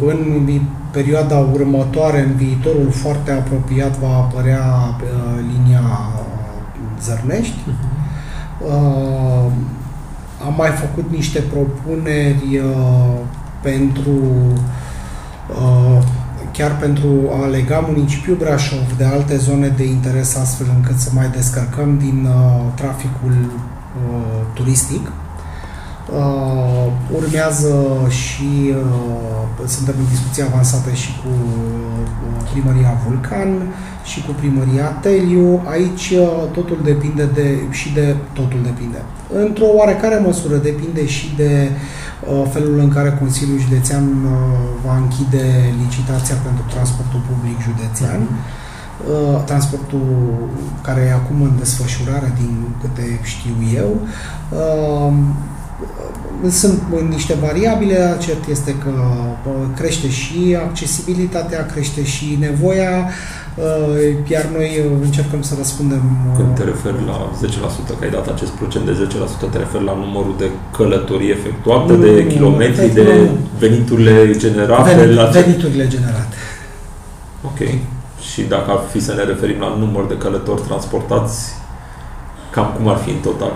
în 0.01 0.61
perioada 0.91 1.39
următoare, 1.39 2.21
în 2.21 2.35
viitorul 2.37 2.91
foarte 2.91 3.31
apropiat, 3.31 3.99
va 3.99 4.17
apărea 4.17 4.65
uh, 4.65 5.45
linia 5.53 5.83
Zărnești. 7.03 7.59
Uh, 8.67 9.53
am 10.47 10.55
mai 10.57 10.71
făcut 10.71 11.11
niște 11.11 11.41
propuneri 11.41 12.63
pentru 13.63 14.21
chiar 16.53 16.77
pentru 16.77 17.09
a 17.43 17.47
lega 17.47 17.79
municipiul 17.79 18.37
Brașov 18.37 18.97
de 18.97 19.05
alte 19.05 19.37
zone 19.37 19.69
de 19.69 19.85
interes 19.85 20.37
astfel 20.37 20.67
încât 20.77 20.99
să 20.99 21.11
mai 21.15 21.29
descărcăm 21.29 21.99
din 21.99 22.29
traficul 22.75 23.35
turistic. 24.55 25.13
Uh, 26.13 26.93
urmează 27.15 27.75
și 28.09 28.51
uh, 28.69 29.69
suntem 29.69 29.95
în 29.99 30.09
discuție 30.11 30.43
avansată 30.43 30.91
și 30.91 31.11
cu 31.21 31.29
uh, 31.29 32.49
primăria 32.53 33.01
Vulcan 33.07 33.49
și 34.05 34.23
cu 34.27 34.33
primăria 34.33 34.85
Teliu. 34.85 35.63
Aici 35.67 36.11
uh, 36.11 36.51
totul 36.53 36.79
depinde 36.83 37.25
de, 37.35 37.59
și 37.71 37.93
de 37.93 38.17
totul 38.33 38.61
depinde. 38.63 39.03
Într-o 39.45 39.69
oarecare 39.79 40.19
măsură 40.25 40.57
depinde 40.57 41.07
și 41.07 41.27
de 41.37 41.71
uh, 41.71 42.45
felul 42.53 42.79
în 42.79 42.89
care 42.89 43.19
Consiliul 43.21 43.59
Județean 43.59 44.05
uh, 44.05 44.31
va 44.85 44.97
închide 44.97 45.45
licitația 45.83 46.37
pentru 46.47 46.65
transportul 46.75 47.21
public 47.31 47.57
județean. 47.69 48.21
Uh, 48.23 49.45
transportul 49.45 50.09
care 50.83 51.01
e 51.01 51.13
acum 51.13 51.43
în 51.43 51.53
desfășurare, 51.59 52.33
din 52.41 52.55
câte 52.81 53.21
știu 53.23 53.57
eu. 53.75 53.91
Uh, 55.81 56.51
sunt 56.51 56.83
niște 57.09 57.35
variabile, 57.41 58.17
cert 58.21 58.49
este 58.49 58.75
că 58.85 58.93
crește 59.77 60.09
și 60.09 60.57
accesibilitatea, 60.69 61.67
crește 61.67 62.05
și 62.05 62.37
nevoia, 62.41 63.09
uh, 63.55 64.31
iar 64.31 64.45
noi 64.57 64.85
încercăm 65.03 65.43
să 65.43 65.55
răspundem... 65.59 66.03
Uh, 66.31 66.37
Când 66.37 66.55
te 66.55 66.65
referi 66.65 67.05
la 67.07 67.31
10%, 67.93 67.99
că 67.99 68.05
ai 68.05 68.11
dat 68.11 68.29
acest 68.29 68.51
procent 68.51 68.85
de 68.85 69.09
10%, 69.47 69.51
te 69.51 69.59
referi 69.59 69.85
la 69.85 69.95
numărul 69.95 70.35
de 70.39 70.51
călătorii 70.77 71.31
efectuate, 71.31 71.93
nu, 71.93 72.03
de 72.03 72.27
kilometri, 72.27 72.95
de 72.95 73.31
veniturile 73.59 74.35
generate? 74.37 74.95
Venit, 74.95 75.17
la... 75.17 75.25
Veniturile 75.25 75.89
generate. 75.89 76.37
Ok. 77.45 77.61
Și 78.33 78.43
dacă 78.43 78.71
ar 78.71 78.81
fi 78.91 79.01
să 79.01 79.15
ne 79.15 79.23
referim 79.23 79.61
la 79.61 79.77
număr 79.79 80.07
de 80.07 80.17
călători 80.17 80.63
transportați, 80.63 81.53
cam 82.51 82.73
cum 82.77 82.89
ar 82.89 82.97
fi 82.97 83.11
în 83.11 83.21
total? 83.23 83.53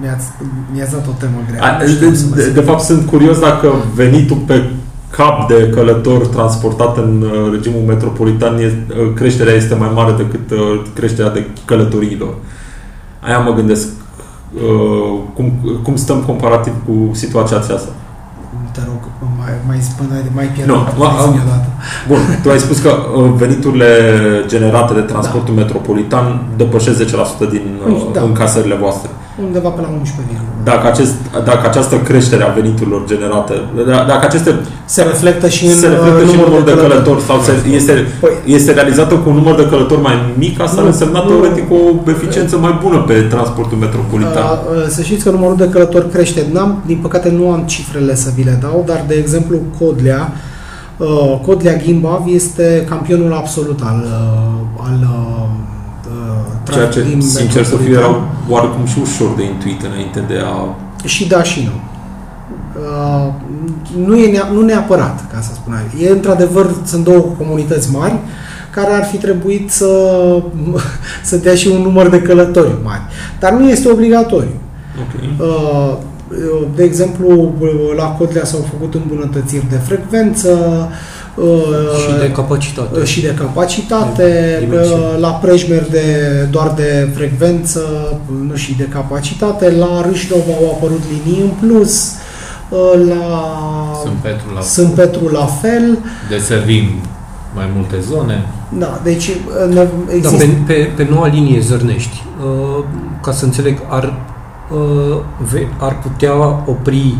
Mi-ați, 0.00 0.26
mi-ați 0.72 0.92
dat 0.92 1.06
o 1.06 1.10
temă 1.18 1.38
grea. 1.48 1.62
A, 1.62 1.78
de, 1.78 2.18
de, 2.34 2.50
de 2.50 2.60
fapt, 2.60 2.80
sunt 2.80 3.06
curios 3.06 3.38
dacă 3.38 3.72
venitul 3.94 4.36
pe 4.36 4.70
cap 5.10 5.48
de 5.48 5.70
călător 5.74 6.26
transportat 6.26 6.96
în 6.96 7.22
uh, 7.22 7.52
regimul 7.52 7.82
metropolitan, 7.86 8.58
e, 8.58 8.64
uh, 8.64 9.12
creșterea 9.14 9.52
este 9.52 9.74
mai 9.74 9.90
mare 9.94 10.12
decât 10.12 10.50
uh, 10.50 10.82
creșterea 10.94 11.30
de 11.30 11.46
călătoriilor. 11.64 12.34
Aia 13.20 13.38
mă 13.38 13.52
gândesc. 13.52 13.88
Uh, 14.54 15.20
cum, 15.34 15.52
cum 15.82 15.96
stăm 15.96 16.22
comparativ 16.22 16.72
cu 16.86 17.10
situația 17.14 17.56
aceasta? 17.56 17.88
Te 18.76 18.82
rog, 18.84 19.02
mai, 19.38 19.52
mai, 19.66 19.80
mai, 20.08 20.22
mai 20.34 20.46
pierdut. 20.46 20.74
No, 20.74 20.80
ma, 20.98 21.10
bun, 22.08 22.18
tu 22.42 22.50
ai 22.50 22.58
spus 22.58 22.78
că 22.78 22.88
uh, 22.88 23.30
veniturile 23.36 23.88
generate 24.46 24.94
de 24.94 25.00
transportul 25.00 25.54
da. 25.54 25.60
metropolitan 25.60 26.42
depășesc 26.56 27.04
10% 27.04 27.08
din 27.50 27.66
uh, 27.88 28.06
da. 28.12 28.20
încasările 28.20 28.74
voastre. 28.74 29.10
Undeva 29.44 29.68
pe 29.68 29.80
la 29.80 29.88
11, 29.98 30.32
dacă, 30.64 30.86
acest, 30.86 31.14
dacă 31.44 31.66
această 31.68 31.96
creștere 31.96 32.42
a 32.44 32.52
veniturilor 32.58 33.02
generate, 33.06 33.54
da, 33.86 34.04
dacă 34.12 34.26
aceste 34.26 34.50
se 34.84 35.02
reflectă 35.02 35.48
și 35.48 35.64
în, 35.66 35.72
se 35.72 35.86
reflectă 35.86 36.24
și 36.24 36.34
în 36.34 36.40
numărul 36.40 36.64
de, 36.64 36.74
de 36.74 36.80
călători 36.80 37.20
sau 37.20 37.38
se, 37.40 37.52
este, 37.78 37.92
păi, 38.20 38.30
este 38.44 38.72
realizată 38.72 39.14
cu 39.14 39.28
un 39.28 39.34
număr 39.34 39.54
de 39.54 39.66
călători 39.68 40.00
mai 40.00 40.34
mic, 40.38 40.60
asta 40.60 40.80
ar 40.80 40.86
însemna 40.86 41.20
teoretic 41.20 41.64
o 41.70 42.10
eficiență 42.10 42.56
mai 42.56 42.78
bună 42.82 42.98
pe 42.98 43.14
transportul 43.20 43.78
metropolitan. 43.78 44.42
A, 44.42 44.58
să 44.88 45.02
știți 45.02 45.24
că 45.24 45.30
numărul 45.30 45.56
de 45.56 45.68
călători 45.68 46.10
crește. 46.10 46.46
N-am, 46.52 46.82
din 46.86 46.98
păcate 47.02 47.28
nu 47.30 47.50
am 47.50 47.62
cifrele 47.66 48.14
să 48.14 48.30
vi 48.34 48.42
le 48.42 48.58
dau, 48.60 48.82
dar 48.86 49.04
de 49.08 49.14
exemplu 49.14 49.58
Codlea, 49.78 50.32
Codlea 51.46 51.76
Gimbav 51.76 52.22
este 52.26 52.84
campionul 52.88 53.32
absolut 53.32 53.80
al, 53.84 54.06
al 54.76 54.98
Ceea 56.72 56.86
ce, 56.86 57.16
sincer 57.20 57.64
să 57.64 57.76
fiu, 57.76 57.94
era 57.94 58.28
oarecum 58.48 58.86
și 58.86 58.98
ușor 59.00 59.34
de 59.36 59.44
intuit 59.44 59.82
înainte 59.82 60.24
de 60.28 60.38
a... 60.44 60.74
Și 61.04 61.28
da 61.28 61.42
și 61.42 61.68
nu. 61.68 61.80
Uh, 62.80 63.32
nu, 64.06 64.16
e 64.16 64.30
nea, 64.30 64.48
nu 64.52 64.60
neapărat, 64.60 65.32
ca 65.32 65.40
să 65.40 65.50
spun 65.54 65.72
așa. 65.72 66.04
E 66.04 66.10
într-adevăr, 66.10 66.70
sunt 66.84 67.04
două 67.04 67.20
comunități 67.38 67.90
mari 67.92 68.18
care 68.70 68.92
ar 68.92 69.04
fi 69.04 69.16
trebuit 69.16 69.70
să, 69.70 69.88
să 71.28 71.36
dea 71.36 71.54
și 71.54 71.68
un 71.68 71.82
număr 71.82 72.08
de 72.08 72.22
călători 72.22 72.74
mari. 72.84 73.02
Dar 73.40 73.52
nu 73.52 73.68
este 73.68 73.90
obligatoriu. 73.90 74.60
Okay. 75.08 75.48
Uh, 75.48 75.96
de 76.74 76.84
exemplu, 76.84 77.54
la 77.96 78.04
Codlea 78.04 78.44
s-au 78.44 78.66
făcut 78.70 78.94
îmbunătățiri 78.94 79.66
de 79.70 79.76
frecvență, 79.76 80.58
și 82.00 82.18
de 82.20 82.30
capacitate. 82.30 83.04
Și 83.04 83.20
de 83.20 83.34
capacitate. 83.38 84.22
De 84.70 84.96
la 85.18 85.28
Prejmer 85.28 85.90
de, 85.90 86.04
doar 86.50 86.72
de 86.76 87.08
frecvență, 87.14 87.80
nu 88.46 88.54
și 88.54 88.76
de 88.76 88.84
capacitate. 88.84 89.70
La 89.70 90.02
Râșnov 90.08 90.42
au 90.60 90.70
apărut 90.76 91.02
linii 91.12 91.40
în 91.42 91.68
plus. 91.68 92.12
La 93.08 93.42
Sunt 94.02 94.16
Petru 94.22 94.54
la, 94.54 94.60
Sunt 94.60 94.92
Petru 94.92 95.28
la 95.28 95.44
fel. 95.44 95.98
Deservim 96.30 96.84
mai 97.54 97.70
multe 97.74 98.00
zone. 98.00 98.46
Da, 98.78 99.00
deci 99.02 99.30
ne, 99.72 99.86
există... 100.14 100.44
Da, 100.46 100.52
pe, 100.66 100.72
pe, 100.72 100.90
pe 100.96 101.06
noua 101.10 101.26
linie 101.26 101.60
Zărnești, 101.60 102.22
ca 103.22 103.32
să 103.32 103.44
înțeleg, 103.44 103.78
ar, 103.88 104.14
ar 105.78 105.98
putea 105.98 106.34
opri 106.66 107.14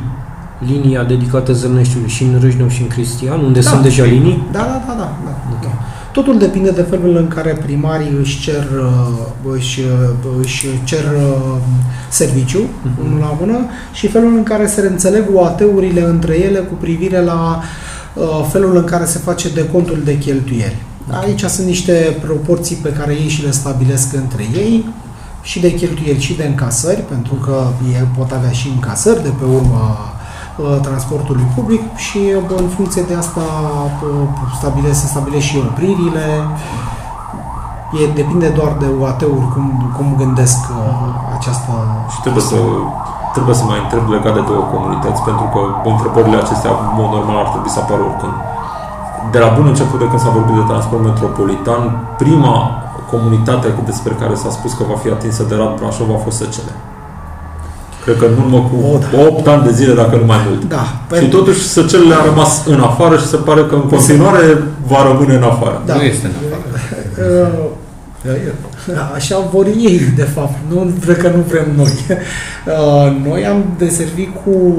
linia 0.58 1.04
dedicată 1.04 1.52
Zărneștiului 1.52 2.08
și 2.08 2.22
în 2.22 2.38
Râșnău 2.40 2.68
și 2.68 2.82
în 2.82 2.88
Cristian, 2.88 3.40
unde 3.40 3.60
da, 3.60 3.70
sunt 3.70 3.82
deja 3.82 4.04
linii? 4.04 4.46
Da, 4.52 4.58
da, 4.58 4.82
da, 4.86 4.94
da. 4.94 5.16
da, 5.24 5.36
okay. 5.48 5.60
da. 5.62 5.68
Totul 6.12 6.38
depinde 6.38 6.70
de 6.70 6.82
felul 6.82 7.16
în 7.16 7.28
care 7.28 7.58
primarii 7.64 8.16
își 8.20 8.40
cer, 8.40 8.66
uh, 8.80 9.54
își, 9.56 9.80
uh, 9.80 10.38
își 10.40 10.66
cer 10.84 11.04
uh, 11.04 11.56
serviciu, 12.08 12.58
uh-huh. 12.58 13.04
unul 13.04 13.18
la 13.18 13.36
mână, 13.40 13.58
și 13.92 14.08
felul 14.08 14.36
în 14.36 14.42
care 14.42 14.66
se 14.66 14.80
înțeleg 14.80 15.24
OAT-urile 15.34 16.02
între 16.02 16.38
ele 16.38 16.58
cu 16.58 16.74
privire 16.74 17.20
la 17.20 17.62
felul 18.50 18.76
în 18.76 18.84
care 18.84 19.04
se 19.04 19.18
face 19.18 19.48
decontul 19.48 20.00
de 20.04 20.18
cheltuieli. 20.18 20.82
Aici 21.22 21.44
sunt 21.44 21.66
niște 21.66 22.16
proporții 22.20 22.76
pe 22.76 22.92
care 22.92 23.12
ei 23.12 23.28
și 23.28 23.44
le 23.44 23.50
stabilesc 23.50 24.14
între 24.14 24.42
ei, 24.54 24.88
și 25.42 25.60
de 25.60 25.74
cheltuieli 25.74 26.20
și 26.20 26.34
de 26.34 26.44
încasări, 26.44 27.00
pentru 27.08 27.34
că 27.34 27.66
ei 27.92 28.06
pot 28.18 28.30
avea 28.30 28.50
și 28.50 28.68
încasări 28.74 29.22
de 29.22 29.32
pe 29.38 29.44
urma 29.44 30.15
Uh, 30.15 30.15
transportului 30.82 31.46
public 31.54 31.82
și 31.96 32.20
uh, 32.36 32.60
în 32.62 32.68
funcție 32.76 33.02
de 33.02 33.14
asta 33.14 33.46
uh, 34.04 34.26
stabile, 34.58 34.92
se 34.92 35.06
stabilește 35.06 35.48
și 35.48 35.62
opririle. 35.68 36.26
E, 38.02 38.12
depinde 38.20 38.48
doar 38.48 38.72
de 38.82 38.88
UAT-uri 39.00 39.48
cum, 39.54 39.66
cum 39.96 40.06
gândesc 40.22 40.60
această... 41.38 41.72
Și 42.12 42.20
trebuie 42.20 42.42
să, 42.42 42.58
trebuie 43.32 43.54
să 43.60 43.64
mai 43.64 43.78
întreb 43.84 44.04
legat 44.14 44.34
de 44.34 44.42
două 44.50 44.62
comunități, 44.74 45.22
pentru 45.28 45.46
că 45.52 45.60
întrebările 45.92 46.36
acestea, 46.36 46.70
în 46.70 46.94
mod 47.00 47.08
normal, 47.16 47.38
ar 47.44 47.48
trebui 47.54 47.74
să 47.76 47.80
apară 47.80 48.02
oricând. 48.08 48.36
De 49.34 49.38
la 49.44 49.50
bun 49.56 49.66
început 49.72 49.98
de 50.02 50.08
când 50.10 50.20
s-a 50.24 50.36
vorbit 50.38 50.54
de 50.60 50.64
transport 50.70 51.02
metropolitan, 51.10 51.82
prima 52.22 52.56
comunitate 53.10 53.68
despre 53.84 54.12
care 54.20 54.34
s-a 54.34 54.50
spus 54.50 54.72
că 54.72 54.82
va 54.90 54.96
fi 55.02 55.08
atinsă 55.08 55.42
de 55.42 55.54
Rad 55.54 55.72
Brașov 55.78 56.10
a 56.10 56.18
fost 56.26 56.36
Săcele. 56.36 56.72
Cred 58.06 58.18
că 58.18 58.24
în 58.24 58.38
urmă 58.44 58.60
cu 58.70 58.76
o, 58.92 58.98
da. 58.98 59.26
8 59.26 59.46
ani 59.46 59.64
de 59.64 59.72
zile, 59.72 59.94
dacă 59.94 60.16
nu 60.16 60.26
mai 60.26 60.36
mult. 60.48 60.68
Da. 60.68 60.76
Și 60.76 60.90
pentru... 61.08 61.38
totuși 61.38 61.60
Săcelele 61.60 62.14
a 62.14 62.24
rămas 62.24 62.66
în 62.66 62.80
afară 62.80 63.16
și 63.16 63.26
se 63.26 63.36
pare 63.36 63.62
că 63.64 63.74
în 63.74 63.80
continuare 63.80 64.62
va 64.86 65.02
rămâne 65.10 65.34
în 65.34 65.42
afară. 65.42 65.82
Da. 65.86 65.94
Nu 65.94 66.02
este 66.02 66.26
în 66.26 66.32
afară. 66.42 66.64
Da, 68.94 69.12
așa 69.14 69.38
vor 69.52 69.66
ei, 69.66 70.00
de 70.16 70.22
fapt. 70.22 70.54
Nu 70.68 70.90
cred 71.00 71.16
că 71.18 71.28
nu 71.28 71.44
vrem 71.48 71.66
noi. 71.76 71.92
Uh, 72.66 73.16
noi 73.28 73.46
am 73.46 73.64
deservit 73.78 74.28
cu 74.44 74.74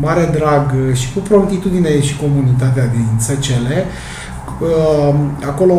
mare 0.00 0.30
drag 0.38 0.94
și 0.94 1.12
cu 1.12 1.18
promptitudine 1.18 2.00
și 2.00 2.16
comunitatea 2.16 2.86
din 2.86 3.06
Săcele. 3.18 3.84
Uh, 4.60 5.14
acolo 5.46 5.74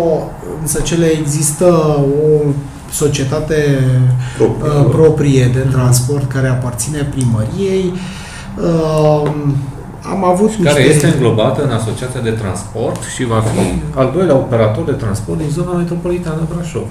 în 0.61 0.67
Săcele 0.67 1.05
există 1.05 1.65
o 1.65 2.51
societate 2.91 3.79
proprie, 4.37 4.71
uh, 4.71 4.85
proprie 4.89 5.49
de 5.53 5.59
transport 5.59 6.31
care 6.31 6.47
aparține 6.47 7.09
primăriei. 7.11 7.93
Uh, 8.57 9.31
am 10.11 10.23
avut 10.23 10.51
și 10.51 10.61
care 10.61 10.81
este 10.81 11.07
înglobată 11.07 11.63
în 11.63 11.71
Asociația 11.71 12.21
de 12.21 12.29
Transport 12.29 13.03
și 13.15 13.25
va 13.25 13.39
fi 13.39 13.97
al 13.97 14.11
doilea 14.15 14.35
operator 14.35 14.83
de 14.83 14.91
transport 14.91 15.37
din 15.37 15.49
zona 15.49 15.71
metropolitană 15.71 16.47
Brașov. 16.53 16.87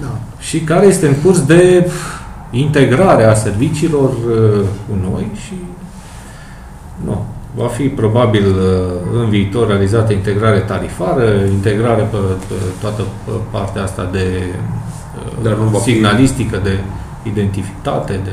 Da. 0.00 0.18
Și 0.38 0.60
care 0.60 0.86
este 0.86 1.06
în 1.06 1.14
curs 1.14 1.44
de 1.44 1.90
integrare 2.50 3.24
a 3.24 3.34
serviciilor 3.34 4.10
uh, 4.10 4.60
cu 4.88 5.10
noi 5.10 5.30
și 5.46 5.54
nu, 7.04 7.24
va 7.54 7.66
fi 7.66 7.88
probabil 7.88 8.46
uh, 8.46 9.22
în 9.22 9.28
viitor 9.28 9.66
realizată 9.66 10.12
integrare 10.12 10.58
tarifară, 10.58 11.24
integrare 11.50 12.02
pe, 12.02 12.16
pe 12.48 12.54
toată 12.80 13.02
partea 13.50 13.82
asta 13.82 14.08
de 14.12 14.42
uh, 14.48 14.85
dar 15.42 15.52
nu 15.52 15.64
va 15.64 15.78
signalistică, 15.78 16.56
fi... 16.56 16.62
de 16.62 16.78
identitate, 17.22 18.20
de... 18.24 18.30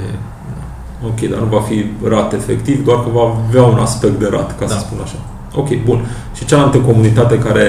Ok, 1.05 1.29
dar 1.29 1.39
nu 1.39 1.45
va 1.45 1.59
fi 1.59 1.85
rat 2.07 2.33
efectiv, 2.33 2.85
doar 2.85 2.97
că 3.03 3.09
va 3.13 3.21
avea 3.47 3.63
un 3.63 3.77
aspect 3.77 4.19
de 4.19 4.27
rat, 4.31 4.59
ca 4.59 4.65
da. 4.65 4.73
să 4.73 4.79
spun 4.79 4.97
așa. 5.03 5.15
Ok, 5.55 5.83
bun. 5.83 6.05
Și 6.35 6.45
cealaltă 6.45 6.77
comunitate 6.77 7.37
care 7.37 7.67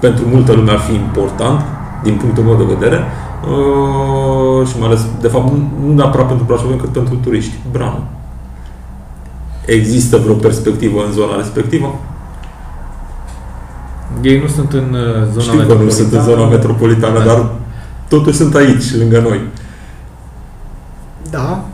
pentru 0.00 0.24
multă 0.32 0.52
lume 0.52 0.70
ar 0.70 0.78
fi 0.78 0.94
important, 0.94 1.60
din 2.02 2.14
punctul 2.14 2.44
meu 2.44 2.54
de 2.54 2.74
vedere, 2.74 3.04
Uh, 3.50 4.66
și 4.68 4.78
mai 4.78 4.88
ales, 4.88 5.06
de 5.20 5.28
fapt, 5.28 5.50
nu 5.50 5.70
nu 5.86 5.94
neapărat 5.94 6.26
pentru 6.26 6.44
brașoveni, 6.44 6.80
cât 6.80 6.88
pentru 6.88 7.14
turiști. 7.14 7.54
Brană. 7.72 8.02
Există 9.64 10.16
vreo 10.16 10.34
perspectivă 10.34 11.04
în 11.06 11.12
zona 11.12 11.36
respectivă? 11.36 11.94
Ei 14.20 14.40
nu 14.40 14.46
sunt 14.46 14.72
în 14.72 14.94
uh, 14.94 15.26
zona 15.32 15.62
Știu 15.62 15.76
că 15.76 15.82
nu 15.82 15.90
sunt 15.90 16.12
în 16.12 16.22
zona 16.22 16.46
metropolitană, 16.46 17.18
Da. 17.18 17.24
dar 17.24 17.50
totuși 18.08 18.36
sunt 18.36 18.54
aici, 18.54 18.94
lângă 18.98 19.20
noi. 19.20 19.40
Da, 21.30 21.64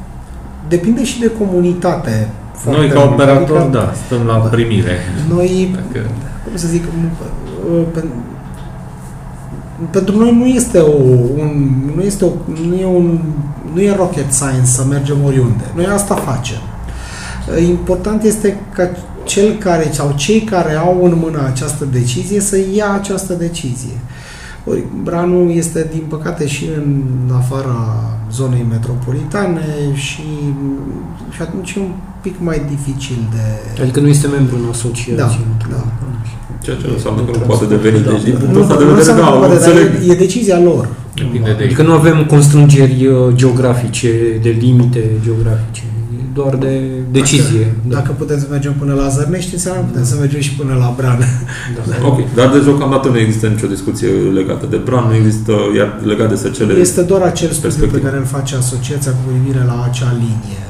depinde 0.69 1.05
și 1.05 1.21
de 1.21 1.31
comunitate. 1.39 2.29
Noi 2.65 2.75
foarte 2.75 2.93
ca 2.93 2.99
mult. 3.01 3.13
operator, 3.13 3.57
Adică 3.57 3.79
da, 3.79 3.93
stăm 4.07 4.27
la 4.27 4.35
primire. 4.35 4.97
Noi, 5.35 5.71
Dacă... 5.75 6.07
cum 6.45 6.57
să 6.57 6.67
zic, 6.69 6.83
m- 6.85 7.97
pen- 7.99 8.31
pentru 9.91 10.19
noi 10.19 10.37
nu 10.37 10.47
este 10.47 10.79
o, 10.79 10.93
un, 11.39 11.71
nu 11.97 12.03
este 12.03 12.25
o, 12.25 12.29
nu 12.69 12.75
e 12.75 12.87
un, 12.87 13.19
nu 13.75 13.81
e 13.81 13.95
rocket 13.97 14.33
science 14.33 14.65
să 14.65 14.85
mergem 14.89 15.17
oriunde. 15.25 15.65
Noi 15.75 15.87
asta 15.87 16.15
facem. 16.15 16.59
Important 17.69 18.23
este 18.23 18.61
ca 18.75 18.91
cel 19.25 19.57
care 19.59 19.89
sau 19.93 20.13
cei 20.17 20.41
care 20.41 20.75
au 20.75 21.05
în 21.05 21.17
mână 21.23 21.43
această 21.47 21.85
decizie 21.93 22.41
să 22.41 22.57
ia 22.75 22.93
această 22.93 23.33
decizie. 23.33 23.99
Ori 24.65 24.83
Branu 25.03 25.51
este, 25.51 25.89
din 25.93 26.03
păcate, 26.09 26.47
și 26.47 26.65
în 26.77 27.03
afara 27.37 27.77
zonei 28.33 28.67
metropolitane 28.71 29.65
și, 29.95 30.23
și 31.31 31.43
atunci 31.43 31.71
e 31.73 31.81
un 31.81 31.91
pic 32.21 32.35
mai 32.39 32.63
dificil 32.69 33.17
de... 33.31 33.83
Adică 33.83 34.01
nu 34.01 34.09
este 34.09 34.27
membru 34.27 34.55
în 34.57 34.69
asociație. 34.71 35.15
Da, 35.17 35.25
într-un- 35.53 35.71
da. 35.71 35.83
Ceea 36.65 36.77
ce 36.77 36.87
nu 36.87 36.93
înseamnă 36.93 37.21
că 37.23 37.31
nu 37.39 37.45
poate 37.51 37.65
deveni. 37.75 38.05
Da. 38.05 38.11
Deci, 38.11 38.23
din 38.23 38.33
Nu, 38.33 38.39
punctul 38.39 38.61
ăsta 38.63 38.77
de 38.77 38.85
nu 38.85 38.91
vedere, 38.91 38.99
înseamnă 38.99 39.23
da, 39.23 39.29
că 39.31 39.35
o 39.37 39.39
poate, 39.39 39.55
dar 39.59 39.69
înțeleg. 39.69 40.09
e, 40.09 40.13
e 40.13 40.25
decizia 40.27 40.59
lor. 40.69 40.89
Depinde 41.15 41.51
de 41.57 41.57
ei. 41.63 41.67
Adică 41.67 41.83
nu 41.83 41.93
avem 41.93 42.19
constrângeri 42.35 43.07
uh, 43.07 43.15
geografice, 43.41 44.11
de 44.43 44.51
limite 44.65 45.03
geografice, 45.25 45.83
e 45.89 45.92
doar 46.35 46.57
de 46.57 46.81
decizie. 47.11 47.61
Dacă, 47.61 47.75
da. 47.89 47.95
dacă 47.95 48.11
putem 48.19 48.39
să 48.39 48.47
mergem 48.51 48.73
până 48.79 48.95
la 48.95 49.09
Zărnești, 49.09 49.53
înseamnă 49.53 49.81
că 49.81 49.87
putem 49.87 50.05
să 50.05 50.17
mergem 50.19 50.41
și 50.41 50.55
până 50.55 50.75
la 50.79 50.95
Brană. 50.97 51.25
da. 51.89 51.95
Ok, 52.11 52.19
dar 52.35 52.49
deocamdată 52.65 53.09
nu 53.09 53.19
există 53.19 53.47
nicio 53.47 53.67
discuție 53.67 54.09
legată 54.09 54.67
de 54.71 54.77
Bran, 54.77 55.05
nu 55.09 55.15
există, 55.15 55.53
iar 55.77 56.01
legat 56.05 56.29
de 56.29 56.37
săcele... 56.37 56.73
Este 56.75 57.03
doar 57.03 57.23
acel 57.23 57.51
studiu 57.51 57.61
pe 57.61 57.67
Perspectivă. 57.69 58.09
care 58.09 58.17
îl 58.21 58.25
face 58.25 58.57
asociația 58.57 59.11
cu 59.11 59.23
privire 59.31 59.65
la 59.67 59.85
acea 59.89 60.13
linie. 60.19 60.61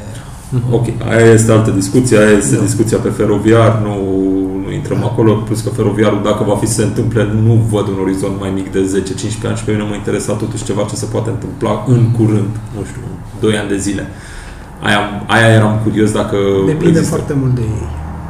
Ok, 0.70 0.86
aia 1.08 1.32
este 1.32 1.52
altă 1.52 1.70
discuție, 1.70 2.18
aia 2.18 2.36
este 2.36 2.56
Da. 2.56 2.62
discuția 2.62 2.98
pe 2.98 3.08
feroviar, 3.08 3.80
nu, 3.82 3.94
nu 4.64 4.72
intrăm 4.72 5.04
acolo, 5.04 5.32
plus 5.34 5.60
că 5.60 5.68
feroviarul, 5.68 6.20
dacă 6.24 6.44
va 6.46 6.56
fi 6.56 6.66
să 6.66 6.72
se 6.74 6.82
întâmple, 6.82 7.28
nu 7.44 7.52
văd 7.70 7.86
un 7.88 7.98
orizont 8.02 8.40
mai 8.40 8.50
mic 8.54 8.72
de 8.72 9.02
10-15 9.42 9.46
ani 9.46 9.56
și 9.56 9.64
pe 9.64 9.70
mine 9.70 9.82
mă 9.82 9.94
interesa 9.94 10.32
totuși 10.32 10.64
ceva 10.64 10.86
ce 10.90 10.94
se 10.96 11.06
poate 11.14 11.30
întâmpla 11.30 11.84
în 11.88 12.10
curând, 12.10 12.52
nu 12.76 12.82
știu, 12.88 13.00
2 13.40 13.56
ani 13.56 13.68
de 13.68 13.76
zile. 13.76 14.06
Aia, 14.82 15.00
aia 15.26 15.48
eram 15.48 15.78
curios 15.82 16.12
dacă 16.12 16.36
Depinde 16.66 16.88
există. 16.98 17.08
foarte 17.14 17.32
mult 17.34 17.54
de 17.54 17.60
ei. 17.60 17.86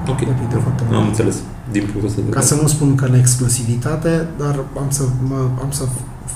Ok, 0.09 0.19
Depinde 0.19 0.57
foarte 0.63 0.83
mult. 0.87 0.97
am 0.99 1.07
înțeles, 1.07 1.37
din 1.71 1.83
punctul 1.83 2.09
ăsta 2.09 2.21
de 2.21 2.29
Ca 2.31 2.41
vedere. 2.41 2.55
să 2.55 2.63
nu 2.63 2.69
spun 2.69 2.95
că 2.95 3.05
în 3.05 3.15
exclusivitate, 3.15 4.27
dar 4.39 4.55
am 4.79 4.87
să, 4.89 5.03
mă, 5.29 5.37
am 5.63 5.71
să 5.71 5.85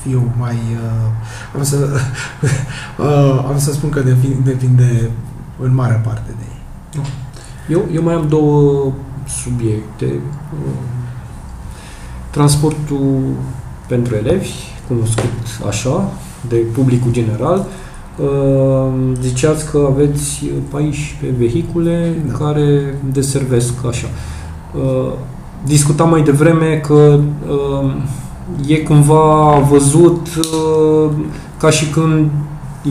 fiu 0.03 0.33
mai... 0.39 0.59
Uh, 0.85 1.57
am, 1.57 1.63
să, 1.63 1.77
uh, 2.99 3.45
am 3.49 3.59
să 3.59 3.73
spun 3.73 3.91
că 3.91 4.01
depi- 4.03 4.45
depinde 4.45 5.11
în 5.61 5.75
mare 5.75 6.01
parte 6.05 6.31
de 6.39 6.45
ei. 6.49 7.05
Eu, 7.69 7.85
eu 7.93 8.03
mai 8.03 8.15
am 8.15 8.29
două 8.29 8.93
subiecte. 9.43 10.07
Transportul 12.31 13.21
pentru 13.89 14.15
elevi, 14.15 14.51
cunoscut 14.89 15.33
așa, 15.69 16.09
de 16.49 16.57
publicul 16.57 17.11
general. 17.13 17.67
Uh, 18.23 18.93
Ziceați 19.21 19.71
că 19.71 19.89
aveți 19.93 20.45
14 20.71 21.39
vehicule 21.39 22.15
Da. 22.27 22.39
care 22.45 22.99
deservesc 23.13 23.73
așa. 23.89 24.07
Uh, 24.75 25.13
Discutam 25.65 26.09
mai 26.09 26.23
devreme 26.23 26.81
că 26.87 27.19
uh, 27.49 27.91
e 28.67 28.77
cumva 28.77 29.59
văzut 29.71 30.27
uh, 30.37 31.11
ca 31.59 31.71
și 31.71 31.91
când 31.91 32.31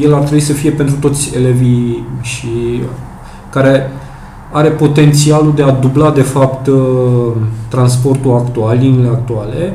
el 0.02 0.14
ar 0.14 0.20
trebui 0.20 0.40
să 0.40 0.54
fie 0.54 0.72
pentru 0.72 0.96
toți 0.96 1.36
elevii 1.36 2.06
și 2.22 2.82
care 3.50 3.92
are 4.52 4.70
potențialul 4.70 5.54
de 5.56 5.64
a 5.64 5.72
dubla 5.72 6.12
de 6.12 6.22
fapt 6.22 6.68
uh, 6.68 6.78
transportul 7.68 8.34
actual, 8.36 8.78
liniile 8.78 9.08
actuale, 9.08 9.74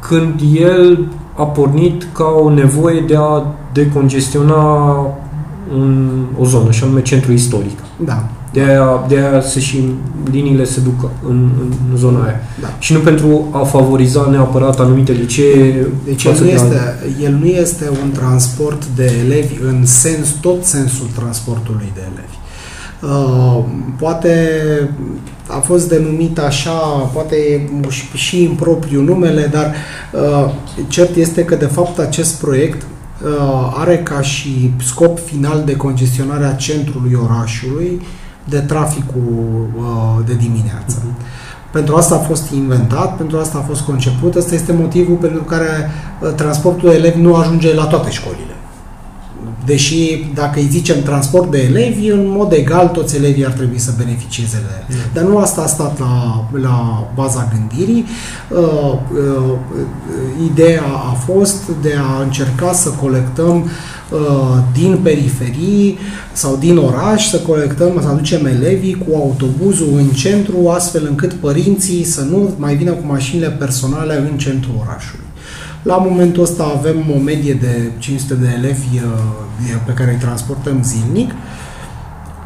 când 0.00 0.40
el 0.60 1.08
a 1.36 1.44
pornit 1.44 2.06
ca 2.12 2.24
o 2.24 2.50
nevoie 2.50 3.00
de 3.00 3.16
a 3.16 3.42
decongestiona 3.72 4.64
un, 5.74 6.10
o 6.38 6.44
zonă, 6.44 6.70
și 6.70 6.84
anume 6.84 7.02
centrul 7.02 7.34
istoric. 7.34 7.78
Da, 8.04 8.28
De 8.52 8.60
aia, 8.60 9.04
de 9.08 9.16
aia 9.16 9.40
să 9.40 9.58
și 9.58 9.84
liniile 10.30 10.64
se 10.64 10.80
ducă 10.80 11.10
în, 11.28 11.48
în 11.90 11.96
zona 11.96 12.22
aia. 12.24 12.40
da. 12.60 12.68
Și 12.78 12.92
nu 12.92 12.98
pentru 12.98 13.48
a 13.52 13.58
favoriza 13.64 14.28
neapărat 14.30 14.80
anumite 14.80 15.12
licee 15.12 15.86
Deci 16.04 16.24
el 16.24 16.30
față 16.32 16.42
nu, 16.44 16.48
de 16.48 16.54
este, 16.54 16.66
alte. 16.78 17.06
el 17.22 17.32
nu 17.32 17.46
este 17.46 17.88
un 18.04 18.10
transport 18.10 18.86
de 18.96 19.12
elevi 19.24 19.54
în 19.62 19.86
sens, 19.86 20.28
tot 20.40 20.64
sensul 20.64 21.06
transportului 21.18 21.92
de 21.94 22.00
elevi. 22.00 22.36
Uh, 23.02 23.64
poate 23.98 24.34
a 25.46 25.58
fost 25.58 25.88
denumit 25.88 26.38
așa, 26.38 26.70
poate 27.12 27.36
e 27.36 27.60
și- 27.88 28.08
și 28.14 28.42
în 28.50 28.54
propriu 28.54 29.02
numele, 29.02 29.48
dar 29.52 29.74
uh, 30.12 30.50
cert 30.88 31.16
este 31.16 31.44
că 31.44 31.54
de 31.54 31.64
fapt 31.64 31.98
acest 31.98 32.40
proiect 32.40 32.82
uh, 32.82 32.88
are 33.74 33.98
ca 33.98 34.20
și 34.20 34.72
scop 34.84 35.18
final 35.18 35.62
de 35.64 35.76
congestionarea 35.76 36.54
centrului 36.54 37.18
orașului 37.22 38.00
de 38.44 38.58
traficul 38.58 39.66
uh, 39.76 40.24
de 40.26 40.34
dimineață. 40.34 41.02
Pentru 41.72 41.96
asta 41.96 42.14
a 42.14 42.18
fost 42.18 42.50
inventat, 42.50 43.16
pentru 43.16 43.38
asta 43.38 43.58
a 43.58 43.66
fost 43.66 43.80
conceput. 43.80 44.34
Ăsta 44.34 44.54
este 44.54 44.72
motivul 44.72 45.16
pentru 45.16 45.42
care 45.42 45.90
uh, 46.20 46.32
transportul 46.34 46.88
de 46.88 46.94
elevi 46.94 47.20
nu 47.20 47.34
ajunge 47.34 47.74
la 47.74 47.84
toate 47.84 48.10
școlile. 48.10 48.57
Deși, 49.68 50.24
dacă 50.34 50.58
îi 50.58 50.68
zicem 50.70 51.02
transport 51.02 51.50
de 51.50 51.58
elevi, 51.58 52.08
în 52.08 52.28
mod 52.28 52.52
egal 52.52 52.88
toți 52.88 53.16
elevii 53.16 53.44
ar 53.44 53.52
trebui 53.52 53.78
să 53.78 53.92
beneficieze 53.96 54.62
de 54.88 54.94
Dar 55.12 55.24
nu 55.24 55.38
asta 55.38 55.62
a 55.62 55.66
stat 55.66 55.98
la, 55.98 56.44
la 56.60 57.06
baza 57.14 57.52
gândirii. 57.52 58.04
Uh, 58.50 58.58
uh, 58.58 59.54
ideea 60.52 60.82
a 61.10 61.12
fost 61.12 61.62
de 61.82 61.94
a 61.98 62.22
încerca 62.22 62.72
să 62.72 62.88
colectăm 62.88 63.56
uh, 64.10 64.58
din 64.72 64.98
periferii 65.02 65.98
sau 66.32 66.56
din 66.56 66.76
oraș, 66.76 67.28
să 67.28 67.38
colectăm, 67.38 67.98
să 68.00 68.08
aducem 68.08 68.46
elevii 68.46 69.04
cu 69.08 69.16
autobuzul 69.16 69.92
în 69.96 70.08
centru, 70.08 70.68
astfel 70.68 71.06
încât 71.08 71.32
părinții 71.32 72.04
să 72.04 72.20
nu 72.22 72.54
mai 72.56 72.74
vină 72.74 72.90
cu 72.90 73.06
mașinile 73.06 73.48
personale 73.48 74.28
în 74.30 74.38
centrul 74.38 74.74
orașului. 74.80 75.27
La 75.82 75.96
momentul 75.96 76.42
ăsta 76.42 76.72
avem 76.76 76.96
o 77.16 77.18
medie 77.18 77.52
de 77.54 77.90
500 77.98 78.34
de 78.34 78.48
elevi 78.56 78.88
uh, 78.94 79.74
pe 79.86 79.92
care 79.92 80.10
îi 80.10 80.16
transportăm 80.18 80.82
zilnic. 80.82 81.30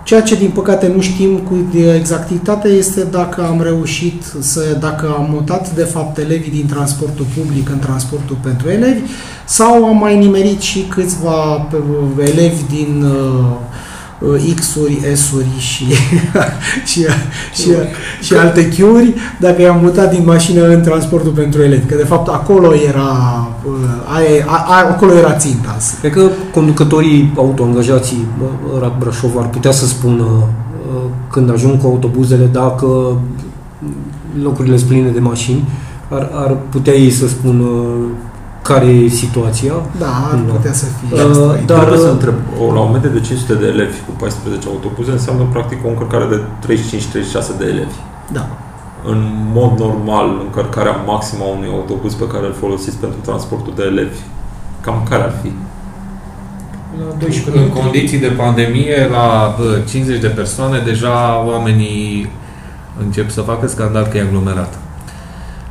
Ceea 0.04 0.22
ce, 0.22 0.34
din 0.34 0.50
păcate, 0.50 0.92
nu 0.94 1.00
știm 1.00 1.38
cu 1.38 1.54
exactitate 1.96 2.68
este 2.68 3.04
dacă 3.04 3.46
am 3.46 3.62
reușit 3.62 4.22
să, 4.40 4.76
dacă 4.80 5.14
am 5.18 5.28
mutat, 5.30 5.74
de 5.74 5.82
fapt, 5.82 6.18
elevii 6.18 6.50
din 6.50 6.66
transportul 6.66 7.26
public 7.38 7.68
în 7.68 7.78
transportul 7.78 8.36
pentru 8.42 8.70
elevi 8.70 9.00
sau 9.46 9.84
am 9.84 9.98
mai 9.98 10.18
nimerit 10.18 10.60
și 10.60 10.80
câțiva 10.80 11.68
pe- 11.70 12.22
elevi 12.22 12.62
din 12.68 13.04
uh, 13.04 13.12
uh, 13.12 13.56
X-uri, 14.54 15.00
S-uri 15.14 15.58
și, 15.58 15.84
și, 16.90 17.06
și, 17.54 17.70
și 18.20 18.34
alte 18.34 18.68
Q-uri, 18.68 19.14
dacă 19.40 19.62
i-am 19.62 19.80
mutat 19.82 20.10
din 20.10 20.22
mașină 20.24 20.68
în 20.68 20.82
transportul 20.82 21.32
pentru 21.32 21.62
elevi. 21.62 21.86
Că, 21.86 21.94
de 21.94 22.04
fapt, 22.04 22.28
acolo 22.28 22.74
era, 22.74 23.10
uh, 23.64 23.72
aia, 24.16 24.44
a, 24.46 24.64
a, 24.68 24.88
acolo 24.88 25.12
era 25.12 25.34
ținta. 25.34 25.76
Cred 26.00 26.12
că 26.12 26.28
conducătorii 26.52 27.32
autoangajații 27.36 28.26
bă, 28.38 28.78
Rad 28.80 28.92
Brașov 28.98 29.38
ar 29.38 29.48
putea 29.48 29.70
să 29.70 29.86
spună 29.86 30.24
uh, 30.24 31.02
când 31.30 31.50
ajung 31.50 31.80
cu 31.80 31.86
autobuzele 31.86 32.44
dacă 32.44 33.16
locurile 34.42 34.76
sunt 34.76 34.88
pline 34.88 35.08
de 35.08 35.18
mașini, 35.18 35.68
ar, 36.10 36.30
ar 36.32 36.56
putea 36.70 36.92
ei 36.92 37.10
să 37.10 37.28
spună 37.28 37.64
care 38.62 38.84
e 38.86 39.08
situația. 39.08 39.72
Da, 39.98 40.12
ar 40.32 40.38
Da. 40.46 40.52
putea 40.52 40.72
să 40.72 40.84
fie. 40.98 41.22
Uh, 41.22 41.28
asta 41.30 41.58
e. 41.60 41.64
dar- 41.66 41.78
Trebuie 41.78 41.98
să 41.98 42.08
întreb, 42.16 42.34
o, 42.62 42.72
la 42.72 42.80
o 42.80 42.88
medie 42.94 43.08
de 43.10 43.20
500 43.20 43.54
de 43.54 43.66
elevi 43.66 43.96
cu 44.06 44.12
14 44.18 44.68
autobuze 44.68 45.10
înseamnă 45.10 45.44
practic 45.52 45.78
o 45.84 45.88
încărcare 45.88 46.26
de 46.32 46.38
35-36 46.66 47.58
de 47.58 47.64
elevi. 47.64 47.96
Da. 48.32 48.46
În 49.04 49.20
mod 49.52 49.78
normal, 49.78 50.28
încărcarea 50.46 50.96
maximă 51.06 51.42
a 51.44 51.56
unui 51.56 51.68
autobuz 51.72 52.14
pe 52.14 52.26
care 52.26 52.46
îl 52.46 52.52
folosiți 52.52 52.96
pentru 52.96 53.18
transportul 53.22 53.72
de 53.76 53.82
elevi, 53.92 54.18
cam 54.80 55.06
care 55.10 55.22
ar 55.22 55.34
fi? 55.42 55.52
La 56.98 57.60
În 57.62 57.68
condiții 57.68 58.18
de 58.18 58.26
pandemie, 58.26 59.08
la 59.10 59.54
bă, 59.58 59.78
50 59.88 60.20
de 60.20 60.26
persoane, 60.26 60.78
deja 60.84 61.44
oamenii 61.46 62.30
încep 63.04 63.30
să 63.30 63.40
facă 63.40 63.66
scandal 63.68 64.04
că 64.06 64.16
e 64.16 64.20
aglomerat. 64.20 64.78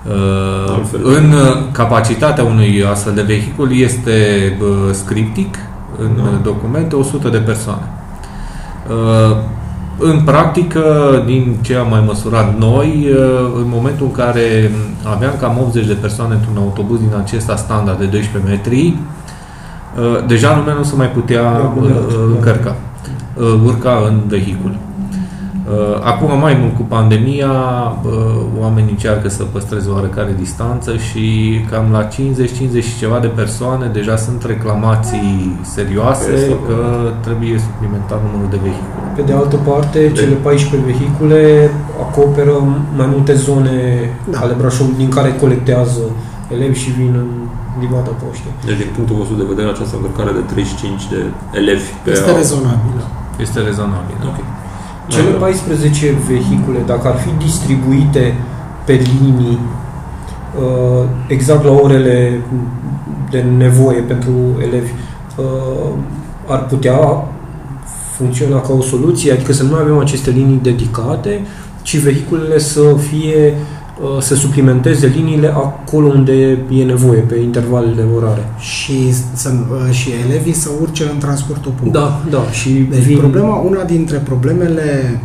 Uh, 0.09 0.73
Altfel. 0.75 0.99
În 1.03 1.31
uh, 1.31 1.63
capacitatea 1.71 2.43
unui 2.43 2.85
astfel 2.91 3.13
de 3.13 3.21
vehicul 3.21 3.75
este 3.77 4.11
uh, 4.61 4.93
scriptic 4.93 5.55
în 5.97 6.09
Da. 6.15 6.21
uh, 6.23 6.29
documente 6.43 6.95
100 6.95 7.29
de 7.29 7.37
persoane. 7.37 7.81
Uh, 8.89 9.37
În 10.03 10.21
practică, 10.21 10.83
din 11.25 11.57
ce 11.61 11.75
am 11.75 11.87
mai 11.89 12.03
măsurat 12.05 12.57
noi, 12.57 13.07
uh, 13.11 13.51
în 13.55 13.65
momentul 13.67 14.05
în 14.05 14.11
care 14.11 14.71
aveam 15.13 15.33
cam 15.39 15.57
80 15.61 15.85
de 15.85 15.93
persoane 15.93 16.33
într-un 16.33 16.57
autobuz 16.57 16.99
din 16.99 17.13
acesta 17.23 17.55
standard 17.55 17.99
de 17.99 18.05
12 18.05 18.51
metri, 18.51 18.93
uh, 19.97 20.25
deja 20.27 20.55
lumea 20.57 20.73
nu 20.73 20.83
se 20.83 20.95
mai 20.95 21.09
putea 21.09 21.73
uh, 21.81 21.89
încărca, 22.35 22.75
uh, 23.37 23.59
urca 23.65 24.03
în 24.07 24.19
vehicul. 24.27 24.71
Uh, 25.71 25.99
Acum, 26.11 26.39
mai 26.39 26.55
mult 26.61 26.75
cu 26.75 26.81
pandemia, 26.97 27.51
uh, 28.05 28.11
oamenii 28.63 28.91
încearcă 28.91 29.27
să 29.29 29.43
păstreze 29.43 29.89
oarecare 29.89 30.33
distanță 30.45 30.91
și 31.07 31.25
cam 31.69 31.85
la 31.91 32.07
50-50 32.07 32.83
și 32.89 32.97
ceva 33.03 33.19
de 33.19 33.27
persoane 33.41 33.85
deja 33.97 34.15
sunt 34.15 34.43
reclamații 34.53 35.59
serioase 35.75 36.31
Este 36.33 36.55
că 36.67 36.77
trebuie 37.25 37.55
suplimentat 37.67 38.19
numărul 38.25 38.49
de 38.55 38.59
vehicule. 38.67 38.99
Pe 39.15 39.21
de 39.29 39.33
altă 39.41 39.57
parte, 39.69 39.99
cele 40.19 40.35
14 40.49 40.89
vehicule 40.91 41.41
acoperă 42.05 42.55
mai 42.99 43.07
multe 43.13 43.33
zone 43.33 43.77
Da. 44.31 44.37
ale 44.43 44.53
Brașovului 44.61 44.97
din 45.03 45.09
care 45.17 45.29
colectează 45.43 46.01
elevi 46.55 46.79
și 46.83 46.89
vin 46.99 47.13
în 47.23 47.29
livada 47.83 48.13
poștei. 48.23 48.53
Deci, 48.67 48.77
din 48.81 48.89
punctul 48.95 49.15
vostru 49.21 49.35
de 49.41 49.45
vedere, 49.51 49.67
această 49.75 49.93
încărcare 49.95 50.31
de 50.39 50.43
35 50.53 51.07
de 51.13 51.19
elevi 51.59 51.87
pe 52.03 52.09
Este 52.17 52.31
rezonabil. 52.41 52.95
Este 53.45 53.59
rezonabil. 53.69 54.17
da? 54.25 54.31
Ok. 55.05 55.13
Cele 55.13 55.29
14 55.29 56.15
vehicule, 56.27 56.79
dacă 56.85 57.07
ar 57.07 57.15
fi 57.15 57.43
distribuite 57.45 58.33
pe 58.85 58.93
linii 58.93 59.59
uh, 60.57 61.05
exact 61.27 61.63
la 61.63 61.71
orele 61.71 62.41
de 63.29 63.45
nevoie 63.57 64.01
pentru 64.01 64.31
elevi, 64.61 64.91
uh, 65.37 65.93
ar 66.47 66.65
putea 66.65 67.27
funcționa 68.15 68.61
ca 68.61 68.73
o 68.73 68.81
soluție, 68.81 69.31
adică 69.31 69.53
să 69.53 69.63
nu 69.63 69.69
mai 69.69 69.81
avem 69.81 69.97
aceste 69.97 70.29
linii 70.29 70.59
dedicate, 70.61 71.39
ci 71.81 71.97
vehiculele 71.97 72.59
să 72.59 72.95
fie 73.09 73.53
uh, 73.53 73.80
să 74.19 74.35
suplimenteze 74.35 75.07
liniile 75.07 75.47
acolo 75.47 76.07
unde 76.07 76.57
e 76.69 76.83
nevoie, 76.83 77.19
pe 77.21 77.35
intervalele 77.35 78.05
orare. 78.15 78.49
Și, 78.59 79.13
să, 79.33 79.49
și 79.91 80.09
elevii 80.25 80.53
să 80.53 80.69
urce 80.81 81.03
în 81.13 81.17
transportul 81.17 81.71
public. 81.71 81.93
Da, 81.93 82.21
da, 82.29 82.43
și 82.51 82.69
Deci 82.69 83.03
vin... 83.03 83.17
problema, 83.17 83.55
una 83.55 83.83
dintre 83.83 84.17
problemele, 84.17 85.19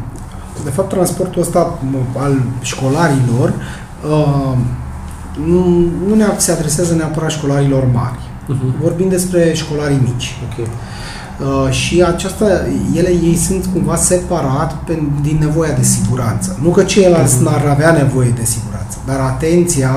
de 0.64 0.70
fapt 0.70 0.88
transportul 0.88 1.42
ăsta 1.42 1.78
m, 1.90 1.96
al 2.18 2.42
școlarilor 2.62 3.52
uh, 4.10 4.56
nu, 5.46 5.64
nu 6.08 6.14
ne 6.14 6.24
se 6.36 6.52
adresează 6.52 6.94
neapărat 6.94 7.30
școlarilor 7.30 7.84
mari. 7.92 8.18
Uh-huh. 8.18 8.80
Vorbim 8.82 9.08
despre 9.08 9.52
școlarii 9.54 10.00
mici. 10.02 10.36
Ok. 10.44 10.66
Uh, 11.40 11.70
și 11.70 12.02
aceasta, 12.02 12.44
ele, 12.94 13.08
ei 13.08 13.36
sunt 13.36 13.66
cumva 13.72 13.96
separat 13.96 14.74
pe, 14.74 15.02
din 15.22 15.36
nevoia 15.40 15.72
de 15.72 15.82
siguranță. 15.82 16.58
Nu 16.62 16.68
că 16.68 16.82
ceilalți 16.82 17.42
n-ar 17.42 17.66
avea 17.66 17.92
nevoie 17.92 18.28
de 18.28 18.44
siguranță, 18.44 18.98
dar 19.06 19.18
atenția 19.20 19.90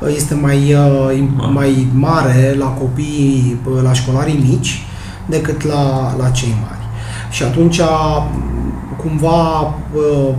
uh, 0.00 0.08
este 0.16 0.34
mai, 0.34 0.74
uh, 0.74 1.16
im- 1.16 1.52
mai 1.52 1.88
mare 1.94 2.54
la 2.58 2.66
copiii, 2.66 3.58
uh, 3.68 3.82
la 3.82 3.92
școlarii 3.92 4.44
mici, 4.48 4.82
decât 5.26 5.62
la, 5.66 6.14
la 6.18 6.28
cei 6.28 6.54
mari. 6.60 6.82
Și 7.30 7.42
atunci, 7.42 7.80
cumva, 8.96 9.60
uh, 9.94 10.34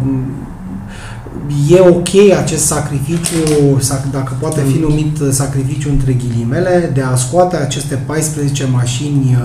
e 1.69 1.79
ok 1.79 2.37
acest 2.37 2.65
sacrificiu, 2.65 3.37
sac- 3.79 4.11
dacă 4.11 4.37
poate 4.39 4.61
fi 4.71 4.77
numit 4.79 5.17
sacrificiu 5.31 5.89
între 5.89 6.13
ghilimele, 6.13 6.91
de 6.93 7.01
a 7.01 7.15
scoate 7.15 7.55
aceste 7.55 7.95
14 8.05 8.67
mașini 8.71 9.37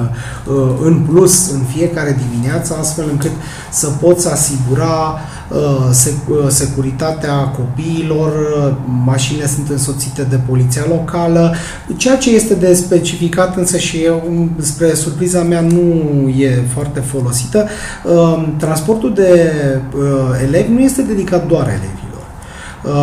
uh, 0.47 0.55
uh, 0.55 0.71
în 0.83 1.01
plus 1.01 1.51
în 1.51 1.61
fiecare 1.77 2.19
dimineață, 2.31 2.77
astfel 2.81 3.05
încât 3.11 3.31
să 3.71 3.87
poți 3.87 4.33
asigura 4.33 5.19
uh, 5.49 5.59
sec- 5.93 6.29
uh, 6.29 6.49
securitatea 6.49 7.35
copiilor, 7.35 8.29
uh, 8.29 8.73
mașinile 9.05 9.47
sunt 9.47 9.69
însoțite 9.71 10.23
de 10.23 10.41
poliția 10.49 10.83
locală, 10.89 11.55
ceea 11.97 12.17
ce 12.17 12.35
este 12.35 12.55
de 12.55 12.75
specificat 12.75 13.57
însă 13.57 13.79
și 13.79 13.97
eu, 13.97 14.49
spre 14.59 14.95
surpriza 14.95 15.43
mea, 15.43 15.61
nu 15.61 16.29
e 16.29 16.63
foarte 16.75 17.01
folosită. 17.01 17.69
Uh, 18.05 18.49
Transportul 18.57 19.15
de 19.15 19.53
uh, 19.97 20.03
elevi 20.47 20.73
nu 20.73 20.81
este 20.81 21.03
dedicat 21.03 21.47
doar 21.47 21.69
elevilor. 21.69 21.80
Uh, 21.80 21.80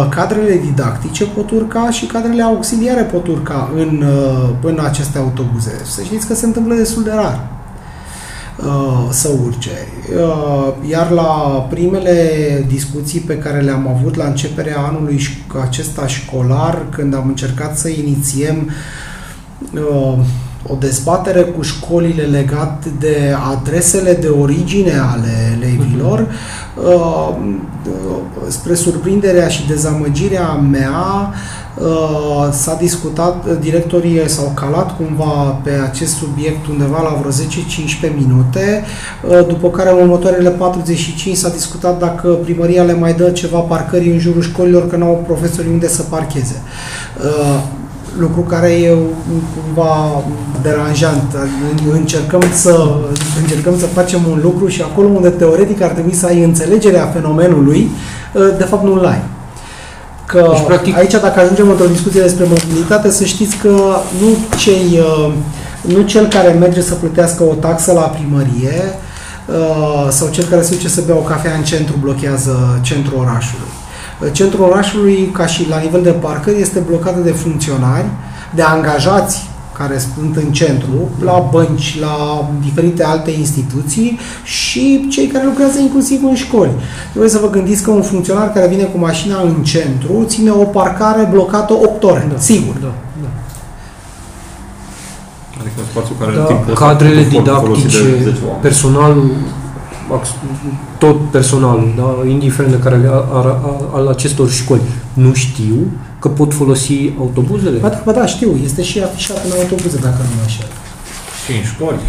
Cadrele 0.09 0.61
didactice 0.65 1.25
pot 1.25 1.51
urca 1.51 1.89
și 1.89 2.05
cadrele 2.05 2.41
auxiliare 2.43 3.01
pot 3.01 3.27
urca 3.27 3.71
în, 3.75 4.03
uh, 4.07 4.49
în 4.61 4.79
aceste 4.83 5.17
autobuze. 5.17 5.81
Să 5.83 6.01
știți 6.03 6.27
că 6.27 6.33
se 6.33 6.45
întâmplă 6.45 6.75
destul 6.75 7.03
de 7.03 7.11
rar 7.13 7.47
uh, 8.57 9.07
să 9.09 9.29
urce. 9.43 9.87
Uh, 10.15 10.89
Iar 10.89 11.09
la 11.11 11.23
primele 11.69 12.29
discuții 12.67 13.19
pe 13.19 13.37
care 13.37 13.59
le-am 13.59 13.87
avut 13.87 14.15
la 14.15 14.25
începerea 14.25 14.79
anului 14.79 15.17
ș- 15.17 15.61
acesta 15.61 16.07
școlar, 16.07 16.85
când 16.89 17.15
am 17.15 17.27
încercat 17.27 17.77
să 17.77 17.87
inițiem 17.87 18.69
uh, 19.73 20.17
o 20.65 20.75
dezbatere 20.79 21.41
cu 21.41 21.61
școlile 21.61 22.23
legat 22.23 22.85
de 22.99 23.35
adresele 23.51 24.13
de 24.13 24.27
origine 24.27 24.93
ale 25.13 25.59
elevilor, 25.61 26.27
uh, 26.75 27.35
spre 28.47 28.73
surprinderea 28.73 29.47
și 29.47 29.67
dezamăgirea 29.67 30.53
mea, 30.53 31.33
uh, 31.77 32.47
s-a 32.51 32.75
discutat, 32.79 33.59
directorii 33.59 34.29
s-au 34.29 34.51
calat 34.55 34.95
cumva 34.95 35.59
pe 35.63 35.71
acest 35.89 36.15
subiect 36.15 36.67
undeva 36.67 37.01
la 37.01 37.17
vreo 37.19 37.31
10-15 37.31 38.13
minute, 38.17 38.83
uh, 39.29 39.47
după 39.47 39.69
care 39.69 39.91
în 39.91 39.97
următoarele 39.97 40.49
45 40.49 41.37
s-a 41.37 41.49
discutat 41.49 41.99
dacă 41.99 42.27
primăria 42.27 42.83
le 42.83 42.93
mai 42.93 43.13
dă 43.13 43.29
ceva 43.29 43.59
parcări 43.59 44.11
în 44.11 44.19
jurul 44.19 44.41
școlilor, 44.41 44.87
că 44.87 44.95
n-au 44.95 45.23
profesori 45.25 45.67
unde 45.67 45.87
să 45.87 46.01
parcheze. 46.01 46.61
Uh, 47.17 47.63
lucru 48.19 48.41
care 48.41 48.67
e 48.71 48.95
cumva 49.55 50.23
deranjant. 50.61 51.35
Încercăm 51.91 52.41
să, 52.53 52.95
încercăm 53.41 53.79
să 53.79 53.85
facem 53.85 54.21
un 54.29 54.39
lucru 54.41 54.67
și 54.67 54.81
acolo 54.81 55.07
unde 55.07 55.29
teoretic 55.29 55.81
ar 55.81 55.89
trebui 55.89 56.13
să 56.13 56.25
ai 56.25 56.43
înțelegerea 56.43 57.05
fenomenului, 57.05 57.89
de 58.57 58.63
fapt 58.63 58.83
nu-l 58.83 59.05
ai. 59.05 59.21
Că 60.25 60.47
Deci, 60.51 60.65
practic- 60.65 60.97
aici, 60.97 61.11
dacă 61.11 61.39
ajungem 61.39 61.69
într-o 61.69 61.85
discuție 61.85 62.21
despre 62.21 62.45
mobilitate, 62.47 63.11
să 63.11 63.23
știți 63.23 63.55
că 63.55 63.75
nu, 64.21 64.57
cei, 64.57 64.99
nu 65.81 66.01
cel 66.01 66.27
care 66.27 66.51
merge 66.51 66.81
să 66.81 66.93
plătească 66.93 67.43
o 67.43 67.53
taxă 67.53 67.91
la 67.91 68.01
primărie 68.01 68.81
uh, 69.45 70.07
sau 70.09 70.27
cel 70.27 70.43
care 70.43 70.61
se 70.61 70.75
duce 70.75 70.87
să 70.87 71.01
bea 71.05 71.15
o 71.15 71.19
cafea 71.19 71.53
în 71.53 71.63
centru 71.63 71.95
blochează 72.01 72.79
centrul 72.81 73.19
orașului. 73.19 73.67
Centrul 74.31 74.65
orașului, 74.65 75.29
ca 75.33 75.45
și 75.45 75.69
la 75.69 75.77
nivel 75.79 76.01
de 76.01 76.09
parcări, 76.11 76.61
este 76.61 76.79
blocat 76.79 77.17
de 77.17 77.31
funcționari, 77.31 78.05
de 78.55 78.61
angajați 78.61 79.49
care 79.77 79.97
sunt 80.15 80.35
în 80.35 80.51
centru, 80.51 81.09
la 81.23 81.47
bănci, 81.51 81.97
la 81.99 82.47
diferite 82.63 83.03
alte 83.03 83.31
instituții 83.31 84.19
și 84.43 85.05
cei 85.09 85.27
care 85.27 85.45
lucrează 85.45 85.79
inclusiv 85.79 86.23
în 86.23 86.35
școli. 86.35 86.71
Trebuie 87.09 87.29
să 87.31 87.37
vă 87.41 87.49
gândiți 87.49 87.83
că 87.83 87.91
un 87.91 88.01
funcționar 88.01 88.51
care 88.53 88.67
vine 88.67 88.83
cu 88.83 88.97
mașina 88.97 89.41
în 89.41 89.63
centru 89.63 90.23
ține 90.27 90.49
o 90.51 90.63
parcare 90.63 91.27
blocată 91.31 91.73
8 91.73 92.03
ore, 92.03 92.27
Da. 92.31 92.39
sigur. 92.39 92.73
Da, 92.81 92.93
da. 93.21 93.27
Adică 95.59 95.75
un 95.79 95.85
spațiu 95.91 96.15
care 96.19 96.31
Da, 96.35 96.39
în 96.41 96.45
timpul 96.45 96.71
ăsta 96.73 96.85
cadrele 96.87 97.21
poate 97.21 97.49
fi 97.49 97.59
folosit 97.65 97.91
de 97.91 97.97
didactice, 97.97 98.23
10 98.29 98.39
oameni. 98.45 98.61
personalul, 98.61 99.29
ax- 99.31 99.56
tot 100.97 101.29
personalul, 101.31 101.93
da, 101.97 102.29
indiferent 102.29 102.73
de 102.73 102.79
care 102.79 102.95
al, 103.33 103.59
al 103.93 104.07
acestor 104.07 104.49
școli, 104.49 104.81
nu 105.13 105.33
știu 105.33 105.75
că 106.19 106.27
pot 106.27 106.53
folosi 106.53 107.13
autobuzele. 107.19 107.77
Ba 107.77 107.89
da, 107.89 108.01
ba 108.05 108.11
da, 108.11 108.25
știu, 108.25 108.59
este 108.63 108.83
și 108.83 108.99
afișat 109.03 109.45
în 109.45 109.51
autobuze, 109.51 109.97
dacă 109.97 110.17
nu 110.17 110.29
mă 110.35 110.41
înșel. 110.41 110.67
Și 111.45 111.51
în 111.57 111.63
școli. 111.63 111.99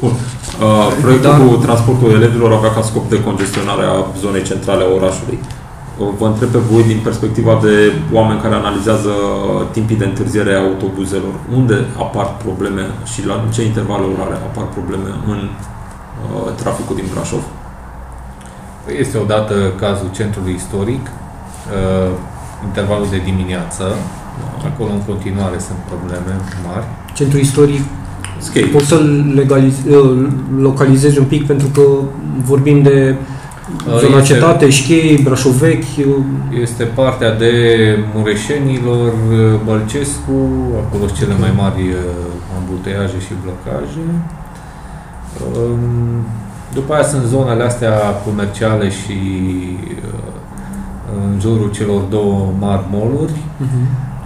Bun. 0.00 0.10
Uh, 0.10 0.88
proiectul 1.00 1.30
Dar- 1.30 1.40
cu 1.40 1.54
transportul 1.66 2.10
elevilor 2.10 2.52
avea 2.52 2.72
ca 2.72 2.82
scop 2.82 3.08
de 3.08 3.22
congestionare 3.22 3.84
a 3.84 3.96
zonei 4.18 4.42
centrale 4.42 4.82
a 4.84 4.94
orașului. 4.98 5.38
Uh, 5.42 6.08
Vă 6.18 6.26
întreb 6.26 6.48
pe 6.48 6.58
voi 6.58 6.82
din 6.82 7.00
perspectiva 7.08 7.58
de 7.62 7.74
oameni 8.12 8.40
care 8.40 8.54
analizează 8.54 9.12
timpii 9.70 9.96
de 9.96 10.04
întârziere 10.04 10.52
a 10.54 10.64
autobuzelor, 10.68 11.34
unde 11.58 11.76
apar 11.98 12.36
probleme 12.44 12.84
și 13.12 13.26
la 13.26 13.44
ce 13.54 13.62
intervale 13.64 14.04
orare 14.14 14.34
apar 14.34 14.64
probleme 14.76 15.10
în 15.32 15.40
uh, 15.48 15.71
traficul 16.62 16.96
din 16.96 17.04
Brașov? 17.14 17.42
Este 18.98 19.18
odată 19.18 19.54
cazul 19.80 20.08
centrului 20.14 20.54
istoric, 20.54 21.04
uh, 21.06 22.10
intervalul 22.64 23.06
de 23.10 23.20
dimineață. 23.24 23.84
Acolo 24.70 24.90
în 24.90 25.02
continuare 25.10 25.58
sunt 25.58 25.78
probleme 25.90 26.32
mari. 26.66 26.84
Centrul 27.14 27.40
istoric 27.40 27.80
Skate. 28.38 28.66
pot 28.66 28.82
să-l 28.82 29.32
legaliz- 29.40 29.86
uh, 29.90 30.26
localizezi 30.58 31.18
un 31.18 31.24
pic 31.24 31.46
pentru 31.46 31.68
că 31.74 31.82
vorbim 32.44 32.82
de 32.82 33.14
Zona 33.98 34.18
Este- 34.18 34.32
cetate, 34.32 34.70
Șchei, 34.70 35.20
Brașov 35.22 35.52
Vechi, 35.52 36.06
Este 36.60 36.84
partea 36.84 37.34
de 37.36 37.52
Mureșenilor, 38.14 39.12
Bălcescu, 39.64 40.36
acolo 40.86 41.06
sunt 41.06 41.18
cele 41.18 41.34
mai 41.40 41.52
mari 41.56 41.80
uh, 41.82 41.96
ambuteiaje 42.58 43.18
și 43.26 43.32
blocaje. 43.42 44.02
Um, 45.56 46.26
După 46.74 46.94
aia 46.94 47.02
sunt 47.02 47.22
zonele 47.22 47.62
astea 47.64 47.92
comerciale 48.24 48.90
și 48.90 49.18
uh, 49.96 50.32
în 51.24 51.40
jurul 51.40 51.70
celor 51.70 52.00
două 52.00 52.52
mari 52.58 52.84
moluri, 52.90 53.32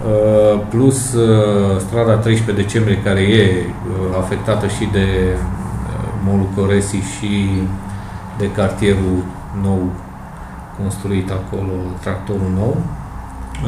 Uh, 0.05 0.59
plus 0.69 1.13
uh, 1.13 1.79
strada 1.79 2.13
13 2.13 2.63
decembrie 2.63 3.01
care 3.01 3.19
e 3.19 3.65
uh, 3.65 4.17
afectată 4.17 4.67
și 4.67 4.89
de 4.91 5.07
uh, 5.33 6.09
molul 6.25 6.49
Coresi 6.55 6.95
și 6.95 7.49
de 8.37 8.51
cartierul 8.51 9.23
nou 9.61 9.91
construit 10.81 11.31
acolo, 11.31 11.71
tractorul 12.01 12.51
nou. 12.55 12.77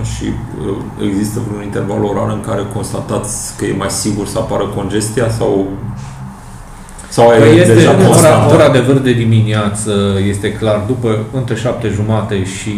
Și 0.03 0.25
uh, 0.25 1.07
există 1.07 1.39
vreun 1.47 1.63
interval 1.63 2.03
orar 2.03 2.29
în 2.29 2.41
care 2.41 2.61
constatați 2.73 3.57
că 3.57 3.65
e 3.65 3.75
mai 3.75 3.89
sigur 3.89 4.27
să 4.27 4.37
apară 4.37 4.65
congestia 4.67 5.29
sau 5.29 5.67
sau 7.09 7.31
e 7.31 7.37
Păi 7.37 7.59
este 7.59 7.73
deja 7.73 7.89
ora, 7.89 8.05
constantă? 8.05 8.53
ora 8.53 8.69
de 8.69 8.79
vârf 8.79 9.01
de 9.03 9.13
dimineață, 9.13 9.91
este 10.27 10.53
clar, 10.53 10.83
după 10.87 11.17
între 11.33 11.55
7 11.55 11.87
jumate 11.87 12.43
și 12.43 12.75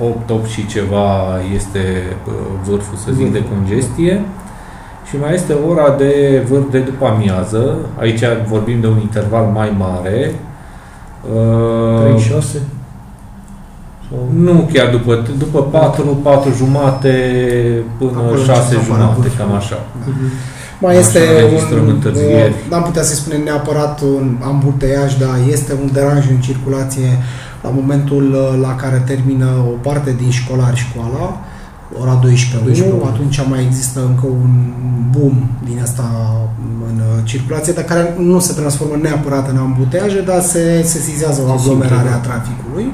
uh, 0.00 0.06
8, 0.06 0.30
8 0.30 0.48
și 0.48 0.66
ceva 0.66 1.38
este 1.54 2.02
uh, 2.26 2.32
vârful, 2.64 2.96
să 3.04 3.10
zic, 3.12 3.32
de 3.32 3.42
congestie. 3.52 4.24
Și 5.08 5.18
mai 5.18 5.34
este 5.34 5.56
ora 5.68 5.94
de 5.98 6.42
vârf 6.48 6.70
de 6.70 6.78
după 6.78 7.06
amiază. 7.06 7.76
Aici 7.98 8.22
vorbim 8.48 8.80
de 8.80 8.86
un 8.86 9.00
interval 9.00 9.44
mai 9.44 9.72
mare. 9.78 10.34
Uh, 11.34 12.00
36. 12.00 12.58
Sau... 14.08 14.28
Nu 14.34 14.68
chiar 14.72 14.90
după, 14.90 15.22
după 15.38 15.62
4, 15.62 16.02
4 16.22 16.52
jumate 16.56 17.14
până 17.98 18.10
Acolo 18.16 18.36
6 18.36 18.50
începe 18.50 18.84
să 18.84 18.92
apară 18.92 19.02
jumate, 19.02 19.20
vârful. 19.20 19.38
cam 19.38 19.54
așa. 19.54 19.78
Mai 20.82 20.90
Așa 20.96 21.00
este 21.06 21.18
înregistrăm 21.42 21.82
un, 21.84 21.88
întârzieri. 21.96 22.52
o- 22.54 22.68
n-am 22.70 22.82
putea 22.82 23.02
să 23.02 23.14
spunem 23.14 23.42
neapărat 23.42 24.00
un 24.00 24.36
ambuteiaj, 24.52 25.10
dar 25.16 25.34
este 25.50 25.72
un 25.82 25.88
deranj 25.92 26.24
în 26.30 26.40
circulație 26.48 27.08
la 27.62 27.70
momentul 27.78 28.24
uh, 28.34 28.60
la 28.66 28.74
care 28.82 29.02
termină 29.06 29.46
o 29.72 29.74
parte 29.88 30.14
din 30.20 30.30
școlari 30.30 30.76
școala, 30.86 31.24
ora 32.02 32.14
12 32.22 32.82
12. 32.82 33.06
atunci 33.12 33.36
mai 33.52 33.62
există 33.68 33.98
încă 34.10 34.26
un 34.26 34.52
boom 35.14 35.36
din 35.68 35.78
asta 35.82 36.06
în 36.90 36.96
uh, 36.98 37.18
circulație, 37.30 37.72
dar 37.72 37.84
care 37.84 38.14
nu 38.18 38.38
se 38.38 38.52
transformă 38.60 38.96
neapărat 39.02 39.44
în 39.50 39.56
ambuteiaje, 39.56 40.20
dar 40.30 40.40
se 40.40 40.82
sesizează 40.94 41.40
o 41.42 41.46
Se 41.46 41.52
aglomerare 41.58 42.08
simte, 42.12 42.14
a 42.18 42.26
traficului. 42.28 42.86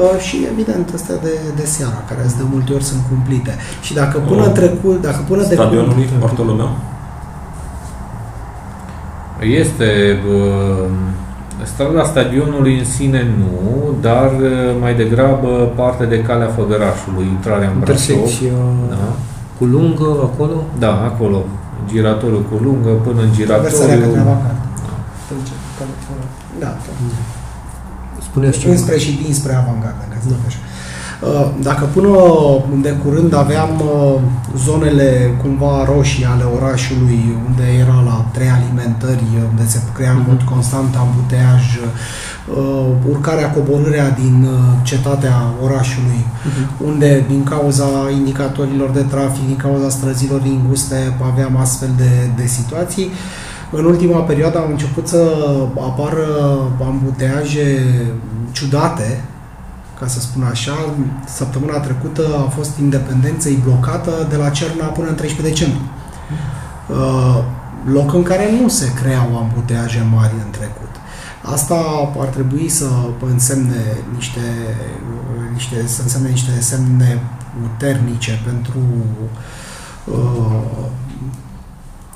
Uh, 0.00 0.20
și 0.26 0.36
evident 0.52 0.86
astea 0.94 1.16
de, 1.26 1.34
de 1.60 1.64
seara, 1.74 2.00
care 2.08 2.20
de 2.40 2.44
multe 2.52 2.72
ori 2.72 2.84
sunt 2.90 3.00
cumplite. 3.10 3.52
Și 3.82 3.92
dacă 3.94 4.16
până 4.28 4.40
Oh. 4.40 4.46
în 4.46 4.52
trecut, 4.52 4.98
dacă 5.08 5.20
până 5.28 5.42
de 5.48 5.54
Stadionului 5.54 6.08
Bartolomeu? 6.18 6.70
Este 9.42 10.18
uh, 10.34 10.88
strada 11.64 12.04
stadionului 12.04 12.78
în 12.78 12.84
sine 12.84 13.26
nu, 13.38 13.94
dar 14.00 14.30
uh, 14.40 14.50
mai 14.80 14.94
degrabă 14.94 15.72
parte 15.76 16.04
de 16.04 16.22
calea 16.22 16.46
Făgărașului, 16.46 17.24
intrarea 17.36 17.68
în 17.68 17.78
Brașov. 17.80 18.08
Intersecția 18.10 18.52
Da. 18.88 18.96
cu 19.58 19.64
lungă 19.64 20.08
acolo. 20.22 20.64
da, 20.78 20.92
acolo. 21.10 21.44
Giratoriul 21.88 22.44
cu 22.50 22.56
lungă 22.62 22.88
până 22.88 23.20
în 23.20 23.30
Traversarea 23.46 23.94
către 23.94 24.08
giratoriu. 24.10 24.20
Avangard. 24.20 24.60
Da, 26.58 26.76
Spuneți 28.28 28.58
ceva. 28.58 28.72
înspre 28.72 28.98
și 28.98 29.12
dinspre 29.22 29.52
avangardă, 29.54 30.04
ca 30.10 30.16
să 30.22 30.28
zic 30.28 30.36
așa. 30.46 30.58
Uh, 31.22 31.48
Dacă 31.62 31.84
până 31.84 32.08
de 32.80 32.96
curând 33.04 33.34
aveam 33.34 33.70
uh, 33.80 34.20
zonele 34.56 35.38
cumva 35.42 35.84
roșii 35.94 36.24
ale 36.24 36.44
orașului, 36.56 37.36
unde 37.48 37.62
era 37.80 38.02
la 38.06 38.26
trei 38.32 38.48
alimentări, 38.48 39.24
unde 39.50 39.64
se 39.66 39.80
crea 39.94 40.10
în 40.10 40.24
mod 40.28 40.40
constant 40.42 40.94
ambuteaj, 40.96 41.62
uh, 41.76 42.86
urcarea, 43.08 43.50
coborârea 43.50 44.10
din 44.10 44.46
uh, 44.46 44.58
cetatea 44.82 45.36
orașului, 45.62 46.24
unde 46.86 47.24
din 47.28 47.44
cauza 47.44 47.88
indicatorilor 48.18 48.90
de 48.90 49.02
trafic, 49.02 49.46
din 49.46 49.56
cauza 49.56 49.88
străzilor 49.88 50.40
înguste, 50.44 51.16
aveam 51.32 51.56
astfel 51.56 51.90
de, 51.96 52.10
de 52.36 52.46
situații. 52.46 53.10
În 53.70 53.84
ultima 53.84 54.18
perioadă 54.20 54.58
au 54.58 54.68
început 54.70 55.08
să 55.08 55.22
apară 55.76 56.26
ambuteaje 56.80 57.84
ciudate, 58.52 59.24
ca 60.02 60.08
să 60.08 60.20
spun 60.20 60.42
așa. 60.42 60.94
Săptămâna 61.26 61.78
trecută 61.78 62.22
a 62.46 62.48
fost 62.48 62.78
independenței 62.78 63.60
blocată 63.64 64.26
de 64.30 64.36
la 64.36 64.48
Cerna 64.48 64.86
până 64.86 65.08
în 65.08 65.14
13 65.14 65.48
decembrie. 65.54 65.90
Uh, 66.88 67.44
Loc 67.84 68.14
în 68.14 68.22
care 68.22 68.50
nu 68.60 68.68
se 68.68 68.92
creau 68.92 69.36
ambuteaje 69.36 70.06
mari 70.14 70.32
în 70.44 70.50
trecut. 70.50 70.90
Asta 71.42 71.74
ar 72.18 72.26
trebui 72.26 72.68
să 72.68 72.88
însemne 73.20 73.82
niște, 74.14 74.40
niște, 75.52 75.86
să 75.86 76.02
însemne 76.02 76.28
niște 76.28 76.60
semne 76.60 77.22
puternice 77.60 78.40
pentru 78.44 78.78
uh, 80.04 80.86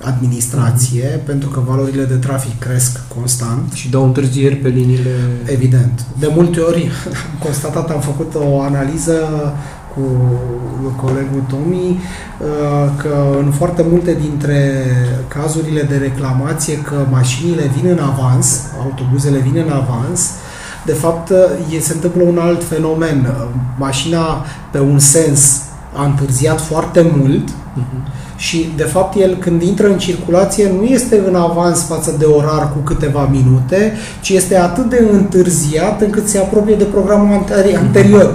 administrație, 0.03 1.20
pentru 1.24 1.49
că 1.49 1.61
valorile 1.66 2.05
de 2.05 2.14
trafic 2.14 2.59
cresc 2.59 3.01
constant. 3.14 3.72
Și 3.72 3.90
dau 3.90 4.05
întârzieri 4.05 4.57
pe 4.57 4.68
liniile... 4.68 5.11
Evident. 5.44 6.05
De 6.18 6.30
multe 6.34 6.61
ori 6.61 6.90
am 7.07 7.38
constatat, 7.42 7.90
am 7.90 8.01
făcut 8.01 8.34
o 8.34 8.61
analiză 8.61 9.14
cu 9.94 10.03
colegul 10.97 11.42
Tomi 11.49 11.76
uh, 11.78 12.90
că 12.97 13.36
în 13.38 13.51
foarte 13.51 13.84
multe 13.90 14.16
dintre 14.20 14.84
cazurile 15.28 15.82
de 15.82 15.97
reclamație 15.97 16.78
că 16.78 17.07
mașinile 17.11 17.70
vin 17.76 17.90
în 17.90 17.99
avans, 17.99 18.61
autobuzele 18.82 19.38
vin 19.38 19.62
în 19.66 19.72
avans, 19.72 20.30
de 20.84 20.92
fapt 20.92 21.30
e, 21.76 21.80
se 21.80 21.92
întâmplă 21.92 22.22
un 22.22 22.38
alt 22.38 22.64
fenomen. 22.64 23.34
Mașina 23.78 24.44
pe 24.70 24.80
un 24.80 24.99
sens 24.99 25.62
a 25.94 26.05
întârziat 26.05 26.61
foarte 26.61 27.12
mult 27.16 27.49
și, 28.37 28.68
de 28.76 28.82
fapt, 28.82 29.20
el 29.20 29.37
când 29.41 29.62
intră 29.62 29.87
în 29.87 29.99
circulație 29.99 30.70
nu 30.78 30.84
este 30.84 31.22
în 31.28 31.34
avans 31.34 31.82
față 31.87 32.14
de 32.18 32.24
orar 32.24 32.72
cu 32.72 32.78
câteva 32.84 33.28
minute, 33.30 33.93
ci 34.20 34.28
este 34.28 34.57
atât 34.59 34.89
de 34.91 35.09
întârziat 35.12 36.01
încât 36.01 36.28
se 36.28 36.39
apropie 36.39 36.74
de 36.74 36.84
programul 36.84 37.45
anteri- 37.45 37.76
anterior, 37.78 38.34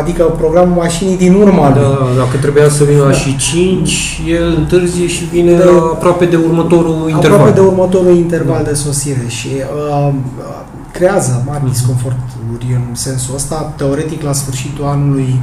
adică 0.00 0.22
programul 0.22 0.74
mașinii 0.76 1.16
din 1.16 1.34
urma 1.34 1.68
lui. 1.74 1.80
Da, 1.80 1.98
dacă 2.16 2.36
trebuia 2.40 2.68
să 2.68 2.84
vină 2.84 3.02
la 3.04 3.12
și 3.12 3.36
5, 3.36 4.20
el 4.28 4.54
întârzie 4.58 5.06
și 5.06 5.24
vine 5.24 5.52
De- 5.56 5.62
aproape 5.92 6.24
de 6.24 6.36
următorul 6.36 6.96
interval. 7.08 7.30
Aproape 7.38 7.60
de 7.60 7.60
următorul 7.66 8.14
interval 8.16 8.64
de 8.64 8.74
sosire. 8.74 9.24
Și 9.28 9.48
uh, 9.48 10.08
uh, 10.38 10.60
creează 10.92 11.42
mari 11.46 11.70
disconforturi 11.70 12.66
în 12.74 12.94
sensul 12.94 13.34
ăsta. 13.34 13.72
Teoretic, 13.76 14.22
la 14.22 14.32
sfârșitul 14.32 14.84
anului 14.84 15.40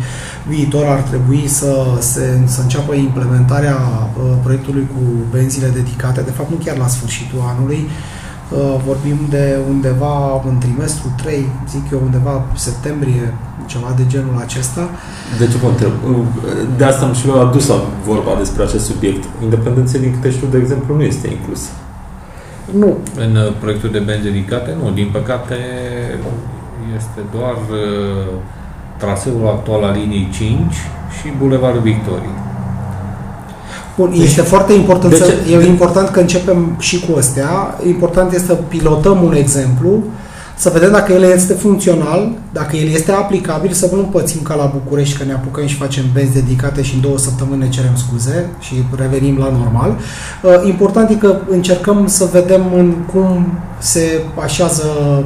viitor 0.47 0.85
ar 0.85 1.01
trebui 1.01 1.47
să, 1.47 1.85
se, 1.99 2.39
să 2.45 2.61
înceapă 2.61 2.93
implementarea 2.93 3.75
uh, 3.75 4.23
proiectului 4.43 4.87
cu 4.93 5.01
benzile 5.31 5.67
dedicate, 5.67 6.21
de 6.21 6.31
fapt 6.31 6.49
nu 6.49 6.55
chiar 6.63 6.77
la 6.77 6.87
sfârșitul 6.87 7.39
anului, 7.53 7.87
uh, 7.87 8.75
vorbim 8.85 9.17
de 9.29 9.57
undeva 9.69 10.41
în 10.49 10.57
trimestru 10.57 11.07
3, 11.17 11.49
zic 11.69 11.91
eu 11.91 12.01
undeva 12.03 12.43
septembrie, 12.55 13.33
ceva 13.65 13.93
de 13.95 14.03
genul 14.07 14.37
acesta. 14.39 14.89
De 15.37 15.47
ce 15.47 15.57
vă 15.57 15.67
întreb? 15.67 15.91
De 16.77 16.83
asta 16.83 17.05
am 17.05 17.13
și 17.13 17.27
eu 17.27 17.47
adus 17.47 17.71
vorba 18.05 18.31
despre 18.37 18.63
acest 18.63 18.85
subiect. 18.85 19.23
Independența 19.43 19.97
din 19.97 20.11
câte 20.11 20.29
știu, 20.31 20.47
de 20.51 20.57
exemplu, 20.57 20.95
nu 20.95 21.01
este 21.01 21.27
inclus. 21.27 21.61
Nu, 22.77 22.97
În 23.25 23.35
uh, 23.35 23.53
proiectul 23.59 23.89
de 23.91 23.99
benzi 23.99 24.23
dedicate, 24.23 24.75
nu. 24.83 24.91
Din 24.91 25.09
păcate, 25.11 25.55
este 26.97 27.19
doar 27.37 27.53
uh, 27.71 28.33
traseul 28.97 29.47
actual 29.47 29.83
al 29.83 29.95
liniei 29.99 30.29
5 30.33 30.57
și 31.21 31.27
Bulevardul 31.37 31.81
Victoriei. 31.81 32.37
Bun, 33.97 34.09
Deci- 34.09 34.19
este 34.23 34.41
foarte 34.41 34.73
important, 34.73 35.13
de 35.13 35.19
să, 35.19 35.25
ce- 35.47 35.53
e 35.53 35.65
important 35.67 36.09
că 36.09 36.19
începem 36.19 36.75
și 36.79 36.99
cu 37.09 37.17
astea. 37.17 37.75
Important 37.87 38.33
este 38.33 38.45
să 38.45 38.53
pilotăm 38.53 39.23
un 39.23 39.33
exemplu, 39.35 40.03
să 40.63 40.69
vedem 40.73 40.91
dacă 40.91 41.13
el 41.13 41.23
este 41.23 41.53
funcțional, 41.53 42.31
dacă 42.53 42.75
el 42.75 42.87
este 42.87 43.11
aplicabil, 43.11 43.71
să 43.71 43.89
nu 43.95 44.01
pățim 44.01 44.41
ca 44.41 44.55
la 44.55 44.71
București 44.73 45.17
că 45.17 45.23
ne 45.23 45.33
apucăm 45.33 45.65
și 45.65 45.75
facem 45.75 46.03
benzi 46.13 46.33
dedicate 46.33 46.81
și 46.81 46.95
în 46.95 47.01
două 47.01 47.17
săptămâni 47.17 47.59
ne 47.61 47.69
cerem 47.69 47.95
scuze 47.95 48.49
și 48.59 48.73
revenim 48.95 49.37
la 49.37 49.49
normal. 49.51 49.95
Uh, 50.43 50.67
Important 50.67 51.09
e 51.09 51.13
că 51.15 51.35
încercăm 51.49 52.07
să 52.07 52.29
vedem 52.31 52.61
în 52.75 52.93
cum 53.13 53.47
se 53.77 54.21
așează 54.43 54.83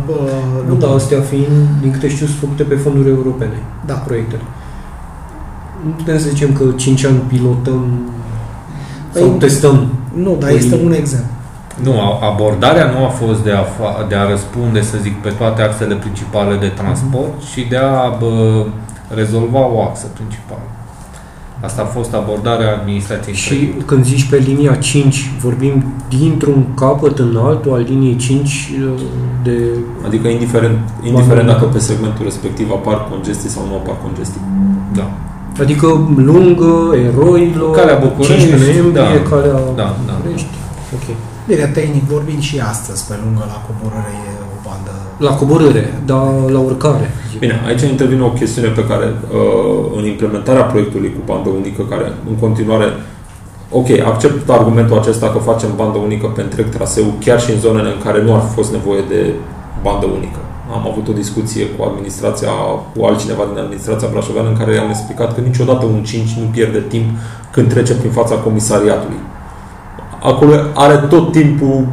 uh, 0.07 0.67
Nu, 0.67 0.75
da, 0.75 0.87
astea 0.87 1.21
fiind, 1.21 1.67
din 1.81 1.91
câte 1.91 2.07
știu, 2.09 2.25
sunt 2.25 2.39
făcute 2.39 2.63
pe 2.63 2.75
fonduri 2.75 3.09
europene, 3.09 3.63
Da. 3.85 3.93
proiectele. 3.93 4.41
Nu 5.85 5.89
putem 5.91 6.19
să 6.19 6.27
zicem 6.29 6.53
că 6.53 6.63
5 6.75 7.03
ani 7.05 7.17
pilotăm 7.27 8.11
sau 9.13 9.27
Păi, 9.27 9.37
testăm. 9.39 9.87
Nu, 10.13 10.35
dar 10.39 10.49
Păi- 10.51 10.55
este 10.57 10.79
un 10.83 10.93
exemplu. 10.93 11.31
Nu, 11.81 11.93
abordarea 12.21 12.91
nu 12.97 13.05
a 13.05 13.07
fost 13.07 13.43
de 13.43 13.51
a, 13.51 13.63
fa- 13.63 14.07
de 14.07 14.15
a 14.15 14.29
răspunde, 14.29 14.81
să 14.81 14.97
zic, 15.01 15.15
pe 15.21 15.29
toate 15.29 15.61
axele 15.61 15.95
principale 15.95 16.55
de 16.55 16.67
transport, 16.67 17.33
mm-hmm. 17.33 17.53
ci 17.53 17.67
de 17.69 17.77
a 17.77 18.09
bă, 18.19 18.65
rezolva 19.15 19.59
o 19.59 19.81
axă 19.81 20.07
principală. 20.13 20.61
Asta 21.59 21.81
a 21.81 21.85
fost 21.85 22.13
abordarea 22.13 22.73
administrației. 22.73 23.35
Și 23.35 23.55
trecut. 23.55 23.85
când 23.85 24.05
zici 24.05 24.29
pe 24.29 24.37
linia 24.37 24.75
5, 24.75 25.31
vorbim 25.39 25.83
dintr-un 26.09 26.65
capăt 26.75 27.19
în 27.19 27.37
altul 27.43 27.73
al 27.73 27.85
liniei 27.87 28.15
5 28.15 28.71
de... 29.43 29.57
Adică 30.05 30.27
indiferent, 30.27 30.79
indiferent 31.03 31.47
dacă 31.47 31.65
pe 31.65 31.79
segmentul 31.79 32.23
respectiv 32.23 32.71
apar 32.71 33.07
congestii 33.09 33.49
sau 33.49 33.65
nu 33.69 33.73
apar 33.75 33.95
congestii. 34.03 34.41
Da. 34.93 35.11
Adică 35.61 35.87
lungă, 36.15 36.95
eroilor, 37.09 37.75
calea 37.75 37.95
București, 37.95 38.33
15 38.33 38.79
noiembrie, 38.79 39.19
da, 39.23 39.29
calea 39.29 39.59
da, 39.75 39.95
da. 40.05 40.13
București. 40.15 40.55
Ok. 40.93 41.15
Bine, 41.47 41.65
tehnic 41.65 42.03
vorbind 42.03 42.41
și 42.41 42.59
astăzi, 42.59 43.07
pe 43.07 43.13
lungă 43.23 43.43
la 43.53 43.59
coborâre 43.67 44.13
e 44.27 44.31
o 44.55 44.57
bandă. 44.67 44.93
La 45.27 45.33
coborâre, 45.39 45.83
dar 46.05 46.25
la 46.55 46.59
urcare. 46.59 47.07
zic. 47.29 47.39
Bine, 47.39 47.61
aici 47.67 47.81
intervine 47.81 48.23
o 48.23 48.37
chestiune 48.39 48.67
pe 48.67 48.85
care 48.85 49.05
uh, 49.05 49.97
în 49.97 50.05
implementarea 50.05 50.63
proiectului 50.63 51.13
cu 51.15 51.21
bandă 51.25 51.49
unică, 51.49 51.81
care 51.83 52.05
în 52.29 52.35
continuare 52.35 52.87
Ok, 53.75 53.89
accept 54.05 54.49
argumentul 54.49 54.97
acesta 54.97 55.27
că 55.29 55.37
facem 55.37 55.69
bandă 55.75 55.97
unică 55.97 56.27
pe 56.27 56.41
întreg 56.41 56.69
traseu, 56.69 57.05
chiar 57.25 57.39
și 57.41 57.51
în 57.51 57.59
zonele 57.59 57.89
în 57.89 58.01
care 58.03 58.23
nu 58.23 58.33
ar 58.35 58.41
fi 58.41 58.53
fost 58.53 58.71
nevoie 58.71 59.03
de 59.09 59.33
bandă 59.83 60.05
unică. 60.05 60.39
Am 60.71 60.87
avut 60.91 61.07
o 61.07 61.19
discuție 61.21 61.65
cu 61.65 61.83
administrația, 61.83 62.49
cu 62.93 63.05
altcineva 63.05 63.43
din 63.51 63.63
administrația 63.63 64.07
brașoveană 64.11 64.49
în 64.49 64.57
care 64.57 64.73
i-am 64.73 64.89
explicat 64.89 65.33
că 65.35 65.41
niciodată 65.41 65.85
un 65.85 66.03
5 66.03 66.29
nu 66.41 66.45
pierde 66.51 66.79
timp 66.93 67.07
când 67.51 67.67
trece 67.69 67.93
prin 67.93 68.11
fața 68.11 68.35
comisariatului. 68.35 69.19
Acolo 70.23 70.53
are 70.73 70.95
tot 70.95 71.31
timpul 71.31 71.87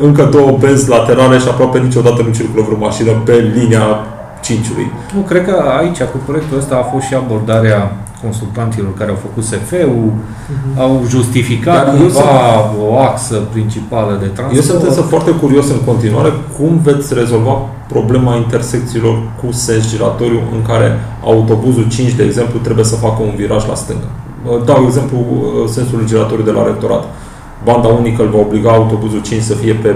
încă 0.00 0.28
două 0.32 0.56
benzi 0.60 0.88
laterale 0.88 1.38
și 1.38 1.48
aproape 1.48 1.78
niciodată 1.78 2.22
nu 2.22 2.32
circulă 2.32 2.62
vreo 2.66 2.78
mașină 2.78 3.10
pe 3.24 3.52
linia 3.54 3.86
5-ului. 4.44 4.88
Nu, 5.14 5.20
cred 5.20 5.44
că 5.44 5.54
aici, 5.78 6.02
cu 6.02 6.18
proiectul 6.26 6.58
ăsta, 6.58 6.74
a 6.76 6.88
fost 6.92 7.06
și 7.06 7.14
abordarea 7.14 7.96
consultanților 8.22 8.94
care 8.94 9.10
au 9.10 9.18
făcut 9.26 9.44
SF-ul, 9.44 10.10
uh-huh. 10.12 10.78
au 10.78 11.04
justificat 11.08 11.84
Dar 11.84 11.94
eu 11.94 12.00
cumva 12.00 12.74
o 12.88 12.98
axă 12.98 13.34
principală 13.52 14.16
de 14.20 14.26
transport. 14.26 14.56
Eu 14.56 14.62
sunt 14.70 14.82
însă 14.82 15.00
foarte 15.00 15.30
curios 15.30 15.70
în 15.70 15.80
continuare 15.84 16.32
cum 16.56 16.80
veți 16.82 17.14
rezolva 17.14 17.54
problema 17.88 18.36
intersecțiilor 18.36 19.16
cu 19.40 19.52
sens 19.52 19.88
giratoriu 19.88 20.40
în 20.52 20.62
care 20.62 20.98
autobuzul 21.24 21.86
5, 21.88 22.12
de 22.12 22.22
exemplu, 22.22 22.58
trebuie 22.58 22.84
să 22.84 22.96
facă 22.96 23.22
un 23.22 23.34
viraj 23.36 23.66
la 23.66 23.74
stânga. 23.74 24.10
Dau 24.64 24.84
exemplu 24.86 25.18
sensul 25.70 26.02
giratoriu 26.06 26.44
de 26.44 26.50
la 26.50 26.64
rectorat. 26.64 27.04
Banda 27.64 27.88
unică 27.88 28.22
îl 28.22 28.28
va 28.28 28.38
obliga 28.38 28.70
autobuzul 28.70 29.22
5 29.22 29.42
să 29.42 29.54
fie 29.54 29.74
pe 29.74 29.94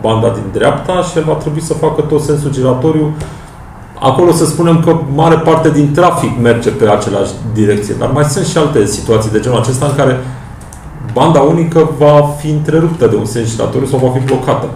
banda 0.00 0.28
din 0.28 0.44
dreapta 0.52 1.02
și 1.02 1.18
el 1.18 1.24
va 1.24 1.32
trebui 1.32 1.60
să 1.60 1.74
facă 1.74 2.00
tot 2.00 2.22
sensul 2.22 2.50
giratoriu 2.50 3.14
Acolo 4.00 4.32
să 4.32 4.44
spunem 4.44 4.80
că 4.80 5.00
mare 5.14 5.34
parte 5.34 5.70
din 5.70 5.92
trafic 5.92 6.40
merge 6.40 6.70
pe 6.70 6.88
aceleași 6.88 7.32
direcție, 7.54 7.94
dar 7.98 8.10
mai 8.10 8.24
sunt 8.24 8.46
și 8.46 8.58
alte 8.58 8.86
situații 8.86 9.30
de 9.30 9.40
genul 9.40 9.58
acesta 9.58 9.86
în 9.86 9.94
care 9.94 10.18
banda 11.12 11.40
unică 11.40 11.90
va 11.98 12.34
fi 12.38 12.48
întreruptă 12.50 13.06
de 13.06 13.16
un 13.16 13.24
sens 13.24 13.50
giratoriu 13.50 13.86
sau 13.86 13.98
va 13.98 14.18
fi 14.18 14.24
blocată. 14.24 14.68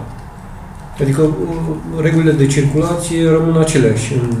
Adică 1.01 1.21
uh, 1.21 2.01
regulile 2.01 2.31
de 2.31 2.45
circulație 2.45 3.29
rămân 3.29 3.57
aceleași 3.59 4.13
în 4.13 4.35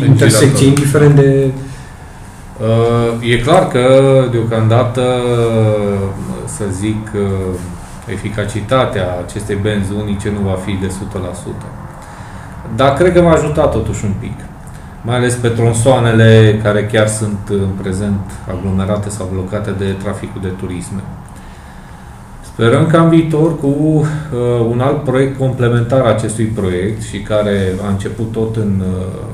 În 0.00 0.06
intersecție, 0.06 0.46
giratoriu. 0.46 0.68
indiferent 0.68 1.14
de... 1.14 1.50
Uh, 2.60 3.30
E 3.32 3.38
clar 3.38 3.68
că, 3.68 3.88
deocamdată, 4.30 5.02
să 6.44 6.64
zic, 6.70 7.10
uh, 7.14 7.54
eficacitatea 8.06 9.18
acestei 9.26 9.56
benzi 9.62 9.92
unice 9.92 10.30
nu 10.30 10.48
va 10.48 10.56
fi 10.64 10.72
de 10.72 10.86
100%. 10.86 11.66
Dar 12.76 12.94
cred 12.94 13.12
că 13.12 13.20
va 13.20 13.30
ajuta 13.30 13.66
totuși 13.66 14.04
un 14.04 14.12
pic. 14.20 14.38
Mai 15.02 15.16
ales 15.16 15.34
pe 15.34 15.48
tronsoanele 15.48 16.60
care 16.62 16.86
chiar 16.86 17.06
sunt 17.06 17.38
în 17.48 17.68
prezent 17.82 18.20
aglomerate 18.48 19.08
sau 19.08 19.28
blocate 19.32 19.70
de 19.70 19.84
traficul 20.02 20.40
de 20.40 20.52
turisme. 20.60 21.00
Sperăm 22.40 22.86
ca 22.86 23.00
în 23.00 23.08
viitor 23.08 23.58
cu 23.58 23.66
uh, 23.66 24.06
un 24.70 24.80
alt 24.80 25.04
proiect 25.04 25.38
complementar 25.38 26.00
acestui 26.00 26.44
proiect 26.44 27.02
și 27.02 27.18
care 27.20 27.74
a 27.86 27.88
început 27.88 28.32
tot 28.32 28.56
în, 28.56 28.82
uh, 28.82 29.24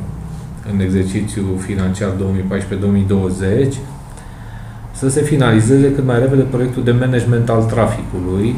în 0.73 0.81
exercițiul 0.81 1.59
financiar 1.59 2.11
2014-2020 2.11 3.75
să 4.93 5.09
se 5.09 5.21
finalizeze 5.21 5.93
cât 5.93 6.05
mai 6.05 6.19
repede 6.19 6.43
proiectul 6.43 6.85
de 6.85 6.91
management 6.91 7.49
al 7.49 7.63
traficului 7.63 8.57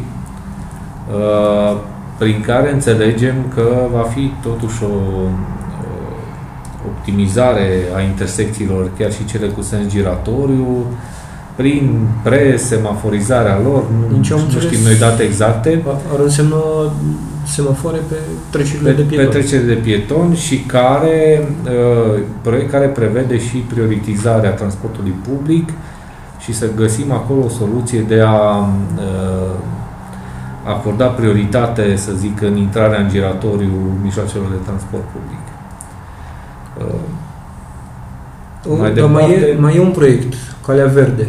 uh, 1.12 1.76
prin 2.18 2.40
care 2.46 2.72
înțelegem 2.72 3.34
că 3.54 3.86
va 3.92 4.02
fi 4.02 4.32
totuși 4.42 4.82
o, 4.82 4.86
o 4.86 5.28
optimizare 6.88 7.68
a 7.96 8.00
intersecțiilor, 8.00 8.90
chiar 8.98 9.12
și 9.12 9.24
cele 9.24 9.46
cu 9.46 9.62
sens 9.62 9.86
giratoriu, 9.86 10.84
prin 11.56 12.08
presemaforizarea 12.22 13.60
lor, 13.60 13.82
Din 14.12 14.22
ce 14.22 14.32
nu, 14.32 14.38
am 14.38 14.42
nu 14.42 14.48
înțeles, 14.52 14.72
știm 14.72 14.84
noi 14.84 14.98
date 14.98 15.22
exacte, 15.22 15.82
Ar 16.12 16.20
însemna 16.20 16.56
semafoare 17.46 17.98
pe 18.08 18.14
trecerile 18.50 18.90
pe, 18.90 18.96
de 18.96 19.02
pe 19.02 19.08
pietoni. 19.08 19.30
trecere 19.30 19.62
de 19.62 19.72
pietoni 19.74 20.36
și 20.36 20.58
care, 20.58 21.48
uh, 21.64 22.20
proiect 22.42 22.70
care 22.70 22.86
prevede 22.86 23.38
și 23.38 23.56
prioritizarea 23.56 24.50
transportului 24.50 25.14
public 25.28 25.68
și 26.38 26.54
să 26.54 26.66
găsim 26.76 27.12
acolo 27.12 27.44
o 27.44 27.48
soluție 27.48 28.00
de 28.00 28.20
a 28.20 28.56
uh, 28.58 29.54
acorda 30.64 31.06
prioritate, 31.06 31.96
să 31.96 32.12
zic, 32.12 32.40
în 32.40 32.56
intrarea 32.56 33.00
în 33.00 33.08
giratoriu 33.08 33.70
mijloacelor 34.02 34.46
de 34.48 34.64
transport 34.64 35.02
public. 35.02 35.44
Uh, 36.78 37.00
O, 38.70 38.76
Mai 38.76 38.92
dar 38.94 39.04
mai 39.04 39.24
departe- 39.26 39.50
e, 39.50 39.56
mai 39.60 39.76
e 39.76 39.80
un 39.80 39.90
proiect, 39.90 40.34
Calea 40.66 40.86
Verde, 40.86 41.26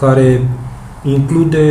care 0.00 0.40
include 1.02 1.62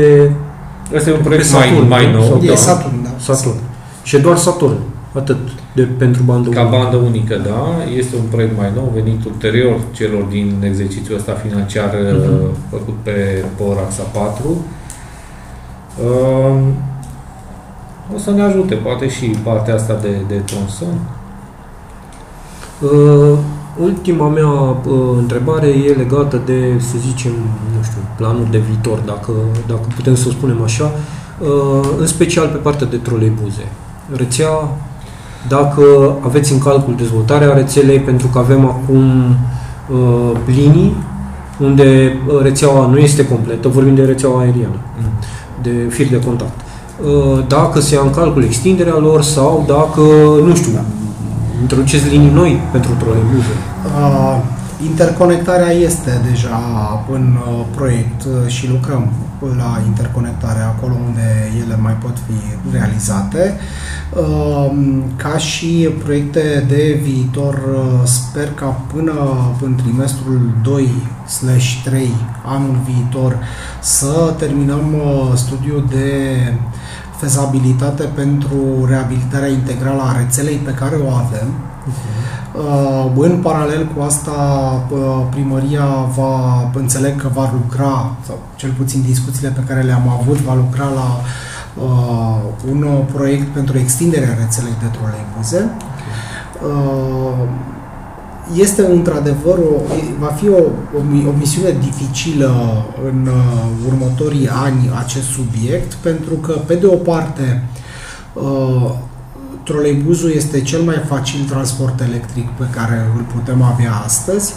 Ăsta 0.95 1.09
e 1.09 1.13
un 1.13 1.19
proiect 1.23 1.47
Pe 1.49 1.53
mai, 1.55 1.67
Saturn, 1.67 1.87
mai 1.87 2.11
nu? 2.11 2.17
nou, 2.17 2.23
Sau- 2.27 2.39
E 2.43 2.47
da. 2.47 2.55
Saturn, 2.55 3.03
da. 3.03 3.04
Saturn. 3.19 3.57
Și 4.03 4.15
e 4.15 4.19
doar 4.19 4.37
Saturn, 4.37 4.75
atât, 5.13 5.37
de, 5.73 5.81
pentru 5.97 6.23
bandă 6.23 6.49
ca 6.49 6.61
unică. 6.61 6.77
bandă 6.77 6.95
unică, 6.97 7.35
da. 7.35 7.91
Este 7.97 8.15
un 8.15 8.25
proiect 8.31 8.57
mai 8.57 8.71
nou, 8.75 8.91
venit 8.93 9.25
ulterior 9.25 9.79
celor 9.91 10.23
din 10.23 10.61
exercițiul 10.63 11.17
ăsta 11.17 11.31
financiar 11.31 11.89
Mhm. 12.13 12.33
uh, 12.33 12.49
făcut 12.69 12.95
pe 13.03 13.43
Poraxa 13.57 14.03
4. 14.13 14.65
Uh, 16.03 16.57
o 18.15 18.17
să 18.17 18.31
ne 18.31 18.41
ajute, 18.41 18.75
poate 18.75 19.09
și 19.09 19.25
partea 19.25 19.73
asta 19.75 19.97
de, 20.01 20.15
de 20.27 20.35
tronson. 20.35 20.93
Uh, 22.81 23.37
ultima 23.81 24.27
mea 24.29 24.47
uh, 24.47 24.77
întrebare 25.17 25.67
e 25.67 25.91
legată 25.93 26.41
de, 26.45 26.73
să 26.77 26.97
zicem, 26.97 27.31
nu 27.77 27.83
știu, 27.83 27.99
planul 28.17 28.47
de 28.51 28.57
viitor, 28.57 28.99
dacă, 29.05 29.31
dacă 29.67 29.81
putem 29.95 30.15
să 30.15 30.25
o 30.27 30.31
spunem 30.31 30.61
așa, 30.61 30.83
uh, 30.83 30.91
în 31.99 32.07
special 32.07 32.47
pe 32.47 32.57
partea 32.57 32.87
de 32.87 32.95
troleibuze. 32.95 33.65
Rețea, 34.15 34.77
dacă 35.47 36.15
aveți 36.25 36.51
în 36.51 36.59
calcul 36.59 36.95
dezvoltarea 36.97 37.53
rețelei, 37.53 37.99
pentru 37.99 38.27
că 38.27 38.37
avem 38.37 38.65
acum 38.65 39.35
uh, 39.89 40.37
linii 40.45 40.95
unde 41.59 42.17
uh, 42.27 42.41
rețeaua 42.41 42.85
nu 42.85 42.97
este 42.97 43.27
completă, 43.27 43.67
vorbim 43.67 43.95
de 43.95 44.03
rețeaua 44.03 44.39
aeriană, 44.39 44.79
de 45.61 45.69
fir 45.89 46.07
de 46.07 46.19
contact. 46.19 46.59
Uh, 47.03 47.43
Dacă 47.47 47.79
se 47.79 47.95
ia 47.95 48.01
în 48.01 48.09
calcul 48.09 48.43
extinderea 48.43 48.97
lor 48.97 49.21
sau 49.21 49.63
dacă, 49.67 50.01
nu 50.45 50.55
știu, 50.55 50.71
introduceți 51.61 52.07
linii 52.09 52.31
noi 52.33 52.61
pentru 52.71 52.91
troleibuze. 52.99 53.53
Uh, 53.85 54.37
interconectarea 54.83 55.71
este 55.71 56.21
deja 56.29 56.59
în 57.11 57.35
uh, 57.35 57.65
proiect 57.75 58.23
uh, 58.23 58.47
și 58.47 58.69
lucrăm 58.69 59.11
la 59.39 59.81
interconectare 59.85 60.59
acolo 60.59 60.93
unde 61.07 61.51
ele 61.65 61.77
mai 61.81 61.93
pot 61.93 62.17
fi 62.27 62.71
realizate. 62.77 63.57
Uh, 64.13 64.71
ca 65.15 65.37
și 65.37 65.89
proiecte 66.03 66.65
de 66.67 66.99
viitor, 67.03 67.53
uh, 67.53 68.01
sper 68.03 68.51
ca 68.53 68.65
până 68.65 69.13
în 69.61 69.75
trimestrul 69.75 70.51
2/3 70.61 72.09
anul 72.45 72.77
viitor 72.85 73.37
să 73.81 74.33
terminăm 74.37 74.93
uh, 74.93 75.31
studiul 75.35 75.85
de 75.89 76.37
fezabilitate 77.17 78.03
pentru 78.03 78.85
reabilitarea 78.87 79.47
integrală 79.47 80.01
a 80.01 80.17
rețelei 80.17 80.55
pe 80.55 80.71
care 80.71 80.95
o 80.95 81.09
avem. 81.09 81.47
Uh, 82.55 83.11
În 83.17 83.37
paralel 83.41 83.87
cu 83.95 84.01
asta, 84.01 84.31
uh, 84.91 85.21
primăria 85.29 85.85
va, 86.15 86.69
înțeleg 86.73 87.21
că 87.21 87.29
va 87.33 87.51
lucra, 87.53 88.15
sau 88.25 88.39
cel 88.55 88.71
puțin 88.77 89.01
discuțiile 89.07 89.49
pe 89.49 89.63
care 89.67 89.81
le-am 89.81 90.09
avut, 90.19 90.37
va 90.37 90.53
lucra 90.53 90.85
la 90.95 91.21
uh, 91.83 92.71
un 92.71 93.03
proiect 93.13 93.47
pentru 93.47 93.77
extinderea 93.77 94.37
rețelei 94.39 94.73
de 94.79 94.97
troleibuze. 94.97 95.69
Uh, 96.63 97.47
este 98.53 98.85
într-adevăr 98.85 99.57
o, 99.57 99.81
va 100.19 100.27
fi 100.27 100.49
o, 100.49 100.57
o, 100.97 101.27
o 101.27 101.31
misiune 101.37 101.75
dificilă 101.79 102.85
în 103.05 103.27
uh, 103.27 103.87
următorii 103.87 104.49
ani 104.49 104.89
acest 105.03 105.27
subiect, 105.27 105.93
pentru 105.93 106.33
că, 106.33 106.51
pe 106.51 106.75
de 106.75 106.85
o 106.85 106.95
parte, 106.95 107.63
uh, 108.33 108.91
troleibuzul 109.65 110.31
este 110.31 110.61
cel 110.61 110.81
mai 110.81 111.01
facil 111.07 111.39
transport 111.49 112.01
electric 112.01 112.49
pe 112.49 112.65
care 112.71 113.09
îl 113.15 113.21
putem 113.33 113.61
avea 113.61 113.93
astăzi. 114.05 114.53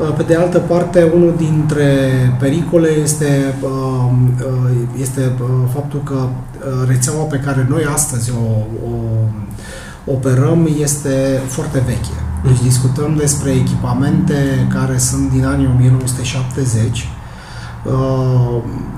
Uh, 0.00 0.14
pe 0.16 0.22
de 0.22 0.34
altă 0.34 0.58
parte, 0.58 1.10
unul 1.14 1.34
dintre 1.36 1.92
pericole 2.38 2.88
este, 3.02 3.54
uh, 3.62 3.70
uh, 3.70 4.70
este 5.00 5.32
faptul 5.74 6.02
că 6.04 6.28
rețeaua 6.88 7.24
pe 7.24 7.36
care 7.36 7.66
noi 7.68 7.84
astăzi 7.94 8.30
o, 8.30 8.48
o 8.88 10.12
operăm 10.12 10.68
este 10.80 11.40
foarte 11.46 11.82
veche. 11.86 12.18
Deci 12.42 12.56
mhm. 12.56 12.62
discutăm 12.62 13.16
despre 13.16 13.50
echipamente 13.50 14.66
care 14.74 14.98
sunt 14.98 15.30
din 15.30 15.44
anii 15.44 15.70
1970. 15.74 17.08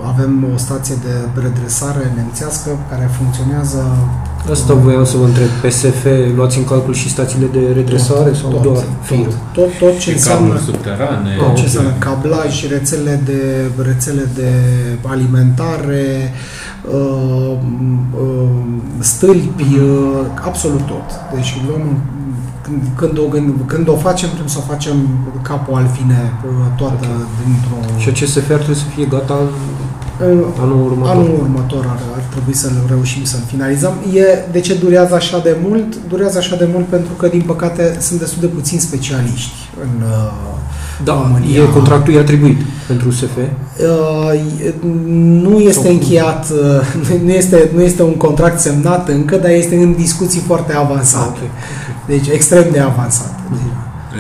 Avem 0.07 0.47
o 0.55 0.57
stație 0.57 0.95
de 0.95 1.41
redresare 1.41 2.13
nemțească 2.17 2.71
care 2.91 3.11
funcționează 3.19 3.97
Asta 4.51 4.75
voiam 4.75 5.05
să 5.05 5.17
vă 5.17 5.25
întreb. 5.25 5.49
PSF, 5.49 6.07
luați 6.37 6.59
în 6.59 6.65
calcul 6.65 6.95
și 6.95 7.09
stațiile 7.09 7.47
de 7.53 7.73
redresare 7.75 8.31
tot, 8.31 8.37
sau 8.39 8.51
tot, 8.51 8.63
doar 8.63 8.85
firul? 9.03 9.35
Tot, 9.53 9.65
tot, 9.65 9.79
tot 9.79 9.99
ce 9.99 10.13
înseamnă, 10.13 10.59
subterane. 10.59 11.37
Tot 11.39 11.55
ce 11.55 11.63
înseamnă 11.63 11.93
cablaj, 11.99 12.69
rețele 12.69 13.21
de, 13.25 13.71
rețele 13.83 14.29
de 14.35 14.51
alimentare, 15.03 16.33
uh, 16.91 17.57
uh, 18.23 18.49
stâlpi, 18.99 19.63
uh, 19.63 20.45
absolut 20.45 20.87
tot. 20.87 21.09
Deci 21.35 21.57
luăm 21.67 22.03
când, 22.63 22.83
când, 22.97 23.19
o, 23.19 23.23
când, 23.23 23.55
când 23.67 23.89
o 23.89 23.97
facem, 23.97 24.29
trebuie 24.29 24.49
să 24.49 24.59
o 24.59 24.73
facem 24.73 24.97
capul 25.43 25.75
al 25.75 25.89
fine, 25.97 26.33
uh, 26.47 26.51
toată 26.77 26.95
okay. 26.95 27.27
dintr-o... 27.45 27.99
Și 27.99 28.09
acest 28.09 28.33
SFR 28.33 28.53
trebuie 28.53 28.77
să 28.77 28.89
fie 28.95 29.05
gata 29.05 29.39
Anul 30.61 30.85
următor. 30.85 31.15
Anul 31.15 31.39
următor 31.41 31.85
ar, 31.89 32.01
ar 32.15 32.23
trebui 32.31 32.55
să 32.55 32.69
reușim 32.89 33.25
să-l 33.25 33.45
finalizăm. 33.47 33.93
E, 34.15 34.23
de 34.53 34.61
ce 34.61 34.75
durează 34.75 35.15
așa 35.15 35.39
de 35.39 35.57
mult? 35.67 35.97
Durează 36.09 36.39
așa 36.39 36.57
de 36.57 36.69
mult 36.73 36.87
pentru 36.87 37.13
că, 37.13 37.27
din 37.29 37.43
păcate, 37.47 37.97
sunt 38.01 38.19
destul 38.19 38.41
de 38.41 38.47
puțini 38.47 38.81
specialiști 38.81 39.69
în 39.83 40.05
da, 41.05 41.13
România. 41.23 41.63
E 41.63 41.67
contractul 41.73 42.15
e 42.15 42.19
atribuit 42.19 42.61
pentru 42.87 43.11
SF? 43.11 43.37
Uh, 43.37 44.41
nu 45.43 45.59
este 45.59 45.83
Sau 45.83 45.93
încheiat, 45.93 46.51
uh, 46.51 47.19
nu 47.27 47.31
este, 47.31 47.71
nu 47.75 47.83
este 47.83 48.03
un 48.03 48.15
contract 48.15 48.61
semnat 48.61 49.09
încă, 49.09 49.37
dar 49.37 49.51
este 49.51 49.77
în 49.77 49.93
discuții 49.93 50.41
foarte 50.41 50.75
avansate. 50.75 51.29
Okay. 51.29 51.49
Okay. 51.49 52.19
Deci 52.19 52.29
extrem 52.35 52.65
de 52.73 52.81
avansate. 52.81 53.41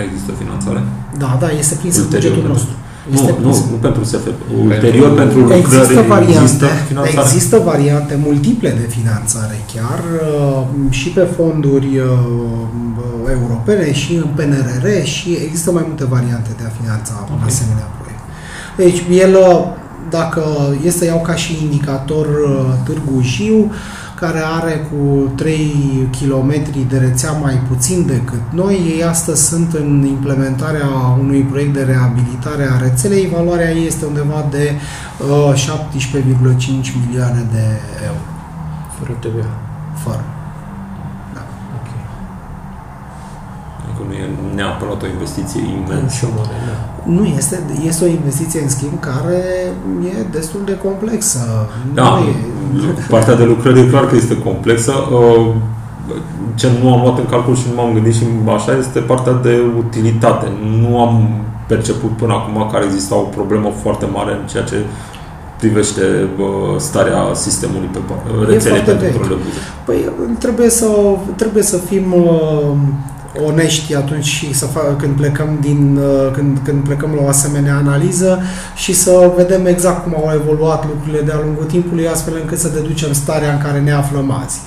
Există 0.09 0.33
finanțare? 0.39 0.83
Da, 1.19 1.37
da, 1.41 1.49
este 1.59 1.75
prins 1.75 1.97
în 1.97 2.05
bugetul 2.11 2.45
nostru. 2.49 2.75
Este 3.11 3.35
nu, 3.41 3.49
nu, 3.49 3.67
nu 3.71 3.77
pentru 3.77 4.05
SF. 4.05 4.27
Ulterior, 4.63 5.15
pentru 5.15 5.39
lucrări, 5.39 5.61
există 5.61 6.05
variante, 6.09 6.41
există, 6.43 6.67
finanțare. 6.87 7.21
există 7.21 7.59
variante 7.65 8.19
multiple 8.27 8.71
de 8.71 8.87
finanțare 8.89 9.57
chiar 9.75 10.01
uh, 10.01 10.91
și 10.91 11.09
pe 11.09 11.21
fonduri 11.37 11.99
uh, 11.99 13.31
europene 13.31 13.93
și 13.93 14.15
în 14.15 14.29
PNRR 14.35 15.05
și 15.05 15.39
există 15.47 15.73
mai 15.73 15.85
multe 15.87 16.05
variante 16.05 16.51
de 16.59 16.65
a 16.67 16.73
finanța 16.81 17.13
okay. 17.23 17.37
un 17.37 17.43
asemenea 17.47 17.89
proiect. 17.99 18.25
Deci, 18.77 19.19
el, 19.19 19.35
uh, 19.35 19.81
dacă 20.11 20.43
este 20.85 20.99
să 20.99 21.05
iau 21.05 21.21
ca 21.21 21.35
și 21.35 21.59
indicator 21.63 22.27
Târgu 22.85 23.21
Jiu, 23.21 23.71
care 24.25 24.43
are 24.59 24.75
cu 24.91 25.33
3 25.35 26.09
km 26.19 26.51
de 26.89 26.99
rețea 26.99 27.33
mai 27.33 27.55
puțin 27.69 28.07
decât 28.07 28.43
noi. 28.51 28.75
Ei 28.95 29.05
astăzi 29.05 29.49
sunt 29.49 29.73
în 29.73 30.05
implementarea 30.17 30.87
unui 31.19 31.43
proiect 31.43 31.73
de 31.73 31.83
reabilitare 31.83 32.65
a 32.71 32.77
rețelei. 32.87 33.33
Valoarea 33.37 33.71
ei 33.71 33.87
este 33.87 34.05
undeva 34.05 34.47
de 34.51 34.65
uh, 35.31 35.53
17,5 35.55 36.93
milioane 37.07 37.43
de 37.53 37.65
euro. 38.09 38.25
Fără 38.99 39.13
TVA. 39.21 39.53
Fără. 40.05 40.25
Da. 41.35 41.43
Ok. 41.79 41.91
Adică 43.83 44.03
nu 44.09 44.13
e 44.13 44.55
neapărat 44.55 45.03
o 45.03 45.07
investiție 45.07 45.61
imensă. 45.61 46.27
Da. 46.37 46.92
Nu, 47.05 47.25
este, 47.25 47.61
este 47.87 48.05
o 48.05 48.07
investiție, 48.07 48.63
în 48.63 48.69
schimb, 48.69 49.01
care 49.01 49.43
e 50.05 50.27
destul 50.31 50.61
de 50.65 50.77
complexă. 50.77 51.69
Da, 51.95 52.19
nu 52.73 52.79
e... 52.79 53.07
partea 53.09 53.35
de 53.35 53.45
lucrări 53.45 53.81
e 53.81 53.87
clar 53.87 54.07
că 54.07 54.17
este 54.17 54.39
complexă. 54.39 54.93
Uh, 54.93 55.55
ce 56.55 56.69
nu 56.83 56.93
am 56.93 57.01
luat 57.01 57.19
în 57.19 57.27
calcul 57.31 57.57
și 57.57 57.67
nu 57.69 57.75
m-am 57.75 57.93
gândit 57.93 58.15
și 58.15 58.25
așa 58.57 58.77
este 58.77 58.99
partea 58.99 59.33
de 59.33 59.61
utilitate. 59.79 60.47
Nu 60.81 61.01
am 61.01 61.29
perceput 61.67 62.11
până 62.17 62.33
acum 62.33 62.69
că 62.71 62.77
ar 62.77 62.83
exista 62.83 63.15
o 63.17 63.21
problemă 63.39 63.73
foarte 63.83 64.07
mare 64.13 64.33
în 64.33 64.47
ceea 64.47 64.63
ce 64.63 64.77
privește 65.59 66.29
starea 66.77 67.23
sistemului 67.33 67.89
pe 67.93 67.99
rețele 68.49 68.79
pentru 68.79 69.09
trolebuze. 69.09 69.59
Păi 69.85 69.97
trebuie 70.39 70.71
să, 70.71 70.87
trebuie 71.37 71.63
să 71.63 71.77
fim 71.77 72.13
uh, 72.13 72.77
onești 73.47 73.95
atunci 73.95 74.25
și 74.25 74.55
să 74.55 74.67
fac, 74.67 74.97
când 74.99 75.17
plecăm 75.17 75.59
din 75.61 75.99
uh, 76.03 76.31
când, 76.33 76.59
când 76.65 76.85
plecăm 76.85 77.11
la 77.17 77.25
o 77.25 77.29
asemenea 77.29 77.77
analiză 77.77 78.39
și 78.75 78.93
să 78.95 79.33
vedem 79.37 79.67
exact 79.67 80.03
cum 80.03 80.15
au 80.17 80.31
evoluat 80.35 80.87
lucrurile 80.87 81.21
de-a 81.21 81.41
lungul 81.45 81.65
timpului, 81.65 82.09
astfel 82.09 82.35
încât 82.41 82.59
să 82.59 82.69
deducem 82.69 83.13
starea 83.13 83.53
în 83.53 83.59
care 83.59 83.81
ne 83.81 83.93
aflăm 83.93 84.31
azi. 84.45 84.59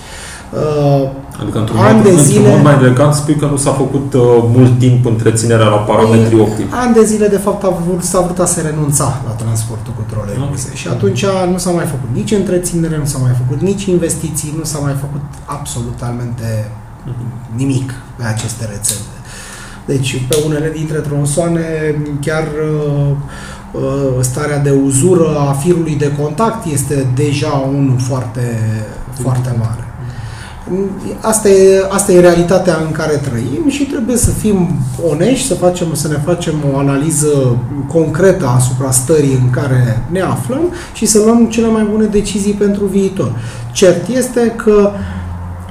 Uh, 0.52 1.10
adică 1.42 1.58
într-un 1.60 1.78
mod, 1.94 2.04
de 2.04 2.16
zile, 2.22 2.38
într-un 2.38 2.56
mod 2.56 2.64
mai 2.64 2.78
elegant 2.82 3.14
spui 3.14 3.36
că 3.36 3.46
nu 3.46 3.58
s-a 3.58 3.72
făcut 3.72 4.14
uh, 4.14 4.22
mult 4.56 4.80
timp 4.80 5.06
întreținerea 5.06 5.68
la 5.68 5.76
parametrii 5.76 6.40
optimi. 6.40 6.70
Ani 6.72 6.94
de 6.94 7.04
zile, 7.04 7.28
de 7.28 7.38
fapt, 7.38 7.64
a 7.64 7.70
vrut, 7.86 8.04
s-a 8.04 8.20
vrut 8.20 8.40
a 8.40 8.46
se 8.46 8.62
renunța 8.62 9.22
la 9.28 9.32
transportul 9.32 9.94
cu 9.98 10.04
troleibuze 10.12 10.64
okay. 10.66 10.76
și 10.82 10.88
atunci 10.88 11.26
nu 11.52 11.58
s-a 11.58 11.70
mai 11.70 11.86
făcut 11.86 12.10
nici 12.14 12.32
întreținere, 12.32 12.98
nu 12.98 13.06
s-a 13.06 13.18
mai 13.18 13.32
făcut 13.42 13.62
nici 13.62 13.86
investiții, 13.86 14.54
nu 14.58 14.64
s-a 14.64 14.80
mai 14.80 14.96
făcut 15.04 15.24
absolutamente 15.46 16.72
nimic 17.56 17.94
pe 18.18 18.24
aceste 18.24 18.66
rețele. 18.72 19.00
Deci, 19.86 20.26
pe 20.28 20.38
unele 20.46 20.72
dintre 20.76 20.98
tronsoane, 20.98 21.62
chiar 22.22 22.44
uh, 22.44 23.16
uh, 23.72 23.82
starea 24.20 24.60
de 24.60 24.72
uzură 24.86 25.38
a 25.50 25.52
firului 25.52 25.96
de 25.96 26.12
contact 26.22 26.66
este 26.66 27.08
deja 27.16 27.70
unul 27.78 28.00
foarte, 28.00 28.60
foarte 29.22 29.56
mare. 29.58 29.80
Asta 31.22 31.50
e, 31.50 31.86
asta 31.90 32.12
e 32.12 32.20
realitatea 32.20 32.78
în 32.86 32.92
care 32.92 33.16
trăim 33.16 33.70
și 33.70 33.84
trebuie 33.84 34.18
să 34.18 34.30
fim 34.30 34.70
onești, 35.10 35.48
să, 35.48 35.54
facem, 35.54 35.88
să 35.94 36.08
ne 36.08 36.18
facem 36.26 36.54
o 36.74 36.78
analiză 36.78 37.58
concretă 37.88 38.48
asupra 38.48 38.92
stării 38.92 39.40
în 39.44 39.50
care 39.50 40.04
ne 40.12 40.22
aflăm 40.22 40.62
și 40.94 41.06
să 41.06 41.20
luăm 41.26 41.46
cele 41.46 41.68
mai 41.68 41.88
bune 41.92 42.06
decizii 42.06 42.54
pentru 42.54 42.86
viitor. 42.86 43.32
Cert 43.72 44.08
este 44.08 44.54
că 44.56 44.92
uh, 44.92 45.25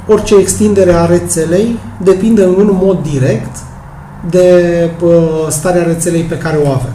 orice 0.07 0.35
extindere 0.37 0.93
a 0.93 1.07
rețelei 1.07 1.79
depinde 2.03 2.43
în 2.43 2.79
mod 2.83 3.03
direct 3.11 3.57
de 4.31 4.91
starea 5.49 5.83
rețelei 5.83 6.23
pe 6.23 6.39
care 6.39 6.57
o 6.57 6.69
avem. 6.69 6.95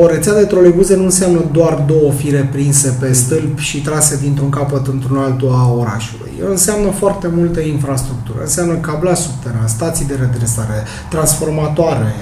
O 0.00 0.06
rețea 0.06 0.34
de 0.34 0.44
troleibuze 0.44 0.96
nu 0.96 1.04
înseamnă 1.04 1.40
doar 1.52 1.84
două 1.86 2.12
fire 2.12 2.48
prinse 2.52 2.96
pe 3.00 3.12
stâlp 3.12 3.58
și 3.58 3.82
trase 3.82 4.18
dintr-un 4.22 4.48
capăt 4.48 4.86
într-un 4.86 5.16
altul 5.16 5.50
a 5.52 5.72
orașului. 5.78 6.32
Înseamnă 6.50 6.90
foarte 6.90 7.28
multă 7.36 7.60
infrastructură. 7.60 8.38
Înseamnă 8.40 8.74
cablaj 8.74 9.18
subteran, 9.18 9.66
stații 9.66 10.06
de 10.06 10.14
redresare, 10.20 10.84
transformatoare. 11.10 12.14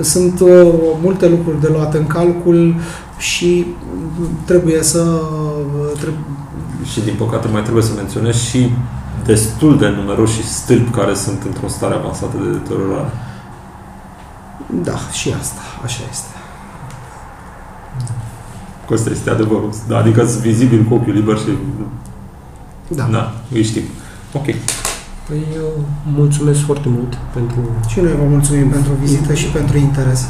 Sunt 0.00 0.40
multe 1.02 1.28
lucruri 1.28 1.60
de 1.60 1.68
luat 1.72 1.94
în 1.94 2.06
calcul 2.06 2.74
și 3.18 3.66
trebuie 4.44 4.82
să 4.82 5.04
trebuie, 5.94 6.20
și 6.92 7.00
din 7.00 7.14
păcate 7.18 7.48
mai 7.48 7.62
trebuie 7.62 7.82
să 7.82 7.92
menționez 7.96 8.36
și 8.36 8.70
destul 9.24 9.78
de 9.78 9.88
numeroși 9.88 10.42
stâlpi 10.42 10.90
care 10.90 11.14
sunt 11.14 11.42
într-o 11.42 11.68
stare 11.68 11.94
avansată 11.94 12.36
de 12.42 12.50
deteriorare. 12.50 13.10
Da, 14.82 14.96
și 15.12 15.34
asta, 15.40 15.60
așa 15.84 16.02
este. 16.10 16.34
Costa 18.86 19.10
este 19.10 19.30
adevărul. 19.30 19.70
Da, 19.88 19.96
adică 19.98 20.26
sunt 20.26 20.42
vizibil 20.42 20.84
cu 20.84 20.94
ochiul 20.94 21.12
liber 21.12 21.38
și... 21.38 21.48
Da. 22.88 23.08
Da, 23.10 23.32
îi 23.52 23.62
știm. 23.62 23.82
Ok. 24.32 24.44
Păi 25.28 25.42
eu 25.56 25.84
mulțumesc 26.14 26.60
foarte 26.60 26.88
mult 26.88 27.18
pentru... 27.32 27.58
Și 27.88 28.00
noi 28.00 28.12
vă 28.12 28.24
mulțumim 28.28 28.68
pentru 28.68 28.92
vizită 29.00 29.34
și 29.34 29.46
pentru 29.46 29.78
interes. 29.78 30.28